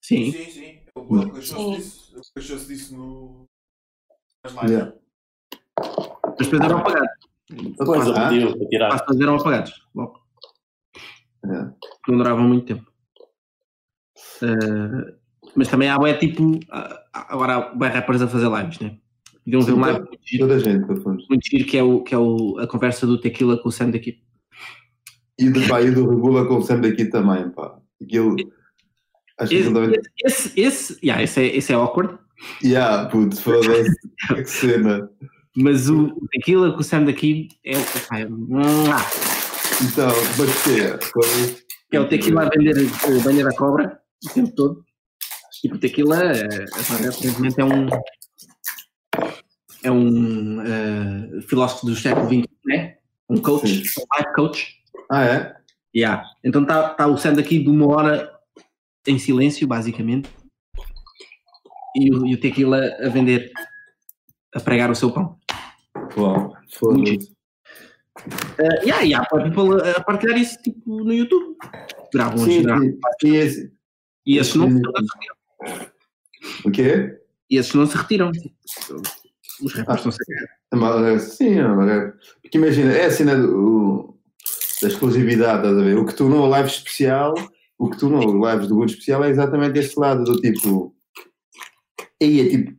[0.00, 0.32] Sim.
[0.32, 0.62] Sim, sim.
[0.96, 2.01] Ele ele queixou-se Sim.
[2.22, 3.48] Ele queixou-se disso no.
[4.44, 4.70] Nas lives.
[4.70, 4.94] Yeah.
[6.38, 7.10] Mas depois eram apagados.
[7.50, 8.98] Depois Ah?
[9.00, 9.88] todos eram apagados.
[9.94, 10.20] Logo.
[11.44, 11.74] Yeah.
[12.08, 12.90] Não duravam muito tempo.
[14.42, 15.16] Uh,
[15.56, 16.60] mas também há bué tipo.
[17.12, 18.98] Agora há bué rappers a fazer lives, né?
[19.44, 22.14] Deviam ver um live muito giro, Toda a gente, muito giro que é, o, que
[22.14, 24.22] é o, a conversa do Tequila com o Sam daqui.
[25.36, 27.76] E do, pá, e do Regula com o Sam daqui também, pá.
[28.00, 28.36] Aquilo.
[29.42, 30.00] Acho que Esse, também.
[30.24, 32.18] esse, esse, yeah, esse, é, esse é awkward,
[32.64, 33.94] Yeah, puto, foda-se.
[34.34, 35.08] que cena.
[35.56, 37.78] mas o, Tequila com o Sam daqui é, é,
[38.24, 39.06] ah,
[39.82, 40.08] Então,
[40.38, 40.98] mas que é?
[41.92, 42.76] É o Tequila a vender
[43.08, 44.84] o banho da cobra o tempo todo.
[45.64, 47.86] E o Tequila, eh, aparentemente, é um.
[49.84, 52.96] É um eh, filósofo do século XX, né?
[53.28, 54.00] Um coach, Sim.
[54.00, 54.74] um life coach.
[55.10, 55.56] Ah, é?
[55.94, 56.24] Yeah.
[56.42, 58.31] Então está tá o Sam daqui de uma hora
[59.06, 60.30] em silêncio, basicamente.
[61.96, 63.50] E o, e o Tequila a vender,
[64.54, 65.38] a pregar o seu pão.
[66.16, 67.32] Uau, foda-se.
[68.58, 71.56] Uh, yeah, yeah, para people a partilhar isso tipo, no YouTube.
[72.12, 72.98] Gravam, Sim, sim.
[73.24, 73.72] E esse.
[74.26, 74.80] E esses não, se-
[76.64, 77.18] O quê?
[77.50, 78.30] e esses não se retiram.
[79.62, 79.94] Os rappers Ah.
[79.94, 80.46] estão sempre.
[80.70, 82.12] Amarelo, Sim, amarelo.
[82.40, 84.16] Porque imagina, é a cena do,
[84.80, 85.96] da exclusividade, estás a ver?
[85.98, 87.34] O que tornou a live especial,
[87.82, 90.94] o que tornou o lives do Good especial é exatamente esse lado do tipo.
[92.22, 92.72] Aí é tipo.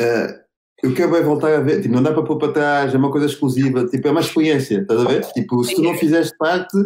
[0.00, 0.42] ah,
[0.82, 3.12] eu quero bem voltar a ver, tipo, não dá para pôr para trás, é uma
[3.12, 5.24] coisa exclusiva, tipo, é uma experiência, estás a ver?
[5.32, 6.76] Tipo, se tu não fizeres parte,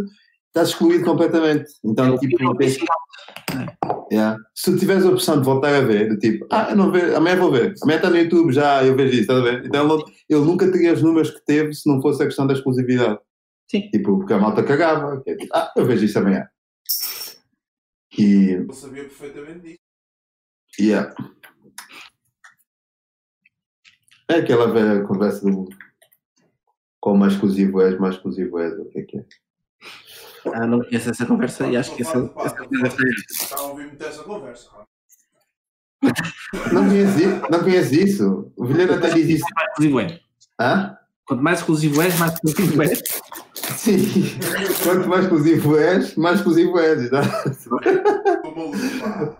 [0.48, 1.72] estás excluído completamente.
[1.82, 2.78] Então, tipo, tens,
[4.12, 4.38] Yeah.
[4.54, 7.16] Se tu tiveres a opção de voltar a ver, do tipo, ah, eu não vejo,
[7.16, 9.64] amanhã vou ver, amanhã está no YouTube, já eu vejo isso, estás a ver?
[9.64, 12.54] Então ele, ele nunca teria os números que teve se não fosse a questão da
[12.54, 13.18] exclusividade.
[13.68, 13.88] Sim.
[13.90, 16.46] Tipo, porque a malta cagava, que é tipo, ah, eu vejo isso amanhã.
[18.18, 19.80] E, Ele sabia perfeitamente disso.
[20.80, 21.14] yeah.
[24.28, 25.68] É aquela velha conversa do
[27.00, 29.24] qual mais exclusivo és, mais exclusivo és, o que é que é?
[30.52, 33.14] Ah, não conheço essa conversa e acho que essa, essa deve ser.
[33.30, 34.70] Está a ouvir muito essa conversa.
[36.72, 37.50] Não conheces isso?
[37.50, 38.52] Não conheces isso?
[38.56, 39.44] O Vilhena até diz isso.
[39.80, 40.20] É.
[40.60, 40.98] Hã?
[41.26, 43.02] Quanto mais exclusivo és, mais exclusivo és.
[43.76, 43.98] Sim.
[44.82, 47.02] Quanto mais exclusivo és, mais exclusivo és.
[47.02, 47.80] Estou
[48.56, 49.36] maluco, pá.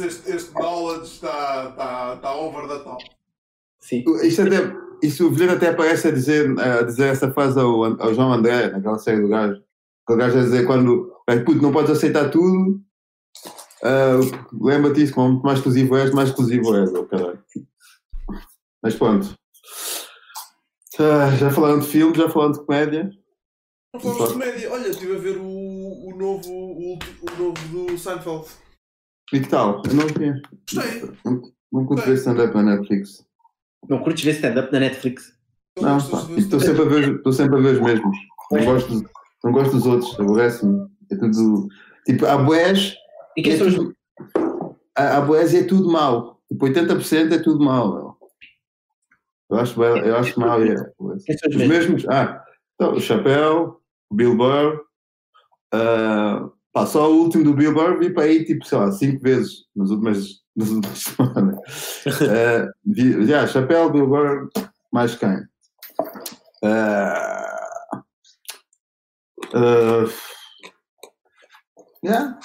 [0.00, 3.02] Este, este knowledge está, está, está over the top.
[3.80, 4.02] Sim.
[4.22, 8.14] Isto até, isso o Vilhena até aparece a dizer, a dizer essa frase ao, ao
[8.14, 9.62] João André, naquela série do gajo.
[10.04, 12.80] Aquele gajo a dizer quando "Ai, puto, não podes aceitar tudo.
[13.84, 14.18] ah,
[14.58, 16.90] Lembra-te isso, quanto mais exclusivo és, mais exclusivo és.
[16.92, 17.38] Oh, caralho.
[18.82, 19.34] Mas pronto.
[21.38, 23.10] Já falaram de filmes, já falaram de comédia.
[23.94, 24.72] Não falas de comédia.
[24.72, 28.46] Olha, estive a ver o, o, novo, o, o novo do Seinfeld.
[29.32, 29.82] E que tal?
[29.86, 30.42] Eu não vi.
[30.72, 31.10] Gostei.
[31.72, 33.24] Não curto ver stand-up na Netflix.
[33.88, 35.34] Não curtes ver stand-up na Netflix?
[35.78, 36.26] Não, pá.
[36.36, 38.16] Estou sempre, a ver- estou sempre a ver os mesmos.
[38.50, 39.10] Não gosto,
[39.44, 40.88] não gosto dos outros, aborrece-me.
[41.12, 41.68] É tudo.
[42.06, 42.96] Tipo, há boés.
[43.36, 43.74] E quem é são os.
[43.74, 43.94] tudo,
[44.96, 46.40] há, há boés e é tudo mau.
[46.50, 48.17] Tipo, 80% é tudo mau.
[49.50, 50.62] Eu acho, eu acho mau.
[50.62, 50.74] É.
[50.98, 51.68] Os Os mesmos?
[51.68, 52.08] mesmos?
[52.08, 52.44] Ah,
[52.74, 53.80] então, o Chapéu,
[54.10, 54.80] o Bill Burr.
[55.72, 59.22] ah, pá, só o último do Bill Burr vi para aí, tipo, sei lá, cinco
[59.22, 61.58] vezes nas últimas, nas últimas semanas.
[62.06, 64.48] Ah, vi, já, Chapéu, Bill Burr,
[64.92, 65.38] mais quem?
[66.62, 68.02] Ah,
[69.54, 70.04] ah,
[72.04, 72.38] yeah.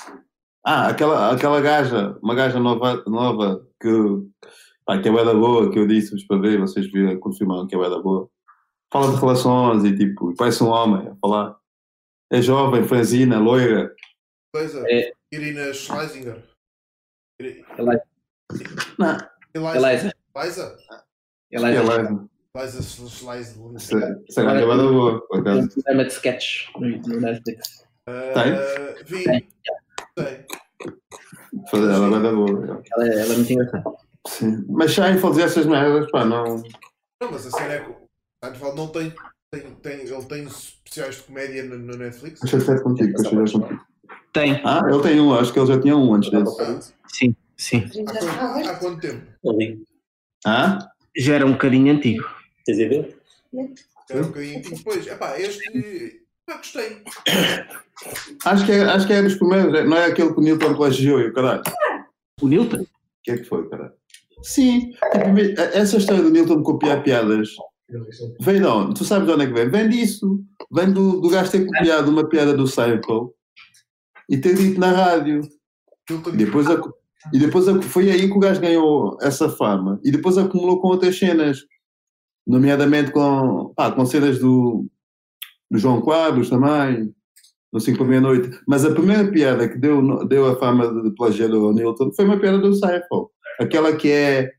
[0.65, 3.89] Ah, aquela, aquela gaja, uma gaja nova, nova que,
[4.85, 7.75] pá, que é bué da boa, que eu disse-vos para ver, vocês viram, confirmaram que
[7.75, 8.29] é bué da boa.
[8.91, 11.57] Fala de relações e tipo, parece um homem a falar.
[12.31, 13.93] É jovem, franzina, loira.
[14.53, 14.83] Coisa.
[14.87, 15.11] É.
[15.31, 16.43] Irina Schleisinger.
[17.41, 18.01] Iri- Ela-
[18.99, 19.17] Não,
[19.55, 19.87] Eliza.
[19.87, 20.13] Eliza.
[20.35, 20.77] Eliza?
[21.49, 22.61] Que é é.
[22.61, 23.75] Eliza Schleisinger.
[23.75, 27.87] Essa essa gaja é bué da boa, por um programa de sketch no Netflix.
[28.07, 29.23] Uh, vi.
[29.23, 30.45] Sei.
[31.73, 32.83] Ela é bué da boa.
[32.93, 34.02] Ela é, ela é muito engraçada.
[34.27, 34.65] Sim.
[34.69, 36.63] Mas Seinfeld e essas merdas, pá, não.
[37.21, 37.95] Não, mas a cena é que o
[38.43, 39.13] Seinfeld não tem,
[39.51, 39.99] tem, tem.
[40.01, 42.39] Ele tem especiais de comédia no, no Netflix.
[42.41, 43.81] Deixa eu ser contigo, deixa eu ser contigo.
[44.31, 44.61] Tem.
[44.65, 46.61] Ah, ele tem um, acho que ele já tinha um antes desse.
[46.61, 47.83] Ah, Sim, sim.
[48.07, 49.27] há, quanto, há quanto tempo?
[49.47, 49.83] Ali.
[50.45, 50.79] Ah?
[51.15, 52.23] Já era um bocadinho antigo.
[52.65, 53.17] Tens a ver?
[54.09, 54.59] Era um bocadinho.
[54.59, 56.23] E depois, epá, este.
[56.47, 57.03] Pá, gostei.
[58.45, 60.75] Acho que, é, acho que é dos primeiros, é- não é aquele que o Newton
[60.75, 61.61] plagiou e o caralho.
[62.41, 62.81] O Newton?
[62.81, 62.87] O
[63.23, 63.93] que é que foi, caralho?
[64.43, 67.49] Sim, tipo, essa história do Newton de copiar piadas
[68.41, 68.93] vem de onde?
[68.95, 69.69] Tu sabes de onde é que vem?
[69.69, 70.39] Vem disso.
[70.71, 73.29] Vem do, do gajo ter copiado uma piada do Seinfeld
[74.29, 75.41] e ter dito na rádio.
[76.35, 76.81] Depois, a-
[77.33, 79.99] e depois a- foi aí que o gajo ganhou essa fama.
[80.03, 81.59] E depois acumulou com outras cenas.
[82.45, 84.85] Nomeadamente com, pá, com cenas do,
[85.71, 87.13] do João Quadros também.
[87.71, 88.59] No 5 para meia-noite.
[88.67, 92.37] Mas a primeira piada que deu, deu a fama de plagiador ao Newton foi uma
[92.39, 93.27] piada do Seinfeld.
[93.59, 94.51] Aquela que é.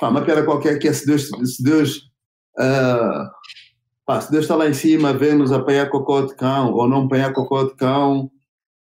[0.00, 1.28] Uma piada qualquer que é se Deus.
[1.28, 2.10] Se Deus
[2.58, 3.30] ah,
[4.04, 7.04] pá, se Deus está lá em cima a ver-nos apanhar cocó de cão ou não
[7.04, 8.30] apanhar cocó de cão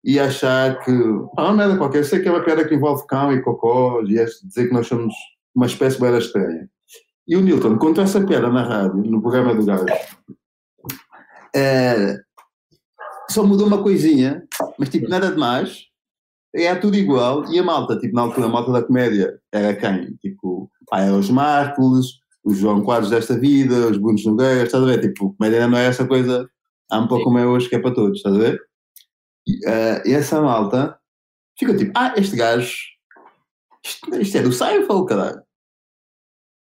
[0.03, 0.91] e achar que.
[0.91, 2.03] Uma merda qualquer.
[2.05, 4.87] Sei que é uma piada que envolve cão e cocó e é dizer que nós
[4.87, 5.13] somos
[5.55, 6.69] uma espécie bem estranha.
[7.27, 9.85] E o Newton contou essa piada na rádio, no programa do gajo.
[11.55, 12.19] É,
[13.31, 14.43] só mudou uma coisinha,
[14.77, 15.85] mas tipo, nada demais.
[16.55, 17.51] É tudo igual.
[17.51, 20.15] E a malta, tipo, na altura, a malta da comédia era quem?
[20.17, 24.87] Tipo, pá, era os Marcos, os João Quadros desta vida, os Brunos Nogueiras, estás a
[24.87, 25.01] ver?
[25.01, 26.49] Tipo, comédia não é essa coisa
[26.91, 28.61] ampla como é hoje, que é para todos, estás a ver?
[29.47, 30.97] E, e essa malta
[31.57, 32.75] fica tipo, ah, este gajo,
[33.85, 35.41] isto, isto é do Seinfeld, caralho.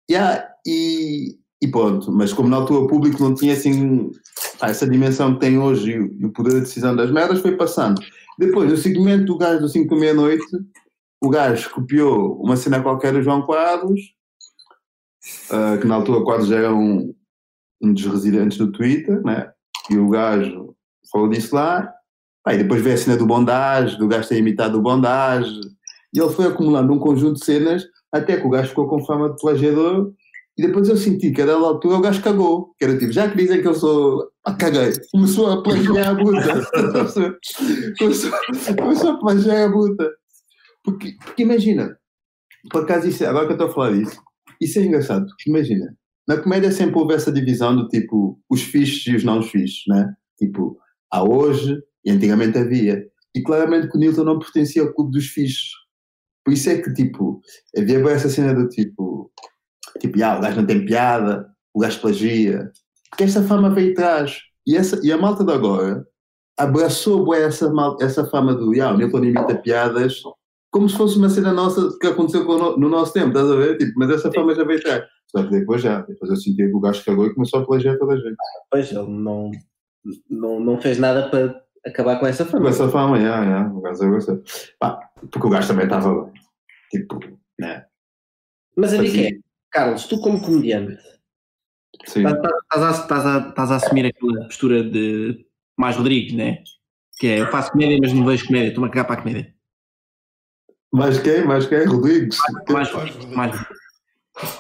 [0.10, 4.12] Yeah, e, e pronto, mas como na altura o público não tinha assim
[4.62, 8.02] essa dimensão que tem hoje e o, poder de decisão das merdas, foi passando.
[8.38, 10.46] Depois, no segmento do gajo do 5 da meia-noite,
[11.22, 14.00] o gajo copiou uma cena qualquer do João Quadros,
[15.52, 17.14] ah, que na altura Quadros já era um,
[17.82, 19.52] um dos residentes do Twitter, né?
[19.90, 20.76] e o gajo
[21.12, 21.94] falou disso lá,
[22.48, 25.60] e depois veio a cena do bondage, do gajo ter imitado o bondage,
[26.14, 29.30] e ele foi acumulando um conjunto de cenas até que o gajo ficou com fama
[29.30, 30.14] de plagiador
[30.58, 33.30] e depois eu senti que a dada altura o gajo cagou, que era tipo, já
[33.30, 34.30] que dizem que eu sou.
[34.44, 36.70] Ah, caguei, começou a plagiar a bruta.
[37.98, 38.32] começou,
[38.78, 40.12] começou a plagiar a bruta.
[40.84, 41.98] Porque, porque imagina,
[42.70, 44.22] por acaso, isso, é- agora que eu estou a falar disso,
[44.60, 45.96] isso é engraçado, porque imagina,
[46.28, 50.14] na comédia sempre houve essa divisão do tipo, os fixes e os não fixes, né?
[50.38, 50.78] Tipo,
[51.12, 53.06] há hoje e antigamente havia.
[53.36, 55.70] E claramente que o Newton não pertencia ao clube dos fixes.
[56.44, 57.42] Por isso é que, tipo,
[57.78, 59.32] havia essa cena do tipo,
[60.00, 62.72] tipo, ah, o gajo não tem piada, o gajo plagia.
[63.10, 64.40] Porque esta fama veio atrás.
[64.66, 66.06] E, essa, e a malta de agora
[66.58, 70.22] abraçou bué essa, mal, essa fama do, ah, o Newton imita piadas,
[70.72, 73.56] como se fosse uma cena nossa que aconteceu com no, no nosso tempo, estás a
[73.56, 73.78] ver?
[73.78, 75.04] Tipo, mas essa fama já veio atrás.
[75.28, 77.98] Só que depois já, depois eu senti que o gajo cagou e começou a plagiar
[77.98, 78.36] toda a gente.
[78.70, 79.52] Pois, ele não,
[80.30, 82.70] não, não fez nada para acabar com essa Com fama.
[82.70, 84.40] essa fama, já, já, o gajo gostei.
[84.80, 85.00] Pá,
[85.32, 86.34] porque o gajo também estava bem.
[86.92, 87.20] Tipo,
[87.60, 87.86] né?
[88.76, 89.40] Mas a dica é,
[89.72, 91.00] Carlos, tu como comediante,
[92.06, 95.46] estás, estás a, estás, a, estás a assumir aquela postura de
[95.78, 96.62] mais Rodrigues, né?
[97.18, 99.54] Que é, eu faço comédia, mas não vejo comédia, estou-me a cagar para a comédia.
[100.92, 101.46] Mais quem?
[101.46, 101.86] Mais quem?
[101.86, 102.38] Rodrigues?
[102.70, 103.66] Mais Rodrigues, mais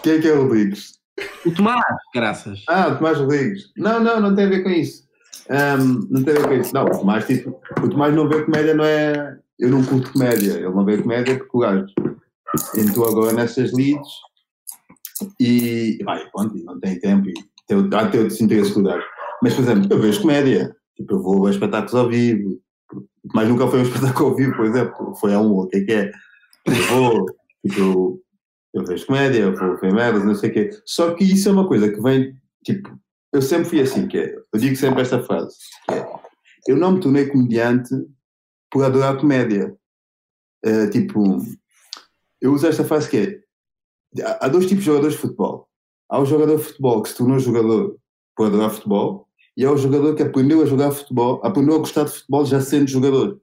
[0.01, 1.01] Quem é que é Rodrigues?
[1.45, 1.83] O Tomás,
[2.15, 2.63] graças.
[2.69, 3.73] Ah, Tomás Rodrigues.
[3.75, 5.03] Não, não, não tem a ver com isso.
[5.49, 6.73] Ahm, não tem a ver com isso.
[6.73, 9.37] Não, o Tomás, tipo, o Tomás não vê comédia, não é.
[9.59, 10.53] Eu não curto comédia.
[10.53, 11.87] Ele não vê comédia porque o gajo
[12.77, 14.07] entrou agora nessas leads
[15.39, 15.99] e.
[16.03, 17.33] Vai, pronto, não tem tempo e
[17.67, 19.05] tem, o- há de ter outros interesses com o gajo.
[19.41, 20.75] Mas, por exemplo, eu vejo comédia.
[20.95, 22.59] Tipo, eu vou a espetáculos ao vivo.
[23.33, 25.15] Mas nunca foi um espetáculo ao vivo, por exemplo.
[25.15, 26.11] Foi a um, o que é que é?
[26.65, 27.25] Eu vou,
[27.65, 28.21] tipo, eu,
[28.73, 30.69] eu vejo comédia, eu vou ver merdas, não sei o quê.
[30.85, 32.89] Só que isso é uma coisa que vem, tipo,
[33.33, 35.55] eu sempre fui assim, que é, eu digo sempre esta frase,
[35.87, 36.05] que é,
[36.67, 37.89] eu não me tornei comediante
[38.69, 39.75] por adorar comédia.
[40.63, 41.39] Eh, tipo,
[42.39, 43.40] eu uso esta frase que é,
[44.19, 45.67] há dois tipos de jogadores de futebol.
[46.09, 47.95] Há o jogador de futebol que se tornou jogador
[48.35, 52.05] por adorar futebol e há o jogador que aprendeu a jogar futebol, aprendeu a gostar
[52.05, 53.39] de futebol já sendo jogador.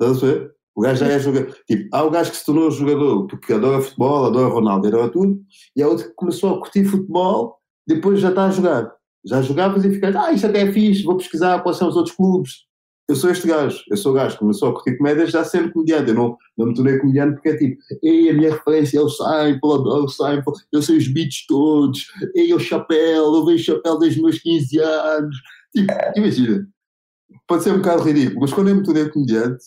[0.00, 0.54] Estás a ver?
[0.74, 1.56] O gajo já é jogador.
[1.66, 5.40] Tipo, há o gajo que se tornou jogador porque adora futebol, adora Ronaldo, adora tudo,
[5.74, 8.92] e há outro que começou a curtir futebol, depois já está a jogar.
[9.24, 12.14] Já jogavas e ficas, ah, isto até é fixe, vou pesquisar quais são os outros
[12.14, 12.67] clubes.
[13.08, 15.72] Eu sou este gajo, eu sou o gajo que começou a curtir comédia já sendo
[15.72, 16.10] comediante.
[16.10, 19.08] Eu não, não me tornei comediante porque é tipo, ei, a minha referência é o
[19.08, 23.98] Seinfeld, adoro o Seinfeld, eu sei os beats todos, ei, o chapéu, eu vejo chapéu
[23.98, 25.36] desde os meus 15 anos.
[25.74, 26.68] Tipo, imagina,
[27.46, 29.64] pode ser um bocado ridículo, mas quando eu me tornei comediante,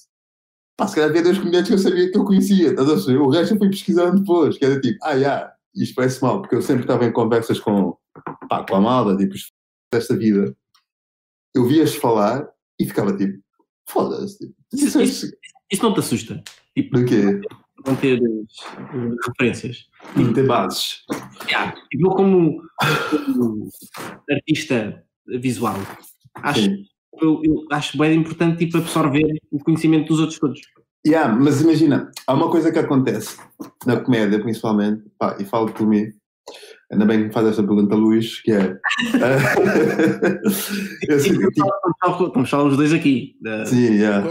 [0.77, 3.11] pá, se calhar havia dois comediantes que eu sabia que eu conhecia, estás a?
[3.13, 6.55] O resto eu fui pesquisando depois, que era tipo, ah, já, isto parece mal, porque
[6.55, 7.97] eu sempre estava em conversas com,
[8.47, 9.33] pá, com a malda, tipo,
[9.91, 10.55] desta vida.
[11.55, 12.47] Eu via-os falar
[12.81, 13.39] e ficava tipo,
[13.87, 15.31] foda-se, tipo, Isso, isso-
[15.71, 16.43] isso não te assusta?
[16.75, 17.39] Tipo, do quê?
[17.85, 18.19] não ter
[19.27, 19.85] referências.
[20.15, 21.03] Não ter bases.
[21.47, 21.73] Yeah.
[21.89, 22.61] Tipo, eu como,
[23.25, 23.69] como
[24.29, 25.03] artista
[25.39, 25.75] visual,
[26.35, 26.69] acho,
[27.21, 30.61] eu, eu acho bem importante tipo, absorver o conhecimento dos outros todos.
[31.05, 33.35] Yeah, mas imagina, há uma coisa que acontece
[33.87, 36.11] na comédia, principalmente, pá, e falo por mim,
[36.91, 38.77] ainda bem que me faz esta pergunta, Luís, que é.
[41.21, 41.51] tipo,
[42.27, 43.35] Estamos só os dois aqui.
[43.45, 44.25] eh, sim, yeah.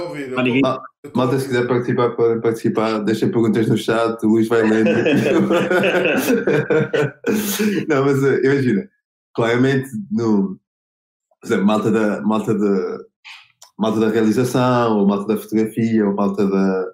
[1.14, 2.98] Malta, se quiser participar, podem participar.
[2.98, 4.90] Deixem perguntas no chat, o Luís vai lendo.
[7.88, 8.88] não, mas eh, imagina,
[9.34, 10.58] claramente, no,
[11.40, 12.98] por exemplo, malta da, malta da,
[13.78, 16.84] malta da realização, ou malta da fotografia, ou malta da,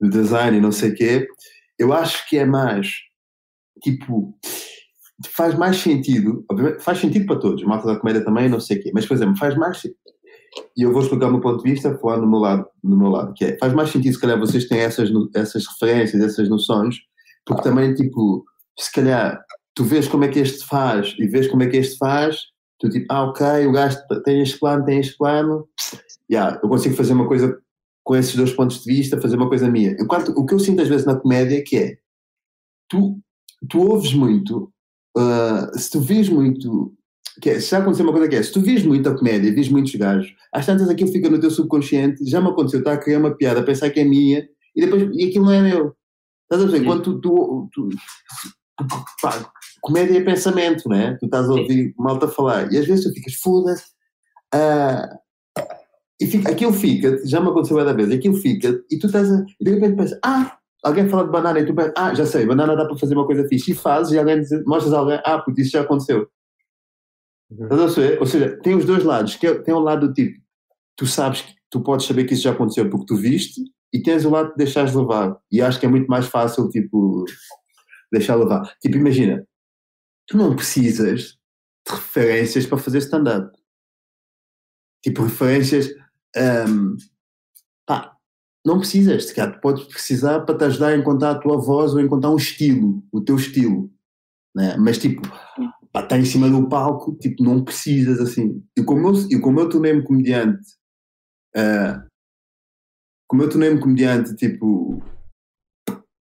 [0.00, 1.26] do design e não sei o quê,
[1.78, 2.88] eu acho que é mais,
[3.82, 4.36] tipo,
[5.28, 8.82] faz mais sentido, obviamente, faz sentido para todos, malta da comédia também, não sei o
[8.82, 9.82] quê, mas, por exemplo, faz mais
[10.76, 13.08] e eu vou explicar o meu ponto de vista, falar no meu lado, no meu
[13.08, 16.96] lado que é, faz mais sentido se calhar vocês têm essas, essas referências, essas noções,
[17.44, 18.44] porque também, tipo,
[18.78, 19.40] se calhar
[19.74, 22.38] tu vês como é que este faz e vês como é que este faz,
[22.78, 25.68] tu tipo, ah, ok, o gajo tem este plano, tem este plano,
[26.30, 27.58] yeah, eu consigo fazer uma coisa
[28.02, 29.96] com esses dois pontos de vista, fazer uma coisa minha.
[30.00, 31.98] Enquanto, o que eu sinto às vezes na comédia que é,
[32.88, 33.18] tu,
[33.68, 34.72] tu ouves muito,
[35.16, 36.92] ah, se tu vês muito,
[37.40, 39.52] que é, se já aconteceu uma coisa que é, se tu vês muito a comédia,
[39.52, 42.98] vês muitos gajos, às tantas aquilo fica no teu subconsciente, já me aconteceu, está a
[42.98, 45.94] criar uma piada, a pensar que é minha, e depois, e aquilo não é meu.
[46.50, 46.84] Estás a ver?
[46.86, 47.88] Quando tu, tu, tu-
[49.22, 49.50] pá,
[49.80, 51.14] comédia é pensamento, não é?
[51.16, 53.84] Tu estás a ouvir malta falar, e às vezes tu ficas, foda-se,
[54.54, 55.08] ah,
[56.20, 59.44] e fica, aquilo fica, já me aconteceu várias vezes, aquilo fica, e tu estás a,
[59.60, 60.56] e de repente pensas, ah,
[60.86, 63.26] alguém fala de banana, e tu pensas, ah, já sei, banana dá para fazer uma
[63.26, 66.28] coisa fixe, e fazes, e alguém diz, mostras a alguém, ah, porque isso já aconteceu.
[67.50, 68.20] Estás a ver?
[68.20, 70.40] Ou seja, tem os dois lados, é- tem um lado do tipo,
[70.96, 73.60] tu sabes que tu podes saber que isso já aconteceu porque tu viste,
[73.92, 75.36] e tens o lado de deixares levar.
[75.50, 77.24] E acho que é muito mais fácil, tipo,
[78.12, 78.74] deixar levar.
[78.80, 79.46] Tipo, imagina,
[80.26, 81.38] tu não precisas
[81.86, 83.56] de referências para fazer stand-up.
[85.02, 85.88] Tipo, referências.
[86.68, 86.96] hum,
[87.86, 88.15] pá,
[88.66, 92.02] não precisas, tu podes precisar para te ajudar a encontrar a tua voz ou a
[92.02, 93.88] encontrar um estilo, o teu estilo.
[94.52, 94.76] Né?
[94.76, 95.22] Mas, tipo,
[95.92, 98.60] pá, está em cima do palco, tipo, não precisas assim.
[98.76, 100.66] E como eu, e como eu tornei-me comediante,
[101.54, 102.04] ah,
[103.28, 105.00] como eu tornei-me comediante, tipo,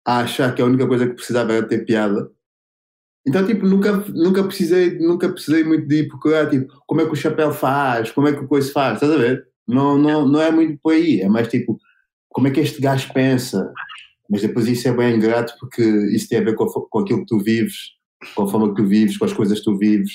[0.06, 2.32] a achar que a única coisa que precisava era ter piada.
[3.28, 7.12] Então, tipo, nunca, nunca precisei, nunca precisei muito de ir procurar, tipo, como é que
[7.12, 9.48] o chapéu faz, como é que o coisa faz, estás a ver?
[9.68, 11.80] Não, não, não é muito por aí, é mais tipo,
[12.36, 13.72] como é que este gajo pensa?
[14.30, 15.82] Mas depois isso é bem ingrato porque
[16.14, 17.78] isso tem a ver com, com aquilo que tu vives,
[18.36, 20.12] com a forma que tu vives, com as coisas que tu vives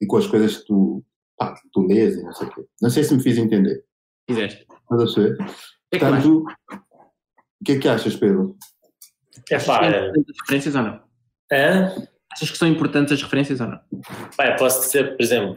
[0.00, 1.04] e com as coisas que tu,
[1.36, 2.66] pá, que tu lês e não sei o quê.
[2.80, 3.84] Não sei se me fiz entender.
[4.26, 4.62] Fizeste.
[4.62, 5.36] Estás a perceber?
[5.92, 6.44] É claro.
[7.60, 8.56] O que é que achas, Pedro?
[9.50, 10.08] É pá, Achas que é.
[10.08, 11.00] são importantes as referências ou não?
[11.52, 12.08] Hã?
[12.32, 13.80] Achas que são importantes as referências ou não?
[14.40, 15.56] Eu posso dizer, por exemplo,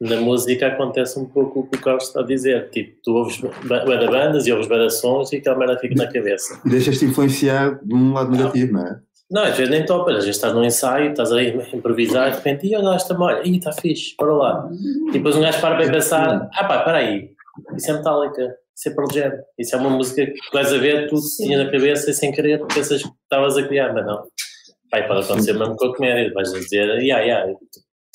[0.00, 2.70] na música acontece um pouco o que o Carlos está a dizer.
[2.70, 5.94] Tipo, tu ouves ba- bué de bandas e ouves de sons e aquela merda fica
[5.94, 6.60] na cabeça.
[6.64, 9.00] E deixas-te influenciar de um lado negativo, não é?
[9.30, 12.36] Não, às vezes nem topas, às vezes estás num ensaio, estás aí a improvisar, de
[12.38, 14.70] repente, e o gajo está olha, ih, está fixe, para lá.
[15.08, 17.30] E depois um gajo para bem pensar, ah pá, espera aí,
[17.76, 21.10] isso é Metallica, isso é Pearl Jam, isso é uma música que vais a ver,
[21.10, 24.22] tu tinha na cabeça e sem querer pensas que estavas a criar, mas não.
[24.90, 27.52] Pai, pode acontecer mesmo com a comédia, vais a dizer, yeah, yeah,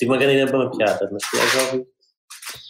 [0.04, 1.86] tive uma grande ideia para uma piada, mas tu és óbvio.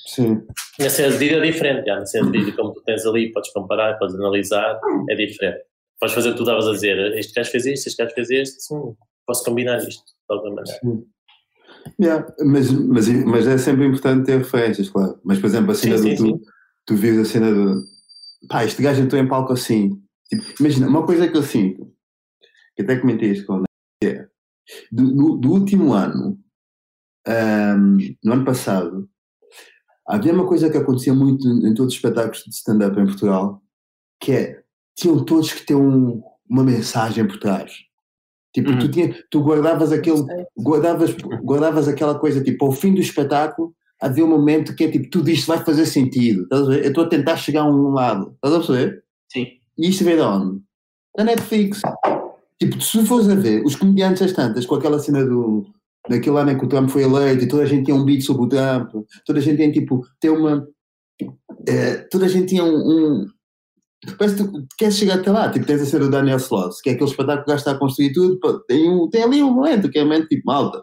[0.07, 0.43] Sim.
[0.79, 3.99] Na cena de vídeo é diferente, já, na vídeo, como tu tens ali, podes comparar,
[3.99, 4.81] podes analisar,
[5.11, 5.65] é diferente.
[5.99, 8.31] Podes fazer o que tu estavas a dizer, este gajo fez isto, este gajo fez
[8.31, 8.95] este, hum,
[9.27, 11.05] posso combinar isto, de alguma maneira.
[12.01, 15.21] Yeah, mas, mas, mas é sempre importante ter referências, claro.
[15.25, 16.17] Mas, por exemplo, a cena Sim, do.
[16.17, 16.41] sim, Tu,
[16.87, 17.75] tu vês a cena de.
[18.49, 19.91] Pá, este gajo entrou em palco assim.
[20.29, 21.87] Tipo, imagina, uma coisa que eu sinto,
[22.75, 23.63] que até comentei isto com
[24.03, 24.27] é.
[24.91, 26.39] Do, do, do último ano,
[27.27, 29.09] ahm, no ano passado,
[30.07, 33.63] havia uma coisa que acontecia muito em todos os espetáculos de stand-up em Portugal,
[34.21, 34.63] que é.
[34.97, 37.73] Tinham todos que ter um, uma mensagem por trás.
[38.55, 38.79] Tipo, Uhum.
[38.79, 40.23] tu, tinha, tu guardavas aquele
[40.57, 41.11] guardavas,
[41.43, 45.29] guardavas aquela coisa, tipo, ao fim do espetáculo, havia um momento que é tipo, tudo
[45.31, 46.45] isto vai fazer sentido.
[46.45, 46.85] Estás a ver?
[46.85, 48.33] Eu estou a tentar chegar a um lado.
[48.37, 49.03] Estás a perceber?
[49.33, 49.47] Sim.
[49.77, 50.63] E isto vem de onde?
[51.17, 51.83] Da Netflix.
[52.61, 55.67] Tipo, se fores a ver, os comediantes às tantas, com aquela cena do.
[56.09, 58.23] Daquele ano em que o Trump foi eleito e toda a gente tinha um beat
[58.23, 58.91] sobre o Trump,
[59.25, 60.67] toda a gente tem tipo, tem uma.
[61.67, 62.77] eh, toda a gente tinha um.
[62.77, 63.27] um
[64.19, 66.91] Parece que tu queres chegar até lá, tipo, tens a ser o Daniel Sloss, que
[66.91, 69.51] é aquele espetáculo que já está a construir tudo, pô, tem, um, tem ali um
[69.51, 70.83] momento que é um momento tipo, malta,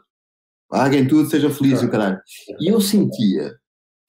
[0.67, 2.19] paguem tudo, seja feliz e o caralho.
[2.59, 3.53] E eu sentia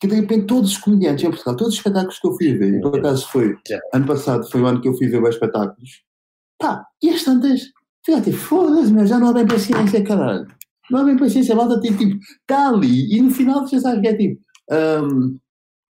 [0.01, 2.75] que de repente todos os comediantes em Portugal, todos os espetáculos que eu fui ver,
[2.75, 3.55] e por acaso foi,
[3.93, 6.03] ano passado foi o ano que eu fui ver os espetáculos,
[6.59, 7.61] pá, e as tantas,
[8.05, 10.47] fica tipo, foda-se, meu, já não há bem paciência, caralho.
[10.93, 14.01] Não há bem paciência, a malta tem tipo, está ali, e no final você sabe
[14.03, 14.41] que é tipo,
[14.71, 15.39] hum,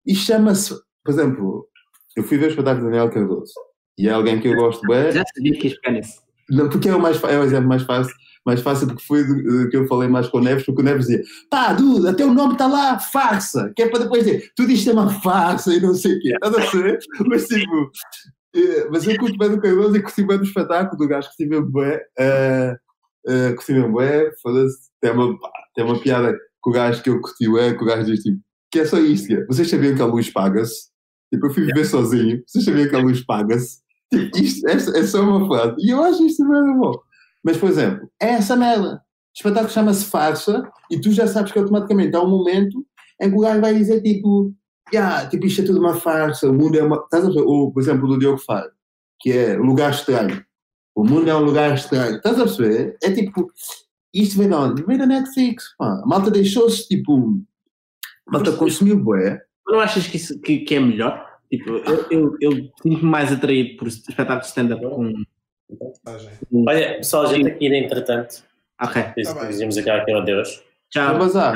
[0.05, 0.73] isto chama-se,
[1.03, 1.67] por exemplo,
[2.15, 3.53] eu fui ver o espetáculo de Daniel Cardoso,
[3.97, 6.21] e é alguém que eu gosto bem, Já sabia que nisso.
[6.49, 8.13] não, porque é o, mais, é o exemplo mais fácil,
[8.45, 10.83] mais fácil porque foi do- do que eu falei mais com o Neves, porque o
[10.85, 14.51] Neves dizia, pá, Duda, até o nome está lá, farsa, que é para depois dizer,
[14.55, 16.97] tudo isto é uma farsa e não sei o quê, estás a?
[17.27, 17.91] Mas tipo,
[18.55, 21.45] eh, mas eu curto bem do Cardoso e curti bem do espetáculo do gajo, curti
[21.45, 22.73] mesmo bem, uh,
[23.31, 25.37] uh, curti mesmo bem, foda-se, tem uma,
[25.75, 28.39] tem uma piada com o gajo que eu curti bem, que o gajo diz tipo,
[28.71, 30.89] que é só isto, que é, vocês sabiam que a luz paga-se?
[31.31, 33.81] Tipo, eu fui viver sozinho, vocês sabiam que a luz paga-se?
[34.09, 35.75] Tipo, isto é, é só uma frase.
[35.79, 36.93] E eu acho isto mesmo bom.
[37.43, 38.95] Mas, por exemplo, é essa merda.
[38.95, 38.99] O
[39.35, 42.85] espetáculo chama-se farsa e tu já sabes que automaticamente há um momento
[43.21, 44.53] em que o gajo vai dizer tipo,
[44.93, 46.97] "Ya, tipo isto é tudo uma farsa, o mundo é uma.
[46.97, 47.41] Estás a ver?
[47.41, 48.69] Ou, por exemplo, do Diogo Faro,
[49.19, 50.45] que é lugar estranho.
[50.95, 52.17] O mundo é um lugar estranho.
[52.17, 52.97] Estás a perceber?
[53.03, 53.51] É tipo,
[54.13, 54.83] isto vem de onde?
[54.83, 55.75] Vem da Netflix.
[55.77, 56.01] Pá.
[56.03, 57.39] A malta deixou-se tipo.
[58.27, 59.41] A malta consumiu bué.
[59.67, 61.25] Não achas que, isso, que, que é melhor?
[61.49, 65.13] Tipo, eu, eu, eu sinto-me mais atraído por espetáculos de stand-up com.
[65.77, 65.93] com-
[66.67, 68.43] Olha, pessoal, a gente ir entretanto.
[68.81, 69.01] Ok.
[69.15, 70.63] Diz- Dizemos aqui aqui um adeus.
[70.89, 71.17] Tchau.
[71.17, 71.55] bazar.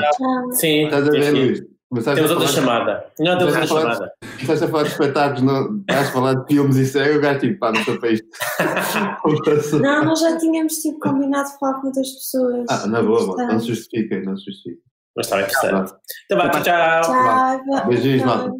[0.52, 1.32] Sim, Estás a ver.
[1.32, 1.62] Luís?
[1.90, 3.12] Começaste Temos outra chamada.
[3.18, 4.12] Não, temos outra chamada.
[4.38, 7.40] Estás a falar de espetáculos, não estás a falar de filmes e séries, o gajo
[7.40, 8.28] tipo, pá, não sou para isto.
[9.80, 12.66] Não, nós já tínhamos tipo, combinado de falar com outras pessoas.
[12.68, 14.82] Ah, na boa, mano, não se justifiquem, não se justifiquem.
[15.16, 15.92] Mas está Tá, interessante.
[16.26, 17.86] Então vá, tchau, tchau.
[17.88, 18.52] Beijinhos, malta.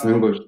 [0.00, 0.46] Foi um gosto.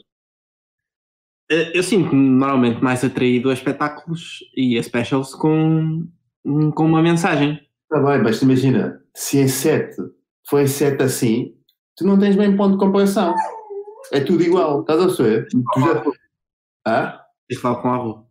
[1.50, 6.06] Eh, Eu sinto-me normalmente mais atraído a espetáculos e a specials com,
[6.44, 7.60] com uma mensagem.
[7.92, 9.96] Está bem, mas imagina, se em 7
[10.48, 11.54] foi em 7 assim,
[12.00, 13.34] tu não tens bem ponto de comparação.
[14.10, 15.46] É tudo igual, estás a perceber?
[15.48, 16.02] Tu já...
[16.86, 17.20] Ah?
[17.48, 18.24] Tens falar com a rua.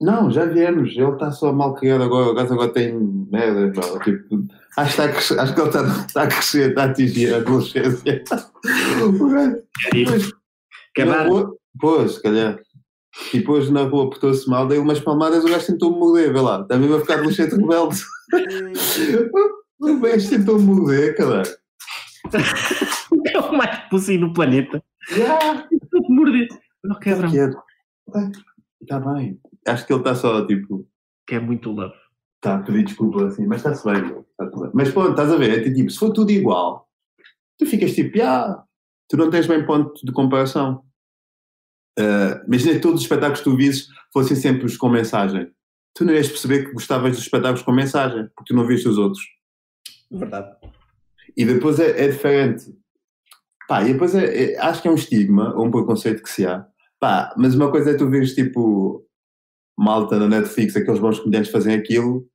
[0.00, 0.90] Não, já viemos.
[0.96, 2.30] Ele está só mal criado agora.
[2.30, 2.94] O gajo agora tem
[3.30, 3.70] merda.
[3.72, 6.86] Tipo, acho, que está a crescer, acho que ele está, está a crescer, está a
[6.86, 8.24] atingir a adolescência.
[9.02, 9.56] O gajo.
[11.80, 12.60] Pois, rua- se calhar.
[13.32, 16.64] E depois na rua portou-se mal, dei umas palmadas, o gajo tentou-me morder, vê lá.
[16.64, 18.00] Também vai ficar adolescente rebelde.
[19.80, 21.50] O gajo tentou-me morder, caralho.
[23.26, 24.82] É o mais pussy no planeta.
[25.10, 25.68] Yeah.
[26.08, 26.48] Morder.
[26.82, 27.30] Não quebra.
[27.30, 27.56] Quieto.
[28.82, 29.40] Está bem.
[29.66, 30.86] Acho que ele está só, tipo,
[31.26, 31.94] Que é muito love.
[32.36, 34.70] está a pedir desculpa assim, mas está-se bem, meu, está-se bem.
[34.74, 36.86] Mas pronto, estás a ver, é tipo, se for tudo igual,
[37.58, 38.62] tu ficas tipo, ah,
[39.08, 40.84] tu não tens bem ponto de comparação.
[41.98, 45.50] Uh, imagina que todos os espetáculos que tu vises fossem sempre os com mensagem.
[45.94, 48.98] Tu não ias perceber que gostavas dos espetáculos com mensagem, porque tu não viste os
[48.98, 49.22] outros.
[50.10, 50.54] Verdade.
[51.36, 52.64] E depois é, é diferente.
[53.68, 56.46] Pá, e depois é, é- acho que é um estigma, ou um preconceito que se
[56.46, 56.66] há.
[57.00, 59.04] Pá, mas uma coisa é tu vês tipo
[59.78, 62.26] malta na Netflix, aqueles bons comediantes fazem aquilo,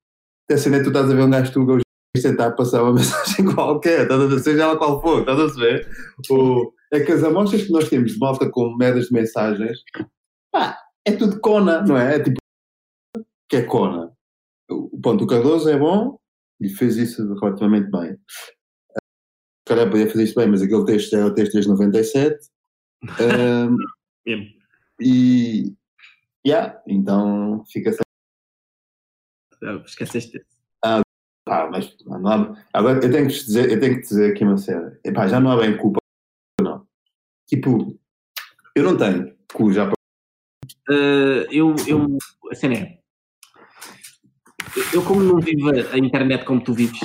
[0.45, 1.79] até cena é tu estás a ver um gajo tuga
[2.17, 4.07] e tentar passar uma mensagem qualquer,
[4.41, 5.87] seja ela qual for, estás a ver?
[6.29, 9.79] Ou, é que as amostras que nós temos de malta com merdas de mensagens,
[10.51, 12.15] pá, é tudo cona, não é?
[12.15, 12.37] É tipo,
[13.49, 14.11] que é cona.
[14.69, 16.17] o- Pronto, o Cardoso é bom
[16.61, 18.17] e fez isso relativamente bem.
[19.69, 22.39] Se calhar podia fazer isso bem, mas aquele texto era o texto desde 97.
[23.21, 23.77] Ahm,
[24.25, 24.45] Mesmo.
[24.99, 25.75] e.
[26.43, 28.01] Yeah, então fica sem.
[29.63, 30.43] Ah, Esqueceste.
[31.45, 34.43] Pá, mas não há- agora eu tenho que te dizer, eu tenho que dizer aqui
[34.43, 34.99] uma cena.
[35.05, 35.99] Epá, já não há bem culpa,
[36.59, 36.87] não.
[37.47, 37.95] Tipo,
[38.75, 39.93] eu não tenho cu já para.
[40.89, 42.17] Uh, eu, eu,
[42.51, 42.99] a cena é,
[44.95, 46.99] eu como não vivo a internet como tu vives,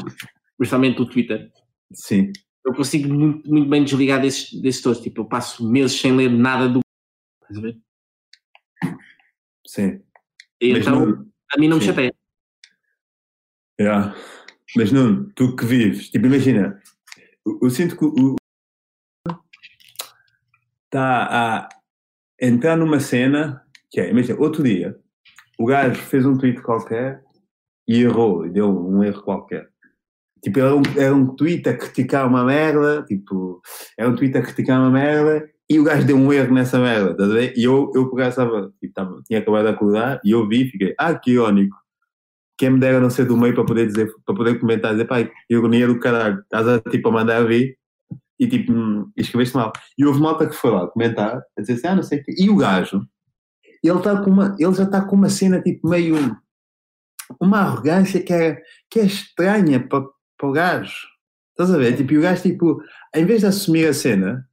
[0.57, 1.53] principalmente o Twitter,
[1.93, 2.33] Sim.
[2.65, 5.01] Eu consigo muito, muito bem desligar desses, desses todos.
[5.01, 6.81] Tipo, eu passo meses sem ler nada do.
[7.43, 7.79] Estás a ver?
[9.67, 10.03] Sim.
[10.61, 11.89] E Mas então, não- a mim não me sim.
[11.89, 12.15] chateia.
[13.81, 14.15] Yeah.
[14.77, 16.81] Mas não, tu que vives, tipo, imagina,
[17.45, 18.37] eu, eu sinto que o
[20.87, 21.69] está a
[22.41, 24.99] entrar numa cena que é, imagina, outro dia,
[25.59, 27.25] o gajo fez um tweet qualquer
[27.87, 29.71] e errou, e deu um erro qualquer.
[30.45, 33.63] Tipo, era um, era um tweet a criticar uma merda, tipo,
[33.99, 37.13] era um tweet a criticar uma merda e o gajo deu um erro nessa merda,
[37.13, 37.55] estás a ver?
[37.57, 40.95] E eu, eu por acaso estava, tipo, tinha acabado de acordar e eu vi fiquei,
[40.99, 41.75] ah, que irónico
[42.57, 45.17] quem me dera não ser do meio para poder dizer, para poder comentar, dizer, pá,
[45.51, 47.77] ironia do caralho, estás a, tipo, a mandar vir
[48.39, 49.73] e tipo, hum, escreveste mal.
[49.99, 52.35] E houve malta que foi lá comentar, a dizer assim, ah, não sei o quê.
[52.39, 53.07] E o gajo,
[53.83, 56.17] ele, tá com uma, ele já está com uma cena tipo meio,
[57.41, 58.61] uma arrogância que é,
[58.91, 60.05] que é estranha para,
[60.39, 60.95] para o gajo.
[61.51, 61.97] Estás a ver?
[61.97, 62.83] Tipo, e o gajo, tipo,
[63.15, 64.49] em vez de assumir a cena,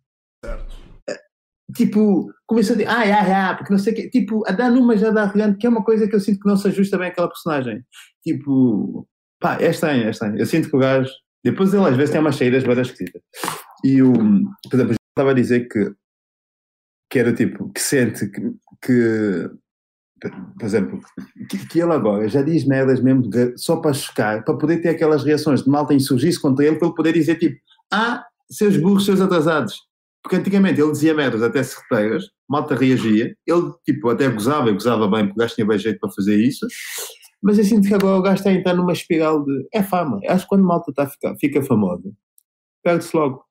[1.76, 4.70] tipo, começou a dizer, ah, ah, ah, porque não sei o quê, tipo, a dar
[4.70, 6.98] numa já dá arrogante, que é uma coisa que eu sinto que não se ajusta
[6.98, 7.84] bem àquela personagem.
[8.24, 9.08] Tipo,
[9.40, 10.38] pá, é estranho, é estranho.
[10.38, 11.12] Eu sinto que o gajo,
[11.44, 13.22] depois ele às vezes tem umas saídas bem esquisitas.
[13.84, 15.92] E o, por exemplo, estava a dizer que,
[17.10, 18.42] que era tipo, que sente que,
[18.84, 19.50] que
[20.30, 21.00] por exemplo,
[21.50, 24.90] que, que ele agora já diz merdas mesmo de- só para chocar, para poder ter
[24.90, 27.58] aquelas reações de malta insurgir-se contra ele, para ele poder dizer tipo,
[27.92, 29.76] ah, seus burros, seus atrasados.
[30.24, 35.08] Porque antigamente ele dizia merdas até secreteiras, malta reagia, ele tipo até gozava, e gozava
[35.08, 36.68] bem, porque o gajo tinha bem jeito para fazer isso,
[37.42, 40.20] mas eu sinto que agora o gajo está a entrar numa espiral de, é fama,
[40.28, 42.12] acho que quando malta está a ficar, fica famosa,
[42.84, 43.44] perde-se logo.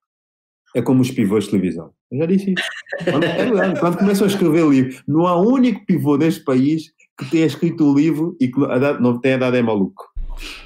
[0.77, 1.93] É como os pivôs de televisão.
[2.11, 2.69] Eu já disse isso.
[3.05, 7.31] Quando, é quando começam a escrever livro, não há um único pivô neste país que
[7.31, 8.59] tenha escrito o livro e que
[9.01, 10.11] não tenha dado é maluco.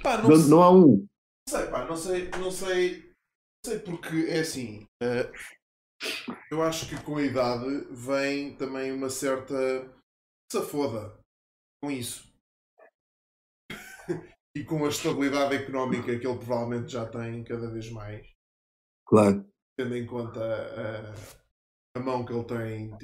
[0.03, 0.97] Pá, não, Não, não há um.
[0.97, 1.07] não
[1.49, 4.87] sei, pá, não sei, não sei, não sei porque é assim.
[5.03, 5.31] eh,
[6.51, 9.55] eu acho que com a idade vem também uma certa
[10.51, 11.19] safoda
[11.83, 12.33] com isso.
[14.57, 18.27] e com a estabilidade económica que ele provavelmente já tem cada vez mais,
[19.07, 19.45] Claro.
[19.77, 22.97] Tendo em conta a, a mão que ele tem.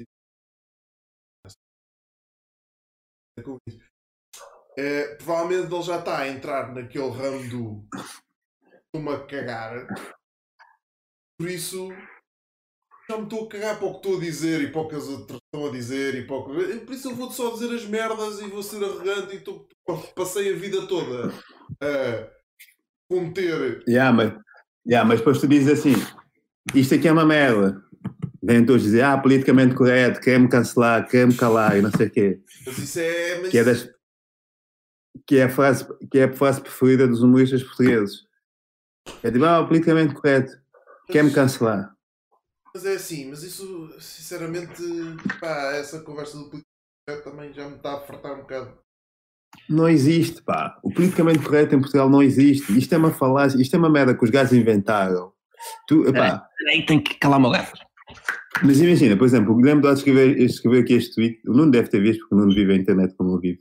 [3.37, 3.79] tipo, isso.
[4.77, 7.87] Eh, provavelmente ele já está a entrar naquele ramo do
[8.85, 9.87] estou-me a cagar.
[11.37, 11.89] Por isso
[13.09, 14.95] já me estou a cagar para o que estou a dizer e para o que
[14.95, 16.79] as outras estão a dizer e para o que...
[16.85, 19.67] Por isso eu vou só dizer as merdas e vou ser arrogante e estou...
[20.15, 21.33] passei a vida toda
[21.81, 22.41] a
[23.09, 23.83] conter.
[23.87, 24.33] Yeah, mas,
[24.87, 25.95] yeah, mas depois tu dizes assim:
[26.75, 27.83] isto aqui é uma merda.
[28.43, 32.41] Vêm todos dizer, ah, politicamente correto, quer-me cancelar, quer-me calar e não sei o quê.
[32.65, 33.39] Mas isso é.
[33.39, 33.89] Mas Que é, das,
[35.27, 38.25] que, é a frase, que é a frase preferida dos humoristas portugueses.
[39.21, 40.59] É tipo, ah, politicamente correto,
[41.07, 41.95] quer-me cancelar.
[42.73, 44.81] Mas é assim, mas isso, sinceramente,
[45.39, 46.69] pá, essa conversa do político
[47.23, 48.77] também já me está a fartar um bocado.
[49.69, 50.79] Não existe, pá.
[50.81, 52.77] O politicamente correto em Portugal não existe.
[52.77, 55.33] Isto é uma falácia, isto é uma merda que os gajos inventaram.
[55.87, 57.71] Tu, epá, Peraí, tenho que calar meu gato.
[58.63, 61.41] mas imagina, por exemplo, o Guilherme Duarte escreveu, escreveu aqui este tweet.
[61.47, 63.59] O Nuno deve ter visto, porque o Nuno vive a internet como eu vivo.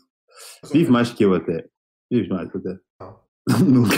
[0.72, 1.66] Vive mais que eu até.
[2.10, 2.78] Vives mais até.
[3.01, 3.20] Não.
[3.66, 3.97] Nunca.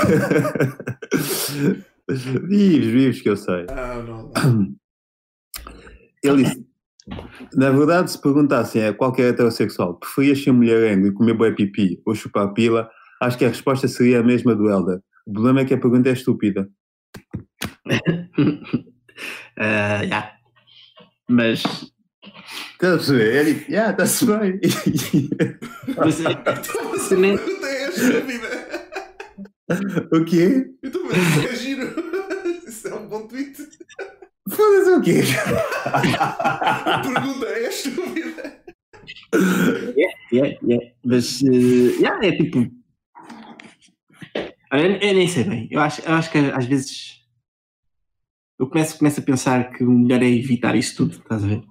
[2.08, 3.66] vives, vives, que eu sei.
[3.70, 4.74] Ah, não, não.
[6.22, 6.66] Ele disse:
[7.54, 12.14] Na verdade, se perguntassem a qualquer heterossexual, preferias ser mulherengo e comer bué pipi ou
[12.14, 12.88] chupar pila,
[13.20, 15.00] acho que a resposta seria a mesma do Helder.
[15.26, 16.68] O problema é que a pergunta é estúpida.
[19.59, 20.36] Ah, já.
[21.28, 21.62] Mas,
[22.72, 23.36] Estás a perceber?
[23.36, 24.60] É tipo, yeah, está-se bem.
[25.96, 28.48] mas é- a pergunta é estúpida.
[30.12, 30.70] o quê?
[30.82, 31.94] Então, mas isso é giro.
[32.66, 33.56] Isso é um bom tweet.
[34.48, 35.20] Foda-se o quê?
[36.18, 38.62] A pergunta é estúpida.
[40.32, 40.86] Yeah, yeah.
[41.04, 42.59] Mas, eh, yeah, é tipo.
[44.72, 45.68] Eu, eu nem sei bem.
[45.70, 47.22] Eu acho, eu acho que às vezes.
[48.58, 51.62] Eu começo, começo a pensar que o melhor é evitar isso tudo, estás a ver?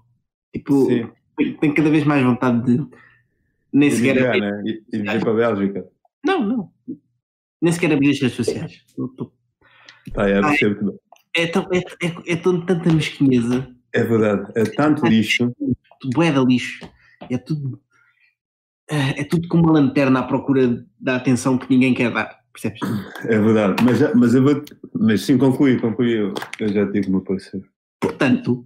[0.53, 1.09] Tipo, Sim.
[1.59, 2.85] tenho, cada vez mais vontade de.
[3.71, 4.15] Nem E sequer.
[4.15, 4.63] viver, né?
[4.65, 5.87] E- e viver para a Bélgica.
[6.25, 6.71] Não, Não.
[7.61, 8.83] Nem sequer abri as redes sociais.
[10.13, 10.57] Pá, é, Ai.
[11.35, 13.67] É, tão, é, é, é tão- tanta mesquinheza.
[13.93, 15.53] é verdade, é tanto lixo.
[16.03, 16.89] De lixo.
[17.29, 17.79] É tudo.
[18.89, 22.40] É tudo com uma lanterna à procura da atenção que ninguém quer dar.
[22.53, 22.80] Percebes?
[23.26, 24.61] É verdade, mas, já- mas eu vou.
[24.94, 26.14] Mas sim, concluí, concluí.
[26.14, 27.61] Eu, eu já tive o meu parecer.
[27.99, 28.65] Portanto,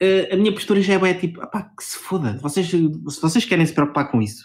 [0.00, 2.38] eh, a minha postura já é tipo, "Epá, que se foda.
[2.42, 4.44] Vocês, se vocês querem se preocupar com isso,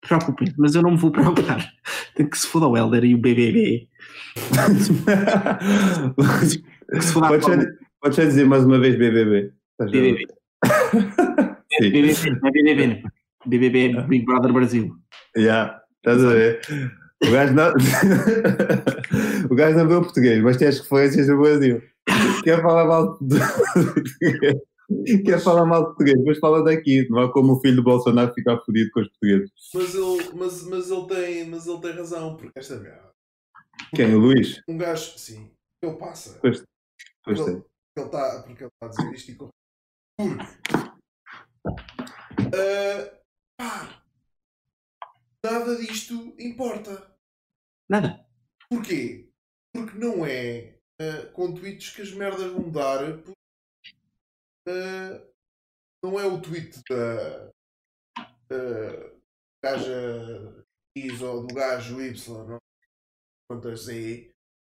[0.00, 1.70] preocupem mas eu não me vou preocupar.
[2.16, 3.88] Tem que se foda o Helder e o BBB.
[6.92, 7.70] Que se foda Podes já-
[8.00, 9.52] podes já dizer mais uma vez BBB.
[9.78, 10.26] BBB.
[11.80, 13.02] BBB, é BBB?
[13.46, 14.90] BBB Big Brother Brasil.
[15.36, 16.60] Já, estás a ver?
[17.22, 17.72] O gajo não.
[19.50, 21.82] o gajo não vê português, mas tem as referências do Brasil.
[22.44, 24.56] Quer falar mal de português.
[25.24, 27.06] Quer falar mal de português, mas fala daqui.
[27.10, 29.50] Não é como o filho do Bolsonaro ficar fodido com os portugueses.
[29.74, 33.10] Mas ele, mas, mas ele tem, mas ele tem razão, porque esta merda.
[33.94, 34.14] Quem?
[34.14, 34.60] O Luís?
[34.68, 35.50] Um gajo, sim,
[35.82, 36.38] ele passa.
[36.40, 36.62] Pois,
[37.24, 37.64] pois Ele- tem.
[37.96, 39.48] Ele tá, porque ele está a dizer isto e com-
[40.16, 40.44] Porque.
[42.56, 43.10] ah,
[43.58, 44.02] pá,
[45.44, 47.09] nada disto importa.
[47.90, 48.24] Nada.
[48.68, 49.28] Porquê?
[49.74, 53.00] Porque não é ah, com tweets que as merdas vão dar.
[54.68, 55.26] ah,
[56.04, 57.50] não é o tweet da
[58.52, 59.12] ah,
[59.64, 60.64] gaja
[60.96, 62.58] X ou do gajo Y, não?
[63.50, 64.30] Quantas Z,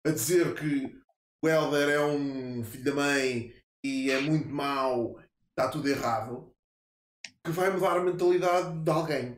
[0.06, 1.00] a dizer que
[1.42, 5.18] o Helder é um filho da mãe e é muito mau,
[5.48, 6.52] está tudo errado,
[7.42, 9.36] que vai mudar a mentalidade de alguém.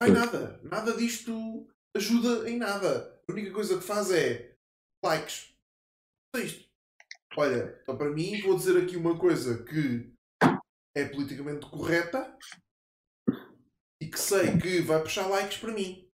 [0.00, 0.14] Vai Pois.
[0.14, 0.60] nada.
[0.62, 3.20] Nada disto ajuda em nada.
[3.28, 4.54] A única coisa que faz é
[5.04, 5.54] likes.
[6.36, 6.68] Isto.
[7.36, 10.12] Olha, então para mim, vou dizer aqui uma coisa que
[10.96, 12.36] é politicamente correta
[14.02, 16.08] e que sei que vai puxar likes para mim.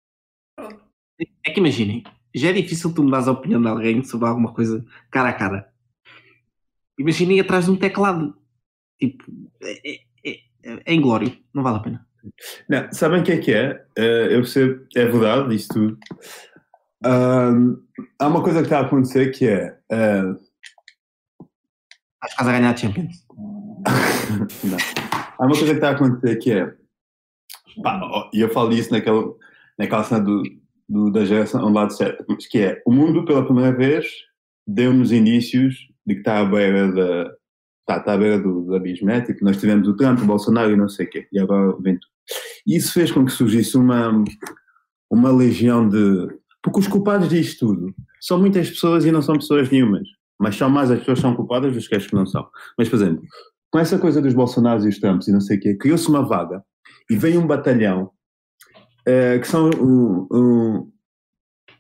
[1.46, 4.86] É que imaginem, já é difícil tu mudares a opinião de alguém sobre alguma coisa
[5.12, 5.74] cara a cara.
[6.98, 8.38] Imaginem atrás de um teclado.
[9.00, 9.24] Tipo,
[9.62, 12.08] é, é, é, é inglório, não vale a pena.
[12.70, 13.84] Não, sabem o que é que é?
[13.98, 15.98] Eh, eu percebo, é verdade, isto tudo.
[18.20, 19.78] Há uma coisa que está a acontecer que é.
[19.92, 20.24] eh,
[22.16, 23.26] Estás quase a ganhar a Champions.
[25.38, 26.74] Há uma coisa que está a acontecer que é.
[28.34, 29.24] E eu falo disso naquela,
[29.78, 30.44] naquela cena do,
[30.88, 34.06] do- da geração lado certo, mas que é: o mundo, pela primeira vez,
[34.66, 35.76] deu-nos indícios
[36.06, 37.34] de que está à beira da.
[37.82, 39.20] Está, está à beira do, do abismo, né?
[39.22, 41.96] Tipo, nós tivemos o Trump, o Bolsonaro e não sei o quê, e agora vem
[42.00, 42.13] tudo.
[42.66, 44.24] E isso fez com que surgisse uma,
[45.10, 46.28] uma legião de.
[46.62, 50.08] Porque os culpados disto tudo são muitas pessoas e não são pessoas nenhumas.
[50.40, 52.48] Mas são mais as pessoas que são culpadas dos que as que não são.
[52.78, 53.24] Mas, por exemplo,
[53.72, 56.24] com essa coisa dos Bolsonaros e os Trumps e não sei o quê, criou-se uma
[56.24, 56.64] vaga
[57.10, 58.12] e veio um batalhão
[59.06, 60.92] eh, que são um, um-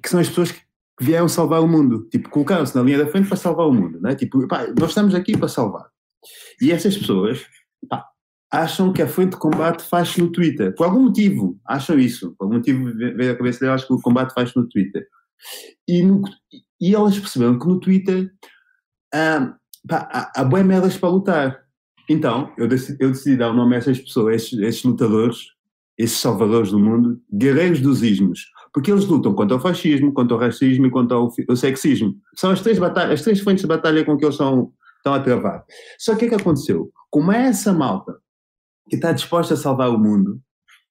[0.01, 0.61] que são as pessoas que
[0.99, 4.15] vieram salvar o mundo, tipo, colocaram-se na linha da frente para salvar o mundo, né?
[4.15, 5.87] Tipo, pá, nós estamos aqui para salvar.
[6.61, 7.41] E essas pessoas
[7.89, 8.05] pá,
[8.53, 12.45] acham que a frente de combate faz-se no Twitter, por algum motivo, acham isso, por
[12.45, 15.07] algum motivo ve- veio à cabeça delas que o combate faz-se no Twitter.
[15.87, 16.21] E, no-
[16.79, 18.31] e elas perceberam que no Twitter
[19.11, 19.55] ah,
[19.89, 21.63] há, há merdas para lutar.
[22.07, 25.37] Então, eu decidi, eu decidi dar o nome a essas pessoas, esses, esses lutadores,
[25.97, 28.45] esses salvadores do mundo, guerreiros dos ismos.
[28.71, 32.15] Porque eles lutam contra o fascismo, contra o racismo e contra o, o sexismo.
[32.35, 35.63] São as três, batalhas, as três de batalha com que eles são, estão a travar.
[35.97, 36.91] Só que o que aconteceu?
[37.09, 38.22] Como é essa malta
[38.93, 40.39] que está disposta a salvar o mundo,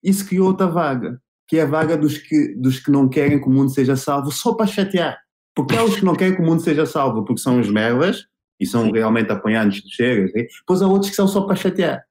[0.02, 3.46] isso criou outra vaga, que é a vaga dos que, dos que não querem que
[3.46, 5.18] o mundo seja salvo só para chatear.
[5.54, 8.26] Porque há os que não querem que o mundo seja salvo porque são os merdas
[8.58, 10.46] e são realmente apoiantes dos chegas, né?
[10.60, 12.02] depois há outros que são só para chatear.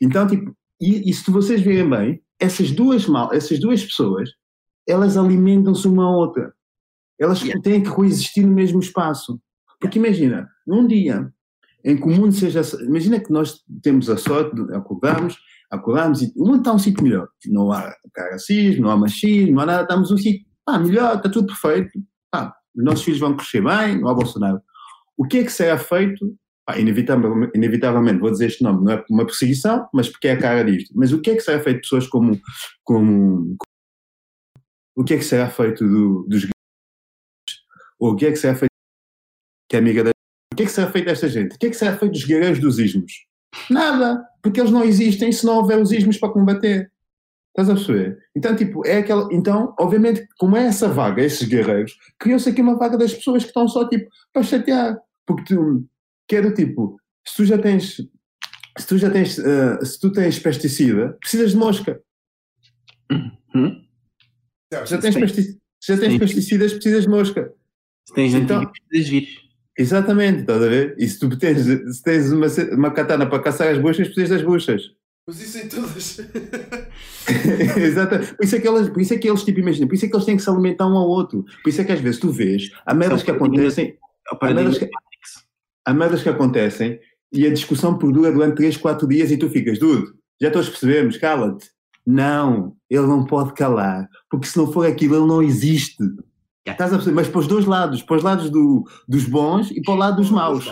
[0.00, 4.30] Então, tipo, e, e se vocês verem bem, essas duas, mal, essas duas pessoas,
[4.86, 6.52] elas alimentam-se uma à outra.
[7.18, 9.40] Elas têm que coexistir no mesmo espaço.
[9.80, 11.32] Porque imagina, num dia
[11.84, 12.62] em que o mundo seja.
[12.82, 15.36] Imagina que nós temos a sorte de acordarmos,
[15.70, 17.28] acordarmos e o mundo está um sítio melhor.
[17.46, 17.94] Não há
[18.30, 21.98] racismo, não há machismo, não há nada, estamos um sítio pá, melhor, está tudo perfeito.
[22.30, 24.60] Pá, os nossos filhos vão crescer bem, não há Bolsonaro.
[25.16, 26.36] O que é que será feito?
[26.64, 30.32] Pá, inevitavelmente, inevitavelmente, vou dizer este nome, não é por uma perseguição, mas porque é
[30.32, 30.92] a cara disto.
[30.94, 32.40] Mas o que é que será feito de pessoas como.
[32.84, 33.56] como
[34.94, 36.46] o que é que será feito do, dos
[37.98, 38.72] ou o que é que será feito
[39.70, 40.11] que é amiga da
[40.62, 41.54] que é que será feito desta gente?
[41.54, 43.12] O que é que será feito dos guerreiros dos ismos?
[43.70, 46.90] Nada, porque eles não existem se não houver os ismos para combater.
[47.50, 48.18] Estás a perceber?
[48.34, 49.28] Então, tipo, é aquela.
[49.30, 53.48] Então, obviamente, como é essa vaga, esses guerreiros, criou-se aqui uma vaga das pessoas que
[53.50, 54.96] estão só, tipo, para chatear.
[55.26, 55.86] Porque tu,
[56.26, 57.96] que é do tipo, se tu já tens.
[58.78, 59.38] Se tu já tens.
[59.38, 62.00] eh, se tu tens pesticida, precisas de mosca.
[63.54, 63.84] Hum?
[64.86, 66.18] Já tens, pasti- já tens Sim.
[66.18, 67.52] pesticidas, precisas de mosca.
[68.08, 69.41] Se tens Então- antibióticos, vírus.
[69.76, 70.94] Exatamente, estás a ver?
[70.98, 74.42] E se tu tens, se tens uma, uma katana para caçar as buchas, precisas das
[74.42, 74.82] buchas.
[75.26, 76.18] Mas isso em todas.
[77.76, 78.34] Exato.
[78.34, 80.08] Por isso, é que eles, por isso é que eles, tipo, imagina, por isso é
[80.08, 81.44] que eles têm que se alimentar um ao outro.
[81.62, 83.96] Por isso é que às vezes tu vês, há merdas que acontecem,
[84.28, 84.90] há merdas que,
[85.84, 86.98] há merdas que acontecem
[87.32, 91.16] e a discussão perdura durante 3, 4 dias e tu ficas, dude, já todos percebemos,
[91.16, 91.70] cala-te.
[92.04, 96.02] Não, ele não pode calar, porque se não for aquilo, ele não existe.
[96.66, 97.16] Estás a perceber?
[97.16, 100.16] Mas para os dois lados, para os lados do- dos bons e para o lado
[100.16, 100.64] dos maus.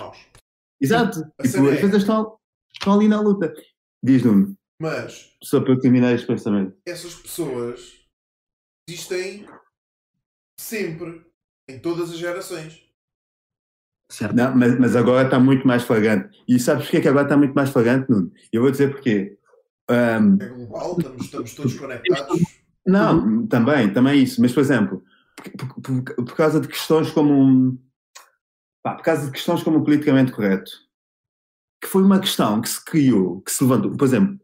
[0.81, 1.21] Exato.
[1.43, 2.37] Tipo, cena as é- coisas estão,
[2.73, 3.53] estão ali na luta.
[4.03, 6.75] Diz, Nuno, Mas só para eu terminar este pensamento.
[6.87, 8.01] essas pessoas
[8.89, 9.47] existem
[10.59, 11.25] sempre,
[11.69, 12.83] em todas as gerações.
[14.11, 14.35] Certo.
[14.35, 16.37] Não, mas, mas agora está muito mais flagrante.
[16.49, 18.33] E sabes porquê que agora está muito mais flagrante, Nuno?
[18.53, 19.39] Eu vou dizer porquê.
[19.89, 22.41] Ahm, É global, estamos, estamos todos conectados.
[22.87, 24.41] não, também, também isso.
[24.41, 25.05] Mas, por exemplo,
[25.43, 27.79] por, por- por- causa de questões como...
[28.83, 30.71] pá, por causa de questões como o politicamente correto,
[31.83, 33.97] que foi uma questão que se criou, que se levantou.
[33.97, 34.39] Por exemplo,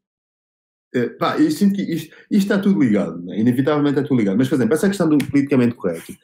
[0.94, 3.38] eh, pá, eu sinto que isto, isto está tudo ligado, né?
[3.38, 4.38] inevitavelmente está tudo ligado.
[4.38, 6.14] Mas, por exemplo, essa questão do politicamente correto,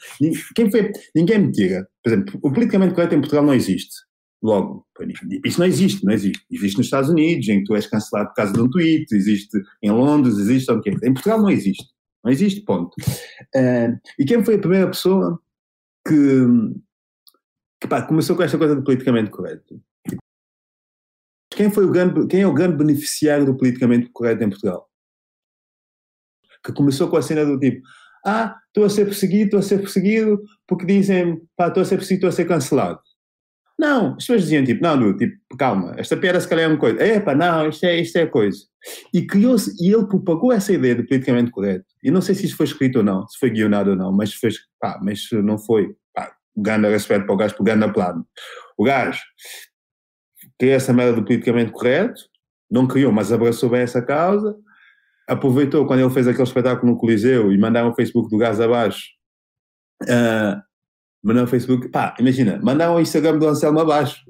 [0.55, 1.87] quem foi, ninguém me tira.
[2.03, 3.95] Por exemplo, o politicamente correto em Portugal não existe.
[4.43, 4.85] Logo,
[5.45, 6.45] isso não existe, não existe.
[6.51, 9.57] Existe nos Estados Unidos, em que tu és cancelado por causa de um tweet, existe
[9.81, 10.73] em Londres, existe.
[10.73, 11.85] Em Portugal não existe.
[12.25, 12.95] Não existe, ponto.
[13.55, 13.89] Eh,
[14.19, 15.41] e quem foi a primeira pessoa
[16.07, 16.47] que,
[17.81, 19.81] que pá, começou com esta coisa do politicamente correto?
[21.51, 24.89] Quem, foi o grande, quem é o grande beneficiário do politicamente correto em Portugal?
[26.65, 27.83] Que começou com a cena do tipo:
[28.25, 31.97] Ah, estou a ser perseguido, estou a ser perseguido, porque dizem, pá, estou a ser
[31.97, 33.01] perseguido, estou a ser cancelado.
[33.83, 37.05] Não, as pessoas diziam tipo: Não, tipo, calma, esta piada se calhar é uma coisa.
[37.05, 38.59] Epá, não, isto é, isto é coisa.
[39.13, 41.85] E criou-se, e ele propagou essa ideia do politicamente correto.
[42.01, 44.35] E não sei se isso foi escrito ou não, se foi guionado ou não, mas,
[44.35, 44.51] foi,
[44.81, 45.97] pá, mas não foi.
[46.15, 48.25] Pá, o grande respeito para o gajo, o grande plano.
[48.79, 49.21] O gajo
[50.61, 52.23] criou essa merda do politicamente correto,
[52.71, 54.55] não criou, mas abraçou bem essa causa,
[55.29, 59.09] aproveitou quando ele fez aquele espetáculo no Coliseu e mandaram o Facebook do gás abaixo,
[60.09, 60.63] ah,
[61.23, 64.25] mandaram o Facebook, pá, imagina, mandaram o Instagram do Anselmo abaixo.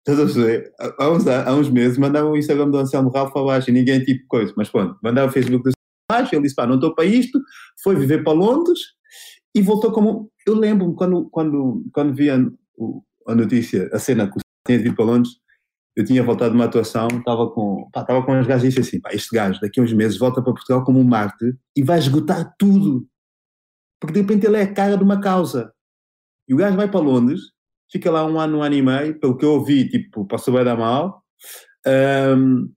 [0.00, 0.72] Estás a perceber?
[0.98, 4.26] Há uns, há uns meses mandaram o Instagram do Anselmo Ralph abaixo e ninguém tipo
[4.28, 5.72] coisa, mas pronto, mandaram o Facebook do
[6.10, 7.40] abaixo, ele disse, pá, não estou para isto,
[7.82, 8.78] foi viver para Londres
[9.54, 12.36] e voltou como, eu lembro-me quando, quando, quando vi a,
[13.28, 15.32] a notícia, a cena que o tinha vindo para Londres,
[15.94, 18.80] eu tinha voltado de uma atuação, estava com, pá, estava com uns gajos e disse
[18.80, 21.82] assim, pá, este gajo daqui a uns meses volta para Portugal como um Marte e
[21.82, 23.06] vai esgotar tudo.
[24.00, 25.72] Porque de repente ele é a cara de uma causa.
[26.48, 27.40] E o gajo vai para Londres,
[27.90, 30.64] fica lá um ano, um ano e meio, pelo que eu ouvi, tipo, passou bem
[30.64, 31.22] da mal,
[31.86, 32.68] ahm,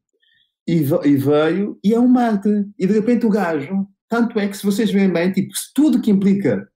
[0.67, 2.49] e, e veio, e é um Marte.
[2.77, 6.11] E de repente o gajo, tanto é que se vocês veem bem, tipo, tudo que
[6.11, 6.67] implica,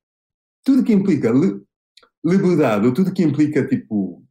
[0.64, 1.62] tudo que implica li-
[2.24, 4.24] liberdade, ou tudo que implica, tipo,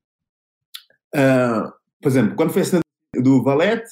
[1.14, 2.82] ah, por exemplo, quando foi a cena
[3.16, 3.88] do Valete,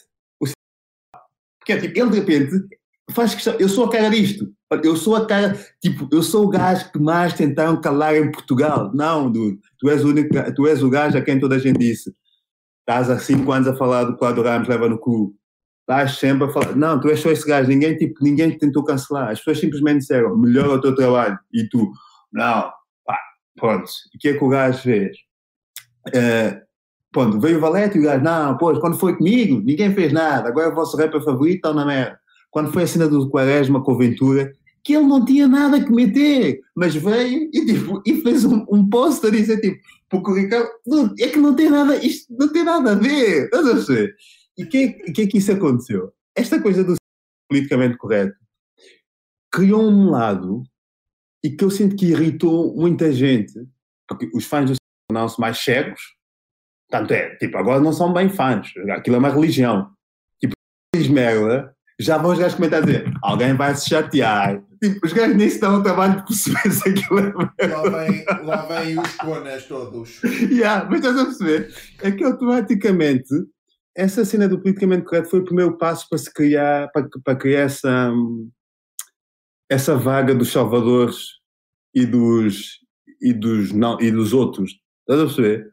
[1.58, 2.76] porque é tipo, ele de repente
[3.12, 4.52] faz questão, eu sou a cara disto,
[4.82, 8.90] eu sou a cara, tipo, eu sou o gajo que mais tentaram calar em Portugal.
[8.94, 11.78] Não, dude, tu és o único, tu és o gajo a quem toda a gente
[11.78, 12.12] disse.
[12.80, 15.34] Estás há cinco anos a falar do Cláudio Ramos leva no cu.
[15.80, 16.76] Estás sempre a falar.
[16.76, 17.68] Não, tu és só esse gajo.
[17.68, 19.30] Ninguém, tipo, ninguém te tentou cancelar.
[19.30, 21.38] As pessoas simplesmente disseram, melhora o teu trabalho.
[21.52, 21.90] E tu,
[22.32, 22.70] não,
[23.04, 23.18] pá,
[23.56, 23.88] pronto.
[24.14, 25.16] O que é que o gajo fez?
[26.14, 26.60] Eh,
[27.12, 30.48] pronto, veio o Valete e o gajo, não, pois, quando foi comigo, ninguém fez nada.
[30.48, 32.18] Agora o vosso rapper favorito, estão na merda.
[32.56, 34.50] Quando foi a cena do Quaresma com o Ventura,
[34.82, 38.88] que ele não tinha nada que meter, mas veio e, tipo, e fez um, um
[38.88, 39.78] post a dizer, tipo,
[40.08, 43.44] porque o Ricardo, "Não, é que não tem nada, isto não tem nada a ver,
[43.44, 44.16] estás a perceber?
[44.56, 46.14] E o que, que é que isso aconteceu?
[46.34, 46.94] Esta coisa do
[47.46, 48.34] politicamente correto
[49.52, 50.62] criou um lado
[51.44, 53.52] e que eu sinto que irritou muita gente,
[54.08, 54.76] porque os fãs do
[55.10, 56.00] tornaram-se mais cegos,
[56.88, 59.90] tanto é, tipo, agora não são bem fãs, aquilo é uma religião.
[60.40, 60.54] Tipo,
[60.94, 64.62] diz merda, já vão os gajos comentar a dizer, alguém vai se chatear.
[64.82, 67.20] Tipo, os gajos nem se dão o trabalho de perceber se aquilo
[67.58, 67.66] é.
[67.66, 70.20] Lá vem, lá vem os conas todos.
[70.22, 71.74] Yeah, mas estás a perceber?
[72.02, 73.34] É que automaticamente
[73.96, 77.60] essa cena do politicamente correto foi o primeiro passo para se criar, para, para criar
[77.60, 78.50] essa, hum,
[79.70, 81.36] essa vaga dos salvadores
[81.94, 82.80] e dos,
[83.22, 84.78] e dos, não, e dos outros.
[85.00, 85.70] Estás a perceber?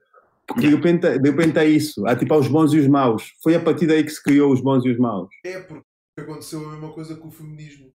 [0.47, 2.05] Porque de repente, de repente é isso.
[2.07, 3.33] Há tipo há os bons e os maus.
[3.41, 5.29] Foi a partir daí que se criou os bons e os maus.
[5.45, 5.83] É porque
[6.21, 7.91] aconteceu a mesma coisa com o feminismo.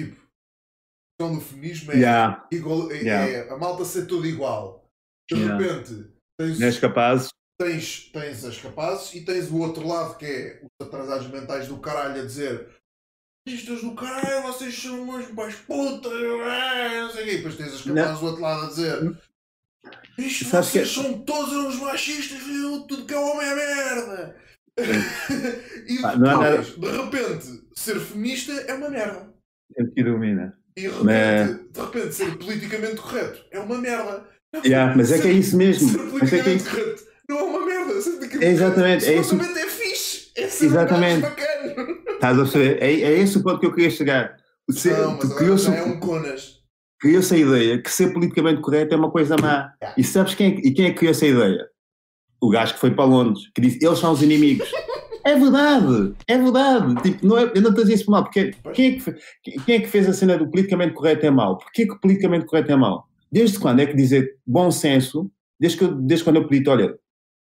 [0.00, 2.46] Tipo, a questão do feminismo é, Yeah.
[2.52, 3.30] igual, é, Yeah.
[3.32, 4.88] é a malta ser tudo igual.
[5.30, 5.58] De Yeah.
[5.58, 7.28] repente, tens, capazes?
[7.60, 11.78] tens, tens as capazes e tens o outro lado que é os atrasados mentais do
[11.78, 12.68] caralho a dizer
[13.46, 17.32] machistas do caralho, vocês são umas mais putas, ah, não sei o quê.
[17.32, 19.22] E depois tens as camadas do outro lado a dizer.
[20.16, 22.38] Isto, Sabes que- vocês são todos uns machistas,
[22.88, 24.40] tudo que é homem é merda.
[25.88, 29.32] e não há depois, de repente, ser feminista é uma merda.
[29.76, 30.56] Sempre que domina.
[30.76, 34.24] E de repente, Mas- de repente ser politicamente correto é uma merda.
[34.64, 35.88] Yeah, mas é que é isso mesmo.
[35.88, 36.70] Ser é é politicamente isso.
[36.70, 38.00] correto não é uma merda.
[38.00, 39.34] Ser É exatamente, é isso.
[39.34, 40.30] é fixe.
[40.36, 41.22] É ser Exatamente.
[41.22, 41.74] bacana.
[42.14, 42.82] Estás a perceber?
[42.82, 44.36] É, é esse o ponto que eu queria chegar.
[44.68, 46.60] O ser- Não, mas criou-se é um conas.
[47.00, 49.72] criou-se a ideia que ser politicamente correto é uma coisa má.
[49.82, 49.94] Yeah.
[49.98, 51.68] E sabes quem é, que- e quem é que criou essa ideia?
[52.40, 54.68] O gajo que foi para Londres, que disse eles são os inimigos.
[55.26, 57.02] É verdade, é verdade.
[57.02, 59.16] Tipo, não é, eu não estou a dizer isso mal, porque quem é, que, fe-
[59.64, 61.56] quem é que fez a cena do politicamente correto é mau?
[61.56, 63.08] Porquê que politicamente correto é mau?
[63.32, 66.94] Desde quando é que dizer bom senso, desde, que, desde quando eu pedi, olha,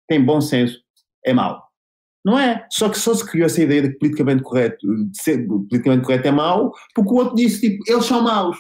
[0.07, 0.79] tem bom senso,
[1.25, 1.61] é mau?
[2.23, 2.65] Não é?
[2.71, 6.25] Só que só se criou essa ideia de que politicamente correto, de ser politicamente correto
[6.29, 8.55] é mau, porque o outro disse, tipo, eles são maus.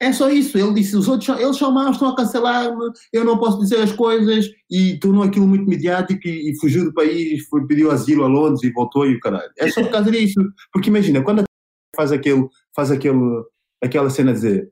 [0.00, 0.58] É só isso.
[0.58, 3.92] Ele disse: os outros eles são maus, estão a cancelar-me, eu não posso dizer as
[3.92, 8.28] coisas, e tornou aquilo muito mediático e, e fugiu do país, foi, pediu asilo a
[8.28, 9.50] Londres e voltou e o caralho.
[9.58, 10.40] É só por causa disso.
[10.72, 11.44] Porque imagina, quando a
[11.96, 13.42] faz, aquele, faz aquele,
[13.82, 14.70] aquela cena de dizer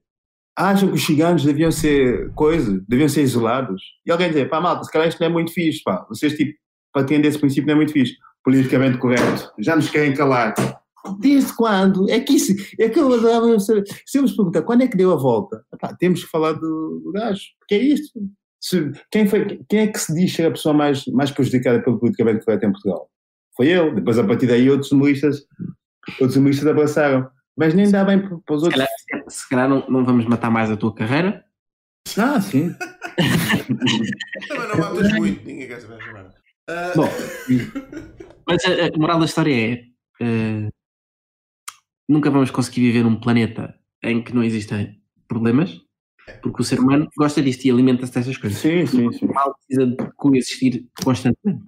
[0.56, 4.84] acham que os ciganos deviam ser coisa, deviam ser isolados, e alguém dizer, pá, malta,
[4.84, 6.56] se calhar isto não é muito fixe, pá, vocês tipo,
[6.92, 8.14] para atender esse princípio não é muito fixe,
[8.44, 10.54] politicamente correto, já nos querem calar.
[11.20, 12.08] Desde quando?
[12.10, 13.84] É que isso, é que eu adorava saber.
[14.06, 17.00] Se eu vos perguntar quando é que deu a volta, Epá, temos que falar do,
[17.04, 18.18] do gajo, porque é isto.
[18.60, 21.98] Se- quem, foi, quem é que se diz ser a pessoa mais, mais prejudicada pelo
[22.00, 23.10] politicamente correto em Portugal?
[23.56, 23.94] Foi ele.
[23.96, 25.44] Depois, a partir daí, outros humoristas,
[26.20, 27.28] outros humoristas abraçaram.
[27.56, 28.84] Mas nem dá bem para para os Se outros.
[29.10, 31.44] calhar, se calhar não, não vamos matar mais a tua carreira.
[32.18, 32.74] Ah, sim.
[34.48, 36.34] Também não matas muito, ninguém quer saber essa merda.
[36.68, 37.08] Ah, Bom,
[38.46, 39.82] Mas a, a moral da história é:
[40.22, 40.68] eh,
[42.08, 45.80] nunca vamos conseguir viver num planeta em que não existem problemas,
[46.42, 48.58] porque o ser humano gosta disto e alimenta-se dessas coisas.
[48.58, 49.26] Sim, sim, sim.
[49.26, 51.64] O mal precisa de coexistir constantemente.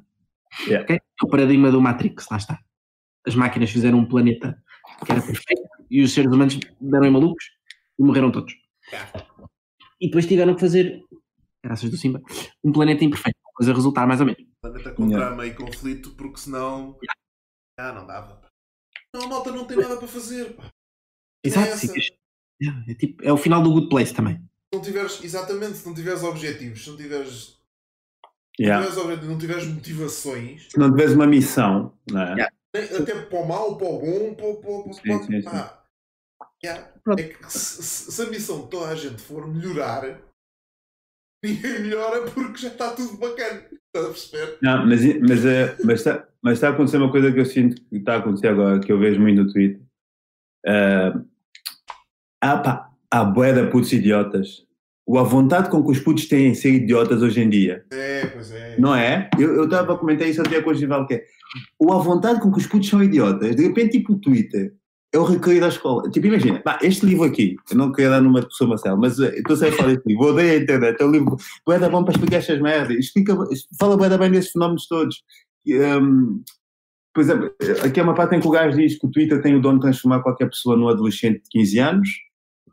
[0.67, 0.85] Yeah.
[0.85, 0.97] Ok?
[0.97, 2.59] É o paradigma do Matrix, lá está.
[3.27, 4.63] As máquinas fizeram um planeta
[5.05, 7.45] que era perfeito e os seres humanos deram em malucos
[7.99, 8.55] e morreram todos.
[10.01, 11.03] E depois tiveram que fazer,
[11.65, 12.23] graças do Simba,
[12.63, 14.43] um planeta imperfeito, para fazer resultar mais ou menos.
[14.61, 15.27] planeta com Yeah.
[15.27, 16.99] drama e conflito, porque senão.
[17.79, 18.41] Ah, não dava.
[19.17, 20.55] Não, a malta não tem nada para fazer.
[20.57, 20.71] Pá.
[21.45, 22.11] Exato, ficas-
[22.63, 24.37] Yeah, é, tipo, é o final do Good Place também.
[24.37, 24.43] Se
[24.75, 27.59] não tiveres, exatamente, se não tiveres objetivos, se não tiveres,
[28.59, 28.83] Yeah.
[28.87, 32.25] tiveres objetivos, não tiveres motivações, Se não tiveres uma missão, não é?
[32.33, 32.57] Yeah.
[32.99, 35.43] até para o mal, para o bom, para, o- para, para, Sim, sim, sim.
[35.43, 35.85] pá.
[36.65, 36.93] Yeah.
[37.19, 40.03] É que se, se- se a missão de toda a gente for melhorar,
[41.45, 43.69] ninguém melhora porque já está tudo bacana.
[43.97, 44.59] Estás a perceber?
[44.63, 47.81] Não, mas, mas, é- mas, está, mas está a acontecer uma coisa que eu sinto
[47.89, 49.81] que está a acontecer agora, que eu vejo muito no Twitter.
[50.67, 51.21] Ah,
[52.43, 54.65] há, pá, há bué de putos idiotas.
[55.09, 58.27] O a vontade com que os putos têm em ser idiotas hoje em dia, É,
[58.27, 58.77] pois é.
[58.77, 59.31] não é?
[59.39, 61.25] Eu estava a comentar isso até com o Gival, que é
[61.79, 63.55] o a vontade com que os putos são idiotas.
[63.55, 64.75] De repente, tipo, o Twitter
[65.17, 66.09] é o recreio da escola.
[66.11, 69.39] Tipo, imagina, pá, este livro aqui, eu não queria dar numa pessoa Marcelo, mas eh,
[69.39, 71.89] estou sempre a falar deste livro, eu odeio a internet, é um livro bué da
[71.89, 73.37] bom para explicar estas merdas, explica,
[73.79, 75.23] fala bué da bem desses fenómenos todos.
[75.67, 76.43] Hum,
[77.15, 77.51] por exemplo,
[77.83, 79.75] aqui é uma parte em que o gajo diz que o Twitter tem o dom
[79.75, 82.09] de transformar qualquer pessoa num adolescente de 15 anos,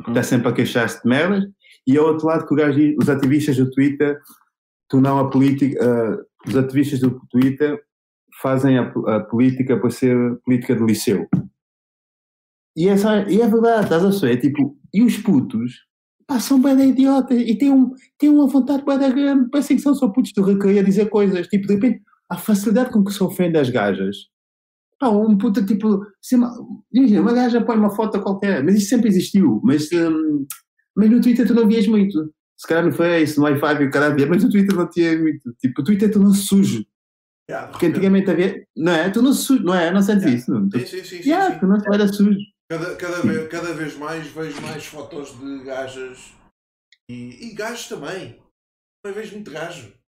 [0.03, 1.45] que está sempre a queixar-se de merdas,
[1.88, 4.20] e ao outro lado que o gajo diz, os ativistas do Twitter
[4.90, 7.82] tornam a política, ah, os ativistas do Twitter
[8.41, 11.26] fazem a, a política para ser política de liceu.
[12.75, 14.37] E é, só- e é verdade, estás a ver?
[14.39, 15.73] Tipo, e os putos
[16.27, 19.75] pá, são bem da idiota e têm, um, têm uma vontade bem da grande, parecem
[19.77, 21.47] que são só putos do recreio a dizer coisas.
[21.47, 24.15] Tipo, de repente, a facilidade com que se ofende as gajas.
[24.99, 26.51] Pá, um puta tipo, se uma,
[26.91, 30.45] imagina, uma gaja põe uma foto qualquer, mas isso sempre existiu, mas, hum,
[30.95, 32.33] mas no Twitter tu não vias muito.
[32.57, 35.53] Se calhar no Face, no i5 e o caralho, mas no Twitter não tinha muito.
[35.59, 36.85] Tipo, o Twitter tornou-se sujo.
[37.49, 38.63] Yeah, Porque antigamente havia.
[38.77, 39.09] Não é?
[39.09, 39.91] Tornou-se sujo, não é?
[39.91, 40.39] Não sentes Yeah.
[40.39, 40.51] isso?
[40.53, 40.69] Não?
[40.71, 41.21] Sim, sim, sim.
[41.23, 41.59] sim, Yeah, sim.
[41.59, 42.39] tornou-se era sujo.
[42.72, 46.34] Cada, cada, vez, cada vez mais vejo mais fotos de gajas
[47.10, 48.41] e, e gajos também.
[49.03, 49.94] Também vejo muito gajo.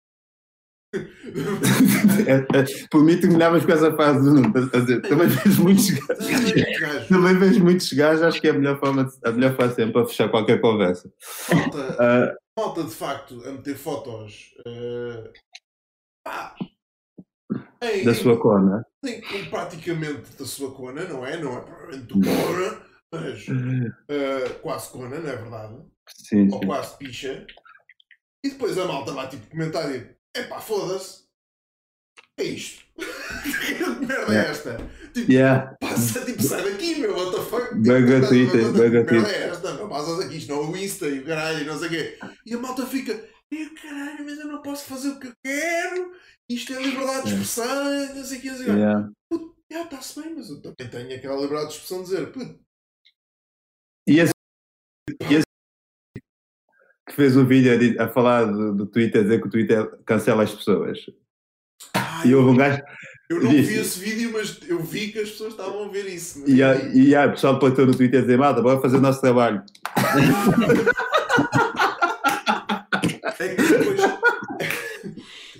[2.28, 7.09] É, é, por mim terminavas com essa fase do Nuno, também vejo muitos gajos.
[7.09, 9.93] Também vejo muitos gajos, acho que é a melhor forma, de- a melhor fase sempre
[9.93, 11.12] para fechar qualquer conversa.
[11.52, 15.32] Malta, Ah, malta de facto a meter fotos eh,
[16.24, 16.55] pá,
[17.93, 18.85] em, da sua não é?
[19.11, 21.36] em- em praticamente da sua cona, não é?
[21.36, 22.82] Não é provavelmente do cona,
[23.12, 23.47] mas
[24.09, 25.74] eh, quase cona, não é verdade?
[26.09, 26.66] Sim, Ou sim.
[26.66, 27.47] quase picha.
[28.44, 30.06] E depois a malta vai tipo comentar e
[30.36, 31.24] epá, foda-se.
[32.39, 32.85] é isto?
[32.97, 34.77] que merda é esta?
[35.15, 35.77] Tipo, Yeah.
[35.81, 37.69] passa, tipo, sai daqui, meu, what the fuck?
[37.69, 37.82] Tipo,
[39.06, 39.74] que merda é esta?
[39.74, 42.19] Meu, passas aqui, isto não é o Insta e o caralho, não sei o quê.
[42.44, 43.24] E a malta fica,
[43.62, 46.12] "Eh, caralho, mas eu não posso fazer o que eu quero,
[46.48, 48.72] isto é liberdade de expressão, não sei o que, não sei o quê.
[48.72, 49.10] Yeah.
[49.76, 52.60] Ah, está-se bem, mas eu também tenho aquela liberdade de expressão de dizer, puto,
[54.09, 54.32] E esse,
[55.31, 55.44] e esse
[57.09, 60.43] que fez um vídeo a, falar do, do Twitter, a dizer que o Twitter cancela
[60.44, 60.98] as pessoas.
[61.94, 62.81] ai, E houve um gajo.
[63.28, 66.06] eu não disse- vi esse vídeo, mas eu vi que as pessoas estavam a ver
[66.06, 66.44] isso.
[66.48, 69.62] E, e o pessoal plantou no Twitter a dizer: Malta, bora fazer o nosso trabalho.
[73.36, 74.01] É que depois.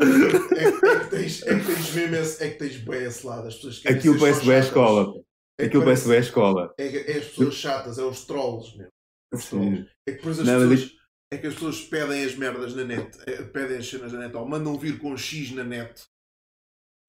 [0.05, 0.64] É,
[0.94, 3.48] é que tens, é que tens mesmo esse, é que tens bem esse lado.
[3.48, 4.68] As pessoas querem Aquilo ser parece só bem a chatas.
[4.68, 5.14] escola.
[5.56, 6.74] É que Aquilo parece bem a escola.
[6.78, 8.93] É, que- é as pessoas chatas, é os trolls mesmo.
[9.32, 9.86] É os trolls.
[10.09, 11.05] É que depois as Não, mas pessoas.
[11.32, 14.36] É que as pessoas pedem as merdas na net, é, pedem as cenas na net,
[14.36, 16.05] ou mandam vir com X na net.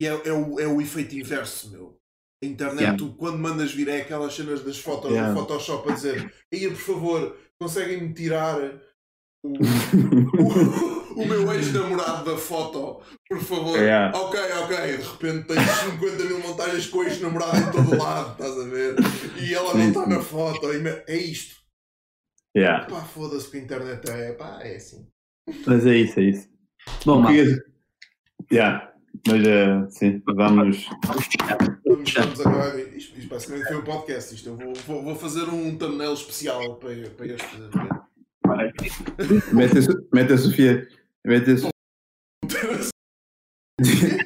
[0.02, 1.98] E é, é, o, é o efeito inverso, meu.
[2.44, 2.98] A internet, Yeah.
[2.98, 5.34] tu quando mandas vir é aquelas cenas das fotos Yeah.
[5.34, 8.60] do Photoshop a dizer Aí, por favor, conseguem-me tirar
[11.16, 13.78] o, meu ex-namorado da foto, por favor.
[13.78, 14.18] Yeah.
[14.18, 14.98] Ok, ok.
[14.98, 18.96] De repente tens 50 mil montagens com o ex-namorado em todo lado, estás a ver?
[19.42, 20.74] E ela não está na foto.
[20.74, 21.56] e me- É isto.
[22.56, 22.86] Yeah.
[22.86, 24.32] Pá, foda-se que a internet é.
[24.34, 25.08] Pá, é assim.
[25.66, 26.48] Mas é isso, é isso.
[27.06, 28.92] Bom, O malta, que é- Yeah.
[29.28, 30.88] Mas eh, sim, vamos.
[31.86, 32.80] Vamos, vamos agora.
[32.82, 34.36] Isto, isto basicamente foi um podcast.
[34.36, 37.46] Isto eu vou, vou, vou fazer um thumbnail especial para, para este.
[39.54, 39.80] Mete
[40.14, 40.88] mete a Sofia.
[41.26, 41.72] Mete a Sofia.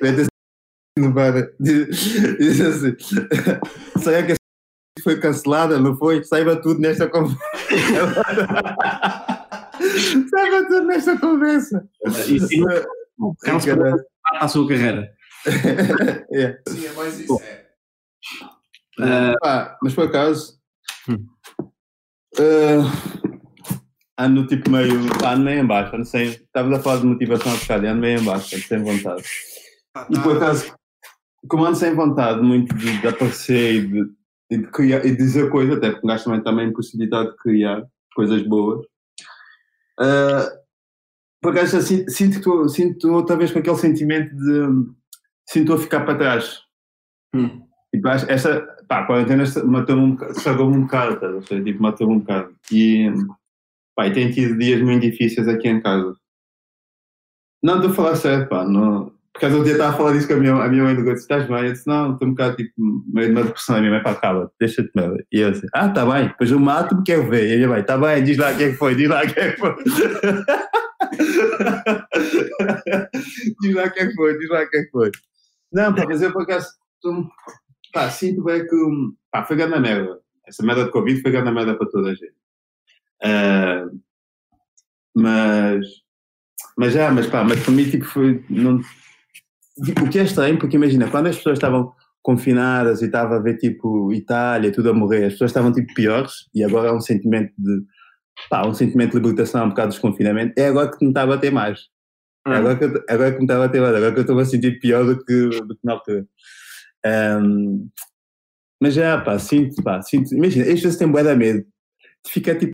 [0.01, 0.27] Mete a Sofia
[0.97, 1.33] no bar.
[1.59, 2.95] Diz assim:
[4.01, 5.79] Será que a Sofia foi cancelada?
[5.79, 6.23] Não foi?
[6.23, 7.39] Saiba tudo nesta conversa.
[10.29, 11.89] Saiba tudo nesta conversa.
[12.27, 12.47] Isso,
[13.17, 14.05] o Carlos Sim, cara.
[14.23, 15.11] para a sua carreira.
[16.31, 16.59] É.
[16.67, 17.41] Sim, é mais isso.
[17.41, 17.65] É.
[19.41, 20.59] Ah, mas por acaso.
[21.07, 21.25] Hum.
[22.37, 22.83] ah,
[24.19, 24.99] ando tipo meio.
[25.25, 25.95] ando meio em baixo.
[25.95, 26.29] Ando sem.
[26.29, 29.23] Estavas a falar de motivação a bocado, ando meio em baixo, ando sem vontade.
[30.09, 30.73] E tá- por acaso,
[31.47, 34.11] como ando sem vontade muito de, de aparecer e de,
[34.51, 37.31] e de criar e de dizer coisas, até porque um gajo também tem a impossibilidade
[37.31, 37.83] de criar
[38.13, 38.85] coisas boas.
[39.99, 40.59] ah,
[41.41, 44.99] por acaso, assim, sinto sinto outra vez com aquele sentimento de.
[45.47, 46.59] Sinto a ficar para trás.
[47.33, 47.63] Hum.
[47.93, 51.63] Tipo, esta, pá, a quarentena matou-me um bocado, estragou-me um bocado, ver?
[51.63, 52.55] Tipo, matou-me um bocado.
[52.71, 53.11] E,
[54.07, 56.15] e tenho tido dias muito difíceis aqui em casa.
[57.61, 59.17] Não, estou a falar sério, pá, não...
[59.31, 61.03] Por causa do dia estava a falar disso com a minha, a minha mãe do
[61.03, 61.65] Gato, estás bem?
[61.67, 62.73] Eu disse, não, estou um bocado, tipo,
[63.13, 63.75] meio de uma depressão.
[63.75, 65.23] A minha mãe, pá, acaba, deixa-te merda.
[65.31, 67.47] E eu disse, ah, tá bem, depois eu mato-me, quero ver.
[67.47, 69.23] E a minha mãe, tá bem, diz lá o que é que foi, diz lá
[69.23, 69.75] o que é que foi.
[73.61, 75.11] diz lá o que é que foi, diz lá o que é que foi.
[75.71, 76.69] Não, pá, mas eu por acaso,
[77.01, 77.29] tô-
[77.93, 80.19] pá, sinto bem que, hum, pá, foi grande merda.
[80.47, 82.33] Essa merda de Covid foi grande merda para toda a gente.
[83.23, 83.85] Ah,
[85.15, 85.85] mas,
[86.77, 88.79] mas já, mas pá, mas para mim, tipo, foi, não,
[90.03, 93.57] o que é estranho, porque imagina, quando as pessoas estavam confinadas e estava a ver,
[93.57, 97.53] tipo, Itália, tudo a morrer, as pessoas estavam, tipo, piores, e agora há um sentimento
[97.57, 97.81] de,
[98.49, 101.27] pá, um sentimento de libertação por causa do desconfinamento, é agora que me está a
[101.27, 101.79] bater mais.
[102.47, 104.39] É agora que, eu- agora que me está a bater mais, agora que eu estou
[104.39, 106.25] a sentir pior do que, do que na altura.
[107.05, 107.87] Ahm,
[108.81, 111.65] mas já, pá, sinto, pá, sinto, imagina, este vezes tem bué da medo
[112.25, 112.71] de ficar, tipo,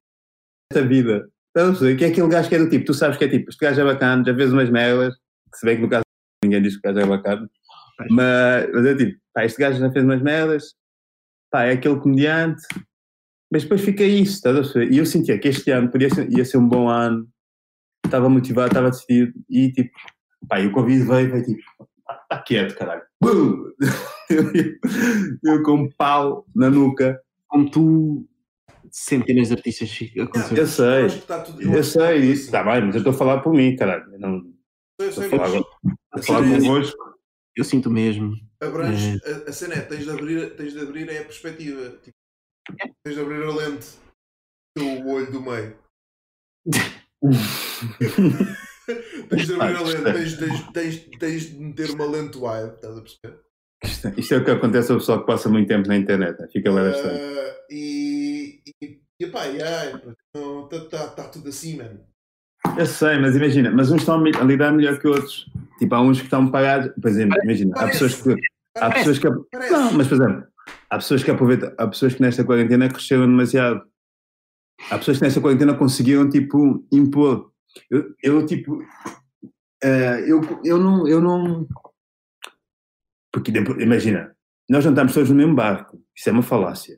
[0.72, 1.30] esta vida.
[1.48, 1.98] Estás a perceber?
[1.98, 3.82] Que é aquele gajo que é do tipo, tu sabes que é tipo, este gajo
[3.82, 5.16] é bacana, já vês umas merdas,
[5.52, 6.04] que se bem que no caso
[6.44, 7.50] ninguém diz que o gajo é bacana,
[8.10, 10.74] mas, mas é tipo, pá, este gajo já fez umas merdas,
[11.52, 12.62] pá, é aquele comediante,
[13.52, 14.92] mas depois fica isso, estás a perceber?
[14.92, 17.28] E eu sentia que este ano podia ser, ia ser um bom ano,
[18.06, 19.92] estava motivado, estava decidido, e tipo,
[20.50, 21.62] pá, e o Covid veio, veio tipo,
[22.24, 23.04] está quieto, caralho.
[23.22, 23.72] Bum!
[24.28, 24.52] Eu,
[25.44, 27.22] eu com um pau na nuca.
[27.48, 28.28] Como tu,
[28.98, 30.58] centenas de artistas ficam aconteceu.
[30.58, 33.54] Eu sei, está tudo- eu sei, isso, está bem, mas eu estou a falar por
[33.54, 34.10] mim, caralho.
[34.14, 34.54] Eu não
[35.00, 35.64] Eu estou sei, a falar,
[36.14, 36.98] a falar convosco.
[37.58, 38.34] Eu sinto mesmo.
[38.62, 41.90] abrange, a, a cena é, tens de abrir, tens de abrir é a perspectiva.
[42.04, 42.16] Tipo,
[43.04, 43.88] tens de abrir a lente
[44.78, 45.78] do olho do meio.
[49.30, 52.98] tens de abrir a lente, tens, tens, tens, tens de meter uma lente wide, estás
[52.98, 53.40] a perceber?
[53.86, 56.48] Isto, isto é o que acontece ao pessoal que passa muito tempo na internet, né?
[56.52, 57.20] fica estranho.
[57.20, 62.00] Ah, e, e, e pá, está tá, tá tudo assim, mano.
[62.78, 65.46] Eu sei, mas imagina, mas uns estão a lidar melhor que outros.
[65.78, 68.00] Tipo, há uns que estão parados, por exemplo, imagina, há Parece.
[68.00, 68.42] pessoas que.
[68.78, 69.28] Há pessoas que.
[69.52, 69.72] Parece.
[69.72, 70.48] Não, mas por exemplo,
[70.90, 73.82] há pessoas que aproveitam, há pessoas que nesta quarentena cresceram demasiado.
[74.90, 77.52] Há pessoas que nesta quarentena conseguiram, tipo, impor.
[77.90, 78.82] Eu, eu tipo,
[79.84, 81.68] eh, eu, eu não, eu não,
[83.36, 84.34] Porque depois- imagina,
[84.70, 86.02] nós não estamos todos no mesmo barco.
[86.16, 86.98] Isso é uma falácia.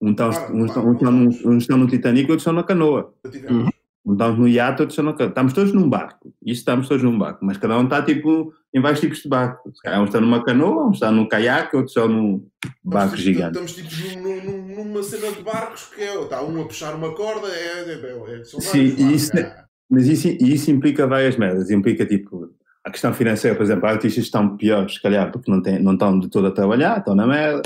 [0.00, 3.12] Um estão, estão, uns, estão num- uns estão no Titanic, outros estão na canoa.
[3.28, 3.68] Tivemos.
[4.06, 5.30] Um estamos no iate, outros estão na canoa.
[5.30, 6.32] Estamos todos num barco.
[6.40, 7.44] Isso estamos todos num barco.
[7.44, 9.72] Mas cada um está tipo em vários tipos de barco.
[9.74, 12.46] Se calhar uns estão numa canoa, uns estão num caiaque, outros estão num
[12.84, 13.58] barco Estamos, gigante.
[13.58, 17.12] Estamos tipo num- num- numa cena de barcos que é, está um a puxar uma
[17.12, 19.64] corda, é, é, é, são Sim, vários barcos, isso- é.
[19.90, 21.70] Mas isso, isso implica várias merdas.
[21.70, 22.54] Implica, tipo,
[22.88, 26.18] a questão financeira, por exemplo, artistas estão piores, se calhar, porque não, têm, não estão
[26.18, 27.62] de todo a trabalhar, estão na merda.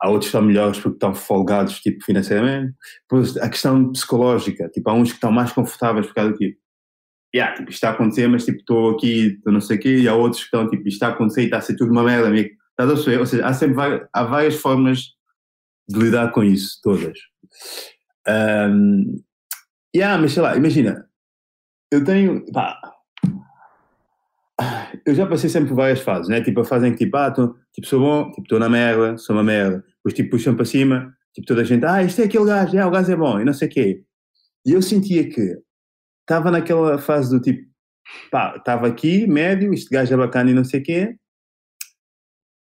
[0.00, 2.74] Há outros que estão melhores porque estão folgados, tipo, financeiramente.
[3.02, 6.58] Depois, a questão psicológica, tipo, há uns que estão mais confortáveis por causa do tipo,
[7.34, 9.98] yeah, tipo, isto está a acontecer, mas, tipo, estou aqui, estou não sei o quê,
[9.98, 11.90] e há outros que estão, tipo, isto está a acontecer e está a ser tudo
[11.90, 12.50] uma merda, amigo.
[12.70, 13.18] Estás a perceber?
[13.18, 15.00] Ou seja, há sempre várias, há várias formas
[15.88, 17.18] de lidar com isso, todas.
[18.28, 19.20] Um,
[19.94, 21.04] yeah, mas sei lá, imagina,
[21.90, 22.80] eu tenho, pá,
[25.06, 26.42] eu já passei sempre por várias fases, né?
[26.42, 29.16] Tipo, a fase em que, tipo, ah, tô, tipo, sou bom, tipo, estou na merda,
[29.18, 29.84] sou uma merda.
[29.96, 32.86] Depois, tipo, puxam para cima, tipo, toda a gente, ah, isto é aquele gajo, ah,
[32.86, 34.04] o gajo é bom, e não sei o quê.
[34.66, 35.58] E eu sentia que
[36.22, 37.68] estava naquela fase do tipo,
[38.30, 41.16] pá, estava aqui, médio, este gajo é bacana e não sei o quê.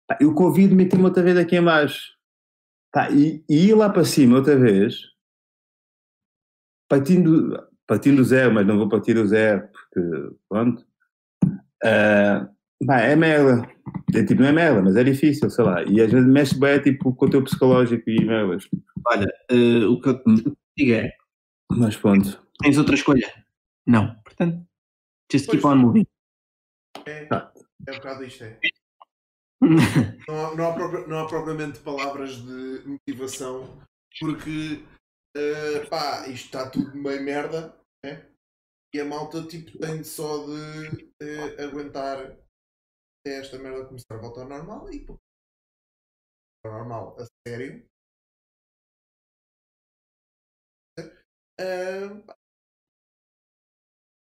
[0.08, 2.12] Pá, e o Covid meteu-me outra vez aqui em baixo.
[2.92, 4.96] Pá, e, e ir lá para cima outra vez,
[6.88, 10.86] partindo, partindo do zero, mas não vou partir do zero, porque, pronto.
[11.84, 12.48] Ah,
[12.86, 13.68] pá, é merda.
[14.14, 15.82] É, tipo, não é merda, mas é difícil, sei lá.
[15.84, 18.68] E às vezes mexe bem, tipo, com o teu psicológico e merdas.
[19.06, 21.12] Olha, eh, o que eu te digo é,
[21.70, 22.42] Mas pronto.
[22.60, 23.32] tens outra escolha?
[23.86, 24.14] Não.
[24.24, 24.66] Portanto,
[25.30, 26.06] just keep on moving.
[27.06, 27.52] É, Tá.
[27.86, 28.58] é um bocado isto, é.
[30.28, 33.80] Não há, não, há não há propriamente palavras de motivação,
[34.20, 34.84] porque
[35.36, 37.74] eh, pá, isto está tudo meio merda,
[38.04, 38.22] né?
[38.96, 44.42] E a malta tipo, tem só de eh, aguentar até esta merda começar a voltar
[44.42, 45.18] ao normal e pô,
[46.64, 47.86] normal a sério.
[52.26, 52.36] Pá,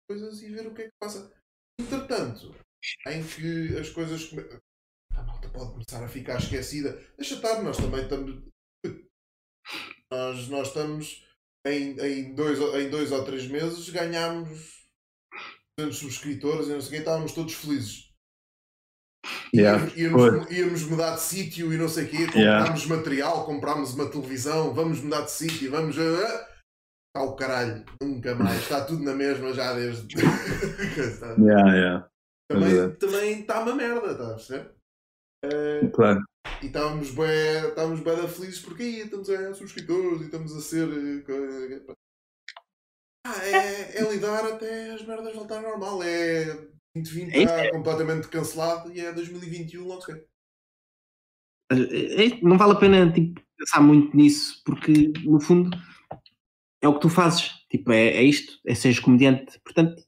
[0.10, 1.32] coisas e ver o que é que passa.
[1.80, 2.52] Entretanto,
[3.08, 4.44] em que as coisas come-
[5.14, 6.94] a malta pode começar a ficar esquecida.
[7.18, 8.44] Deixa estar, nós também estamos.
[10.12, 11.25] Nós, nós estamos
[11.66, 14.84] em, em, dois, ou- em dois ou três meses ganhámos
[15.78, 18.06] 200 subscritores e não sei o quê, estávamos todos felizes.
[19.54, 22.60] Yeah, Íamos, íamos, mudar de sítio e não sei o quê, Yeah.
[22.60, 25.98] comprámos material, comprámos uma televisão, vamos mudar de sítio, vamos.
[25.98, 26.50] ah,
[27.16, 30.06] Está o caralho, nunca mais, está tudo na mesma já desde.
[31.00, 32.10] Está- Yeah, yeah.
[32.52, 32.98] também, verdade.
[33.00, 34.72] também está uma merda, está a perceber?
[35.46, 36.22] Eh, Claro.
[36.62, 40.56] E estávamos bem, estávamos bem da felizes porque aí estamos a ganhar subscritores e estamos
[40.56, 40.88] a ser.
[40.90, 41.94] eh,
[43.28, 46.04] Ah, é, é lidar até as merdas voltarem ao normal.
[46.04, 46.46] É
[46.96, 50.28] 2020 É isso, está completamente cancelado e é 2021 logo se vê.
[51.72, 55.76] É- é- não vale a pena tipo, pensar muito nisso, porque no fundo
[56.82, 57.50] é o que tu fazes.
[57.70, 59.60] Tipo, é, é isto, é seres comediante.
[59.62, 60.04] Portanto,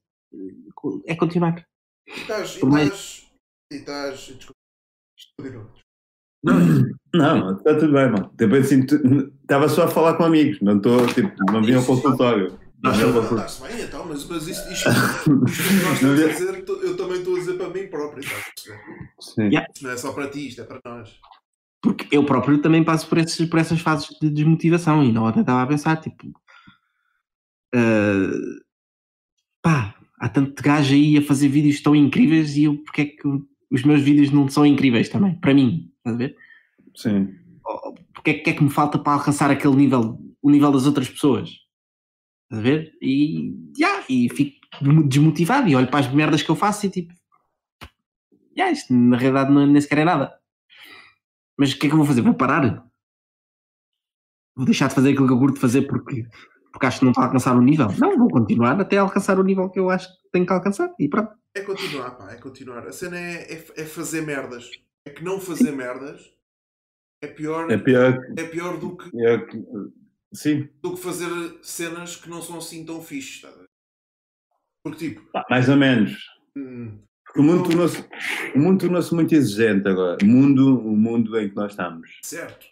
[1.07, 1.67] é continuar.
[2.05, 2.55] E estás.
[2.55, 3.31] E estás.
[3.71, 4.19] E estás.
[4.27, 5.86] Desculpa.
[7.13, 8.31] Não, está tudo bem, mano.
[8.35, 11.83] Depois assim, tu- estava só a falar com amigos, não estou, tipo, não vim ao
[11.83, 12.57] consultório.
[12.83, 15.29] Está-se bem, então, mas, mas isto, isto, isto que
[15.83, 18.23] nós estamos a dizer, eu também estou a dizer para mim próprio.
[19.19, 19.43] Sim.
[19.43, 19.67] Yeah.
[19.73, 21.15] Isto não é só para ti, isto é para nós.
[21.81, 25.41] Porque eu próprio também passo por, esses, por essas fases de desmotivação e não ontem
[25.41, 26.31] estava a pensar, tipo,
[27.73, 28.31] ah,
[29.61, 33.27] pá, há tanto gajo aí a fazer vídeos tão incríveis e eu, porque é que
[33.71, 36.37] os meus vídeos não são incríveis também, para mim, estás a ver?
[36.95, 37.35] Sim.
[38.13, 40.85] Porque é que, que é que me falta para alcançar aquele nível, o nível das
[40.85, 41.49] outras pessoas?
[42.43, 42.97] Estás a ver?
[43.01, 44.57] E, yeah, e fico
[45.07, 47.13] desmotivado e olho para as merdas que eu faço e tipo,
[48.57, 50.33] yeah, isto na realidade não, nem sequer é nada.
[51.57, 52.21] Mas o que é que eu vou fazer?
[52.21, 52.85] Vou parar?
[54.55, 56.25] Vou deixar de fazer aquilo que eu curto fazer porque,
[56.77, 57.87] porque acho que não estou a alcançar o nível?
[57.97, 61.09] Não, vou continuar até alcançar o nível que eu acho que tenho que alcançar e
[61.09, 61.33] pronto.
[61.55, 62.85] É continuar, pá, é continuar.
[62.85, 64.69] A cena é, é, é fazer merdas.
[65.03, 66.31] É que não fazer merdas
[67.19, 69.57] é pior, É pior, é pior do, que, pior que.
[70.31, 71.29] Sim, do que fazer
[71.63, 73.41] cenas que não são assim tão fixes.
[73.41, 73.47] Tá?
[73.47, 73.65] a ver?
[74.83, 76.15] Porque tipo, pá, mais ou menos.
[76.55, 78.05] hum, Porque o mundo tornou-se
[78.53, 80.19] o mundo tornou-se muito exigente agora.
[80.21, 82.19] O mundo, o mundo em que nós estamos.
[82.23, 82.67] certo.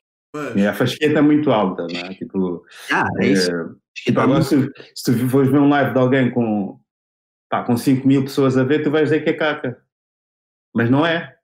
[0.55, 2.13] E a fasqueta é muito alta, não é?
[2.13, 3.51] Tipo, Ah, é isso.
[3.51, 6.79] é, tipo agora se, se tu fores ver um live de alguém com,
[7.49, 9.77] pá, com 5 mil pessoas a ver, tu vais dizer que é caca.
[10.73, 11.35] Mas não é.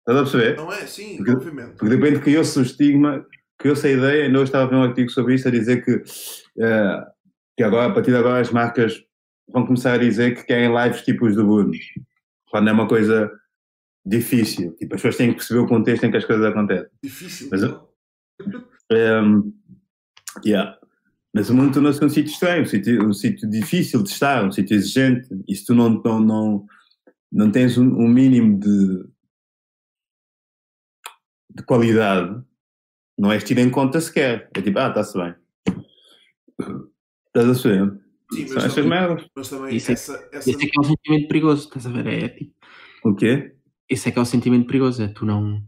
[0.00, 0.56] Estás a perceber?
[0.56, 1.76] não é, sim, Porque- obviamente.
[1.76, 3.24] Porque de repente criou-se o estigma,
[3.58, 6.02] criou-se a ideia, ainda hoje estava a ver um artigo sobre isso, a dizer que,
[6.60, 7.04] eh,
[7.56, 9.00] que agora, a partir de agora as marcas
[9.48, 11.72] vão começar a dizer que querem lives tipos do Bruno.
[12.50, 13.30] Quando é uma coisa
[14.04, 14.74] difícil.
[14.76, 16.88] Tipo, as pessoas têm que perceber o contexto em que as coisas acontecem.
[17.02, 17.48] Difícil.
[17.50, 17.91] Mas-?
[18.92, 19.52] Um,
[20.44, 20.78] yeah.
[21.34, 24.52] Mas o mundo tornou-se um sítio estranho, um sítio, um sítio difícil de estar, um
[24.52, 25.28] sítio exigente.
[25.48, 26.66] E se tu não, não, não,
[27.32, 29.04] não tens um, um mínimo de,
[31.54, 32.42] de qualidade,
[33.18, 34.50] não és tido em conta sequer.
[34.54, 35.34] É tipo, ah, está-se bem.
[37.28, 38.00] Estás a saber?
[38.32, 39.26] Sim, São mas estas também, merdas.
[39.34, 41.90] mas também Isso é- essa, essa Esse é que é o sentimento perigoso, estás a
[41.90, 42.06] ver?
[42.06, 42.54] É, tipo,
[43.04, 43.56] O quê?
[43.88, 45.62] esse é que é o sentimento perigoso, é tu não.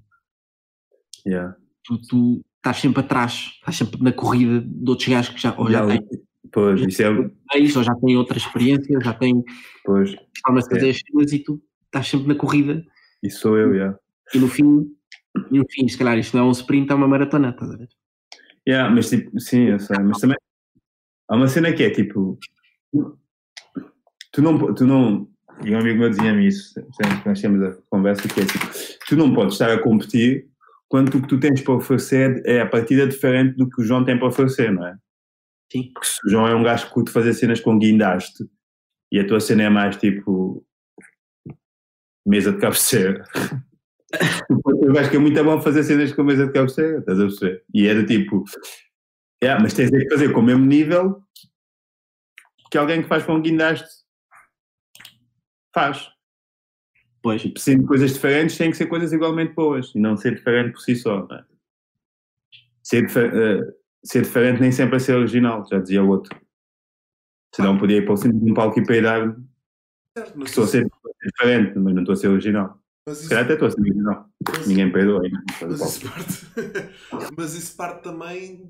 [1.27, 1.57] Yeah.
[1.85, 5.71] Tu, tu estás sempre atrás, estás sempre na corrida de outros gajos que já, ou
[5.71, 6.09] já Já- têm
[6.51, 7.11] Pois, isso é.
[7.11, 9.43] ou já têm outra experiência, já têm
[9.85, 10.19] Pois, de
[10.71, 10.91] fazer É.
[10.91, 12.83] as cenas e tu estás sempre na corrida
[13.23, 13.99] isso sou eu, yeah.
[14.35, 14.87] e no fim,
[15.51, 17.77] e no fim, se calhar isto não é um sprint, é uma maratona, estás a
[17.77, 17.89] ver?
[18.69, 20.37] Yeah, mas tipo, sim, eu sei, mas também
[21.29, 22.39] há uma cena que é tipo,
[24.33, 25.29] tu não, tu não,
[25.65, 28.67] e um amigo meu dizia-me isso, sempre que nós temos a conversa, que é tipo,
[29.09, 30.49] tu não podes estar a competir
[30.95, 34.05] quando o que tu tens para oferecer é a partida diferente do que o João
[34.05, 34.97] tem para oferecer, não é?
[35.73, 35.91] Sim.
[35.93, 38.49] Porque se o João é um gajo que curte fazer cenas com guindaste
[39.11, 40.65] e a tua cena é mais tipo
[42.25, 43.25] mesa de cabeceira.
[44.87, 47.65] Eu acho que é muito bom fazer cenas com mesa de cabeceira, estás a perceber?
[47.75, 48.45] E é do tipo,
[49.43, 51.21] yeah, mas tens de fazer com o mesmo nível
[52.71, 53.89] que alguém que faz com guindaste
[55.75, 56.14] faz.
[57.25, 60.73] Pois, Tipo, sendo coisas diferentes, têm que ser coisas igualmente boas e não ser diferente
[60.73, 61.27] por si só.
[61.27, 61.45] Não é?
[62.83, 63.75] ser, eh,
[64.05, 66.39] ser diferente nem sempre é ser original, já dizia o outro.
[67.55, 69.35] Senão podia ir para o centro de um palco e peidar
[70.15, 70.87] certo, que mas, estou a ser
[71.25, 72.79] diferente, mas não estou a ser original.
[73.09, 74.31] mas Se isso, calhar até estou a ser original.
[74.47, 75.43] mas- Ninguém peidou ainda.
[75.63, 76.47] mas isso parte,
[77.39, 78.69] mas isso parte também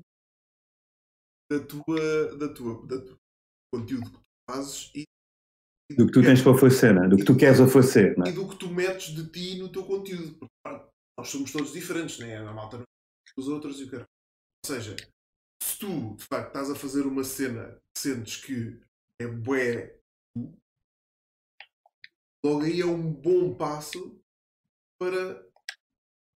[1.51, 3.17] da tua, da tua, da tua
[3.73, 4.19] conteúdo que tu
[4.49, 5.03] fazes e
[5.91, 7.07] Do que tu tens para oferecer, não é?
[7.07, 8.17] do que tu queres oferecer.
[8.17, 8.31] Não e é?
[8.31, 10.35] do que tu metes de ti no teu conteúdo.
[10.35, 12.37] Porque, pá, nós somos todos diferentes, né?
[12.37, 12.85] A malta não é
[13.37, 13.95] os outros e o.
[13.97, 14.05] Ou
[14.65, 14.95] seja,
[15.61, 18.79] se tu de facto estás a fazer uma cena que sentes que
[19.19, 19.95] é bué,
[22.43, 24.19] logo aí é um bom passo
[24.97, 25.45] para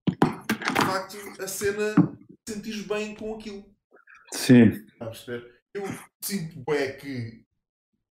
[0.09, 1.95] de facto a cena
[2.49, 3.65] sentires bem com aquilo.
[4.33, 5.63] Sim, Está a perceber?
[5.73, 5.85] Eu
[6.23, 7.48] sinto bué que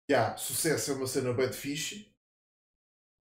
[0.09, 2.11] já, sucesso é uma cena de fixe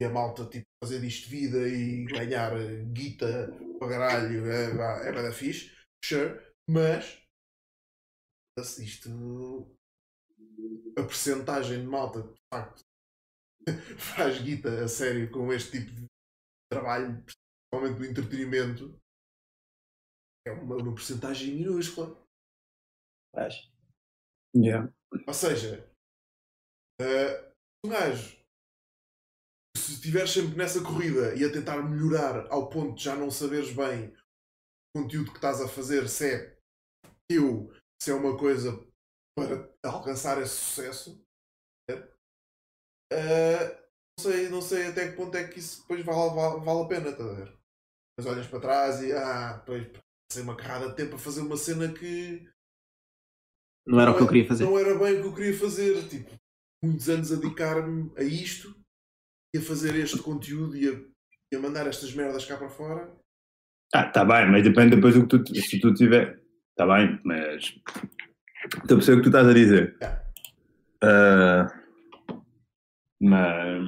[0.01, 3.49] e a malta tipo, fazer disto vida e ganhar eh, guita
[3.79, 7.21] para caralho é, é da fixe, sure, mas
[8.81, 9.77] isto
[10.97, 12.83] a percentagem de malta que de facto
[13.99, 16.07] faz guita a sério com este tipo de
[16.71, 19.01] trabalho, principalmente do entretenimento,
[20.47, 22.17] é uma, uma percentagem minúscula.
[24.57, 24.93] yeah.
[25.27, 25.88] Ou seja,
[27.01, 27.53] eh,
[27.85, 28.37] um gajo,
[29.77, 33.73] se estiveres sempre nessa corrida e a tentar melhorar ao ponto de já não saberes
[33.73, 34.15] bem
[34.95, 36.59] o conteúdo que estás a fazer, se é
[37.31, 37.73] eu,
[38.03, 38.85] se é uma coisa
[39.37, 41.25] para alcançar esse sucesso?
[43.11, 43.89] Eh,
[44.19, 46.89] não, sei, não sei até que ponto é que isso depois vale, vale, vale a
[46.89, 47.59] pena, estás a ver?
[48.19, 49.87] Mas olhas para trás e, ah, pois,
[50.29, 52.47] passei uma carrada de tempo a fazer uma cena que
[53.87, 54.65] não era o que eu queria fazer.
[54.65, 56.07] não era bem o que eu queria fazer.
[56.09, 56.31] Tipo,
[56.83, 58.75] muitos anos a dedicar-me a isto
[59.55, 61.01] e a fazer este conteúdo e a,
[61.53, 63.17] e a mandar estas merdas cá para fora.
[63.95, 66.43] Ah, tá bem, mas depende depois do que tu, se tu tiver.
[66.77, 67.75] Tá bem, mas.
[68.65, 69.97] Estou a perceber o que tu estás a dizer.
[71.03, 71.67] Ah,
[73.21, 73.85] mas.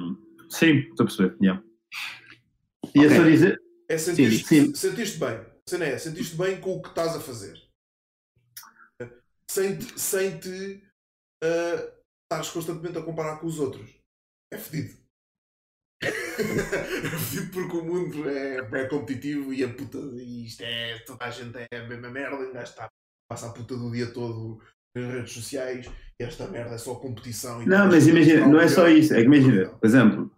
[0.49, 1.37] Sim, estou a perceber.
[1.41, 1.63] Yeah.
[2.95, 3.17] Ia Ok.
[3.17, 3.61] só dizer.
[3.89, 4.73] É sentir-te sim.
[4.73, 5.37] sentiste bem.
[5.37, 7.61] A cena é, sentiste bem com o que estás a fazer.
[9.49, 10.83] Sem te, sem te
[11.43, 12.00] ah,
[12.31, 13.89] estares constantemente a comparar com os outros.
[14.51, 14.97] É fedido.
[16.01, 19.97] é fedido porque o mundo é, é competitivo e a puta.
[19.97, 20.99] E isto é.
[20.99, 22.51] Toda a gente é a mesma merda.
[22.51, 22.89] Gajo está,
[23.29, 24.61] passa a puta do dia todo
[24.95, 25.89] nas redes sociais
[26.19, 27.65] e esta merda é só competição.
[27.65, 28.97] Não, mas gente imagina, não é só melhor.
[28.97, 29.13] isso.
[29.13, 30.31] É que imagina, por exemplo,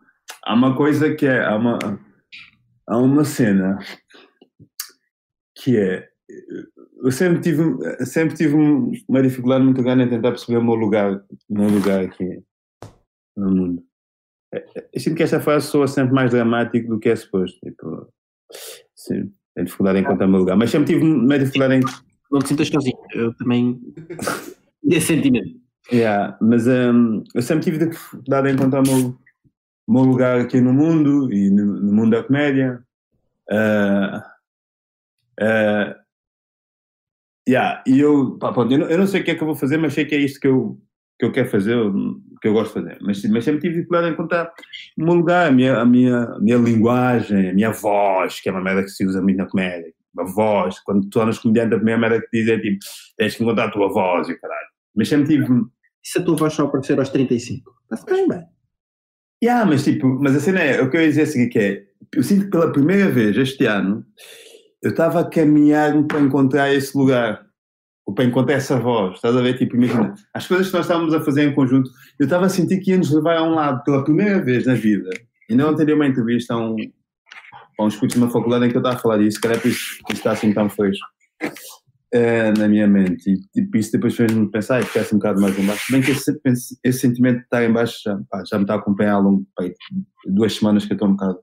[0.44, 1.45] há uma coisa que é.
[1.45, 1.78] Há uma,
[2.88, 3.78] há uma cena
[5.56, 6.10] que é.
[7.03, 10.75] Eu sempre tive, sempre tive um- uma dificuldade muito grande em tentar perceber o meu
[10.75, 12.41] lugar, o meu lugar aqui
[13.35, 13.84] no mundo.
[14.93, 17.59] Eu sinto que esta fase soa sempre mais dramático do que é suposto.
[17.59, 18.07] Tipo,
[18.95, 20.55] sim, tenho dificuldade em encontrar o meu lugar.
[20.55, 21.81] Mas sempre tive uma dificuldade em
[22.31, 23.80] Não te sintas sozinho, eu também.
[24.85, 25.59] Esse sentimento.
[25.91, 29.17] Yeah, mas hum, eu sempre tive dificuldade em encontrar o meu,
[29.88, 32.81] o meu lugar aqui no mundo e no, no mundo da comédia.
[33.51, 34.25] Ah,
[35.39, 36.02] ah,
[37.48, 39.48] yeah, e eu, pá, pronto, eu, não, eu não sei o que é que eu
[39.48, 40.78] vou fazer, mas sei que é isto que eu,
[41.20, 41.78] que eu quero fazer,
[42.41, 42.98] que eu gosto de fazer.
[43.02, 44.52] Mas, mas sempre tive dificuldade em encontrar
[44.98, 48.52] o meu lugar, a minha, a, minha, a minha linguagem, a minha voz, que é
[48.52, 49.94] uma merda que se usa muito na comédia.
[50.18, 52.78] A voz, quando tu tornas comediante, a primeira merda que te diz é tipo,
[53.18, 54.68] tens que encontrar a tua voz e o caralho.
[54.95, 55.45] Mas sempre tive.
[55.45, 57.72] E se a tua voz só aparecer aos 35?
[57.84, 58.44] Está-se bem, bem.
[59.44, 61.84] Yeah, mas tipo, mas a cena é, o que eu ia dizer assim que é,
[62.14, 64.06] eu sinto que pela primeira vez este ano,
[64.84, 67.45] eu estava a caminhar para encontrar esse lugar,
[68.05, 69.57] ou para encontrar essa voz, estás a ver?
[69.57, 71.89] Tipo, imagina, as coisas que nós estávamos a fazer em conjunto,
[72.19, 74.73] eu estava a sentir que ia nos levar a um lado pela primeira vez na
[74.73, 75.10] vida.
[75.49, 76.76] Ainda ontem dei uma entrevista a um,
[77.80, 80.03] a uns putos na faculdade em que eu estava a falar disso, era por isso
[80.05, 81.07] que está assim tão fresco
[82.14, 83.31] eh, na minha mente.
[83.31, 85.85] E tipo, isso depois fez-me pensar e ficasse um bocado mais em baixo.
[85.85, 88.76] Se Bem que esse, esse sentimento de estar em baixo já, pá, já me está
[88.76, 89.64] a acompanhar há longo, pá,
[90.26, 91.39] duas semanas que eu estou um bocado,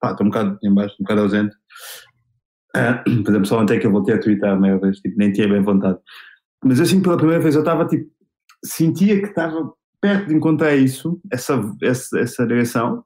[0.00, 1.56] pá, estou um bocado em baixo, um bocado ausente.
[3.04, 5.48] Por exemplo, só ontem que eu voltei a twittar a meia vez, tipo, nem tinha
[5.48, 5.98] bem vontade.
[6.64, 8.10] Mas assim, pela primeira vez eu estava tipo,
[8.64, 13.04] sentia que estava perto de encontrar isso, essa, essa, essa direção,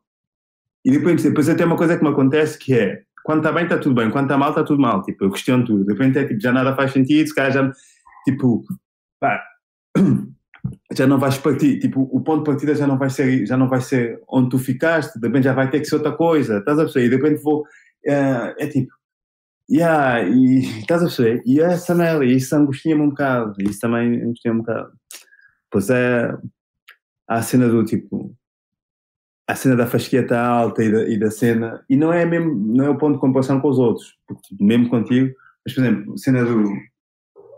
[0.85, 3.79] e depois, depois até uma coisa que me acontece que é, quando está bem está
[3.79, 6.27] tudo bem, quando está mal está tudo mal, tipo, eu questiono tudo, de repente é
[6.27, 7.73] tipo, já nada faz sentido, se calhar já,
[8.25, 8.65] tipo,
[9.21, 9.43] pá,
[10.93, 13.69] já não vais partir, tipo, o ponto de partida já não vai ser, já não
[13.69, 16.79] vai ser onde tu ficaste, de repente já vai ter que ser outra coisa, estás
[16.79, 17.07] a perceber?
[17.07, 17.65] E de repente vou,
[18.07, 18.93] é, é tipo,
[19.71, 21.43] yeah, e estás a perceber?
[21.47, 24.93] E essa merda, isso angustia-me um bocado, isso também angustia-me um bocado.
[25.71, 26.33] Pois é,
[27.29, 28.35] há a cena do tipo,
[29.49, 32.85] a cena da fasqueta alta e da, e da cena, e não é mesmo, não
[32.85, 35.35] é o ponto de comparação com os outros, porque tipo, mesmo contigo,
[35.65, 36.65] mas por exemplo, a cena do,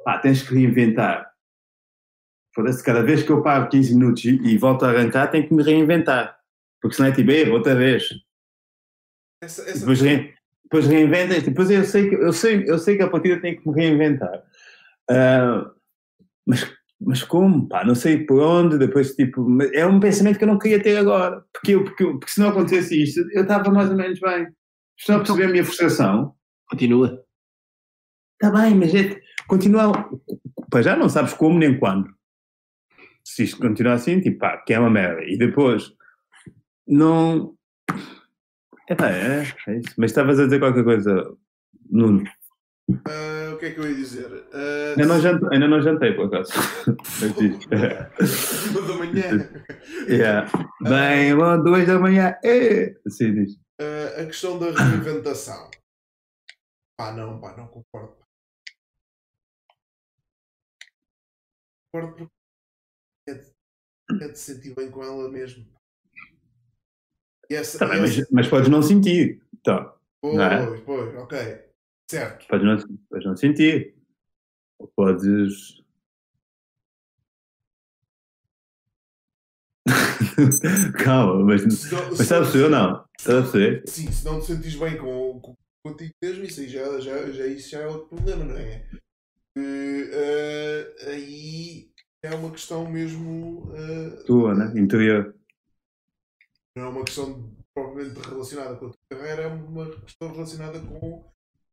[0.05, 1.31] pá, tens que reinventar.
[2.55, 5.55] Foda-se, cada vez que eu paro 15 minutos e, e volto a arrancar, tenho que
[5.55, 6.37] me reinventar.
[6.81, 8.11] Porque senão é tipo, erro outra vez.
[9.43, 10.01] Essa, essa Depois,
[10.73, 13.69] depois reinventa, depois eu sei, que, eu, sei, eu sei que a partida tem que
[13.69, 14.43] me reinventar.
[15.11, 15.71] Ah,
[16.47, 17.69] mas, mas como?
[17.69, 20.97] Pá, não sei por onde, depois tipo, é um pensamento que eu não queria ter
[20.97, 21.45] agora.
[21.53, 24.49] Porque, eu, porque, porque se não acontecesse isto, eu estava mais ou menos bem.
[24.99, 26.35] Estão a perceber a minha frustração?
[26.71, 27.23] Continua.
[28.43, 29.93] Está bem, mas é, continua.
[30.71, 32.09] Para já não sabes como nem quando.
[33.23, 35.23] Se isto continuar assim, tipo, pá, que é uma merda.
[35.25, 35.93] E depois,
[36.89, 37.55] não.
[38.93, 39.95] Epá, é, é isso.
[39.97, 41.35] Mas estavas a dizer qualquer coisa,
[41.91, 42.25] Nuno.
[43.07, 44.27] Ah, o que é que eu ia dizer?
[44.53, 46.53] Ah, Ainda não jantei, ainda não jantei por acaso.
[47.39, 47.65] Diz.
[48.71, 49.51] Uma da manhã.
[50.09, 50.51] yeah.
[50.83, 52.37] Bem, bom, duas da manhã.
[52.45, 52.95] É.
[53.07, 53.57] Assim diz.
[53.81, 55.71] Ah, a questão da reinventação.
[56.99, 58.17] Pá, não, pá, não concordo.
[61.91, 62.33] Concordo porque
[63.29, 65.67] é de, é de sentir bem com ela mesmo.
[67.53, 69.43] E mas, mas podes não sentir.
[69.63, 69.95] Tá.
[70.21, 70.81] pois, não é?
[70.85, 71.39] pois, ok.
[72.11, 72.47] Certo.
[72.49, 73.95] Podes não, podes não sentir.
[74.79, 75.81] Ou podes.
[81.05, 83.05] Calma, mas, Se não- mas se está a não- perceber ou não?
[83.19, 83.83] Está a perceber?
[83.89, 85.55] Sim, se não te sentires bem com, com,
[85.85, 88.85] contigo mesmo, isso aí já, já, já, isso já é outro problema, não é?
[89.57, 91.91] Eh, eh, aí
[92.25, 93.71] é uma questão mesmo.
[93.75, 94.73] eh, Tua, né?
[94.81, 95.35] Interior.
[96.77, 101.25] Não é uma questão propriamente relacionada com a tua carreira, é uma questão relacionada com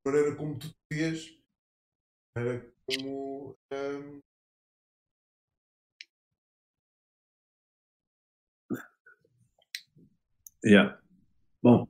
[0.05, 1.39] a maneira como tu te vês,
[2.35, 3.55] a maneira como.
[3.71, 4.19] ehm,
[10.63, 10.99] Yeah.
[11.63, 11.87] Bom,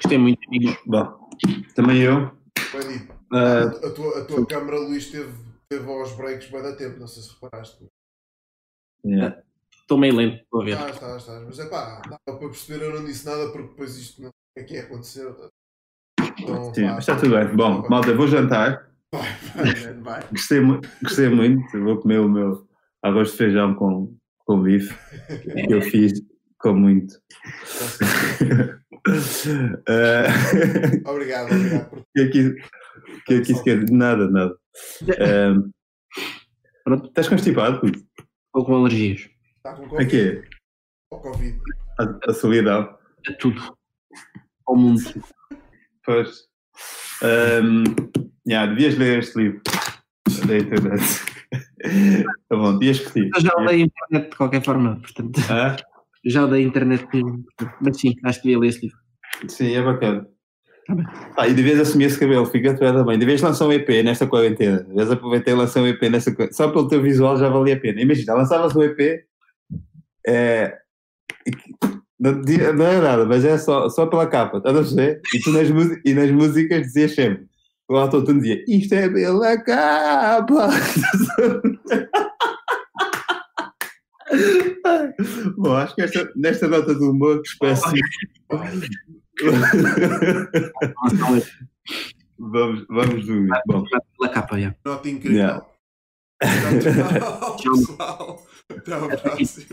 [0.00, 0.76] gostei muito, amigos.
[0.86, 1.30] Bom,
[1.74, 2.30] também eu.
[2.72, 3.12] bem dito.
[3.32, 5.32] Ah, a, tua, a tua câmara, Luís, teve,
[5.68, 7.84] teve aos breaks bem da tempo, não sei se reparaste.
[9.04, 9.42] yeah.
[9.86, 10.72] Estou meio lento, estou a ver.
[10.72, 11.42] Estás, estás, estás.
[11.46, 14.62] Mas é pá, dá para perceber, eu não disse nada porque depois isto não é
[14.64, 15.32] que ia acontecer.
[16.40, 17.46] Então, Sim, pá, está tudo bem.
[17.54, 18.90] Bom, vai, malta, vou jantar.
[19.12, 19.22] Vai,
[19.54, 20.22] vai, man, vai.
[20.32, 21.80] Gostei, mu- gostei muito.
[21.84, 22.66] Vou comer o meu
[23.00, 24.92] arroz de feijão com, com bife.
[25.42, 26.20] Que eu fiz
[26.58, 27.14] com muito.
[29.88, 30.26] Ah,
[31.10, 32.54] Obrigado, obrigado por que aqui,
[33.24, 34.56] que aqui se quer nada, nada.
[35.20, 35.54] Ah,
[36.82, 37.80] Pronto, estás constipado?
[37.80, 37.98] puto?
[38.46, 39.28] estou com alergias.
[39.66, 40.10] Estar com A Covid.
[40.10, 40.42] quê?
[41.10, 41.58] Ao Covid.
[41.98, 42.96] A, a solidão.
[43.28, 43.60] É tudo.
[44.66, 45.00] Ao mundo.
[46.04, 46.44] Pois.
[47.22, 47.84] Um,
[48.46, 49.60] yeah, devias ler este livro
[50.46, 51.02] da internet.
[52.48, 53.30] tá bom, devias curtir.
[53.34, 55.40] Eu já o dei internet de qualquer forma, portanto.
[55.50, 55.76] Ah,
[56.24, 57.06] Já o dei internet
[57.80, 58.98] Mas sim, acho que devia ler esse livro.
[59.48, 60.28] sim, é bacana.
[61.36, 63.18] Ah, e devias assumir esse cabelo, fica tu bem.
[63.18, 64.84] Devias lançar um EP nesta quarentena.
[64.84, 66.56] Devias aproveitar e lançar um EP nesta quarentena.
[66.56, 68.00] Só pelo teu visual já valia a pena.
[68.00, 69.26] Imagina, lançavas um EP.
[70.26, 70.76] É,
[72.18, 75.20] não, não é nada, mas é só, só pela capa, estás a ver?
[75.34, 75.68] E, tu nas,
[76.04, 77.46] e nas músicas dizias sempre,
[77.88, 80.70] o autor tu dizia, isto é pela capa.
[85.56, 88.00] Bom, acho que esta, nesta nota do humor espécie.
[92.38, 93.52] vamos, dormir.
[94.18, 94.74] Pela capa, já.
[94.84, 95.38] Nota incrível.
[95.38, 95.64] Yeah.
[97.56, 98.44] Tchau, pessoal.
[98.76, 99.66] Até a próxima.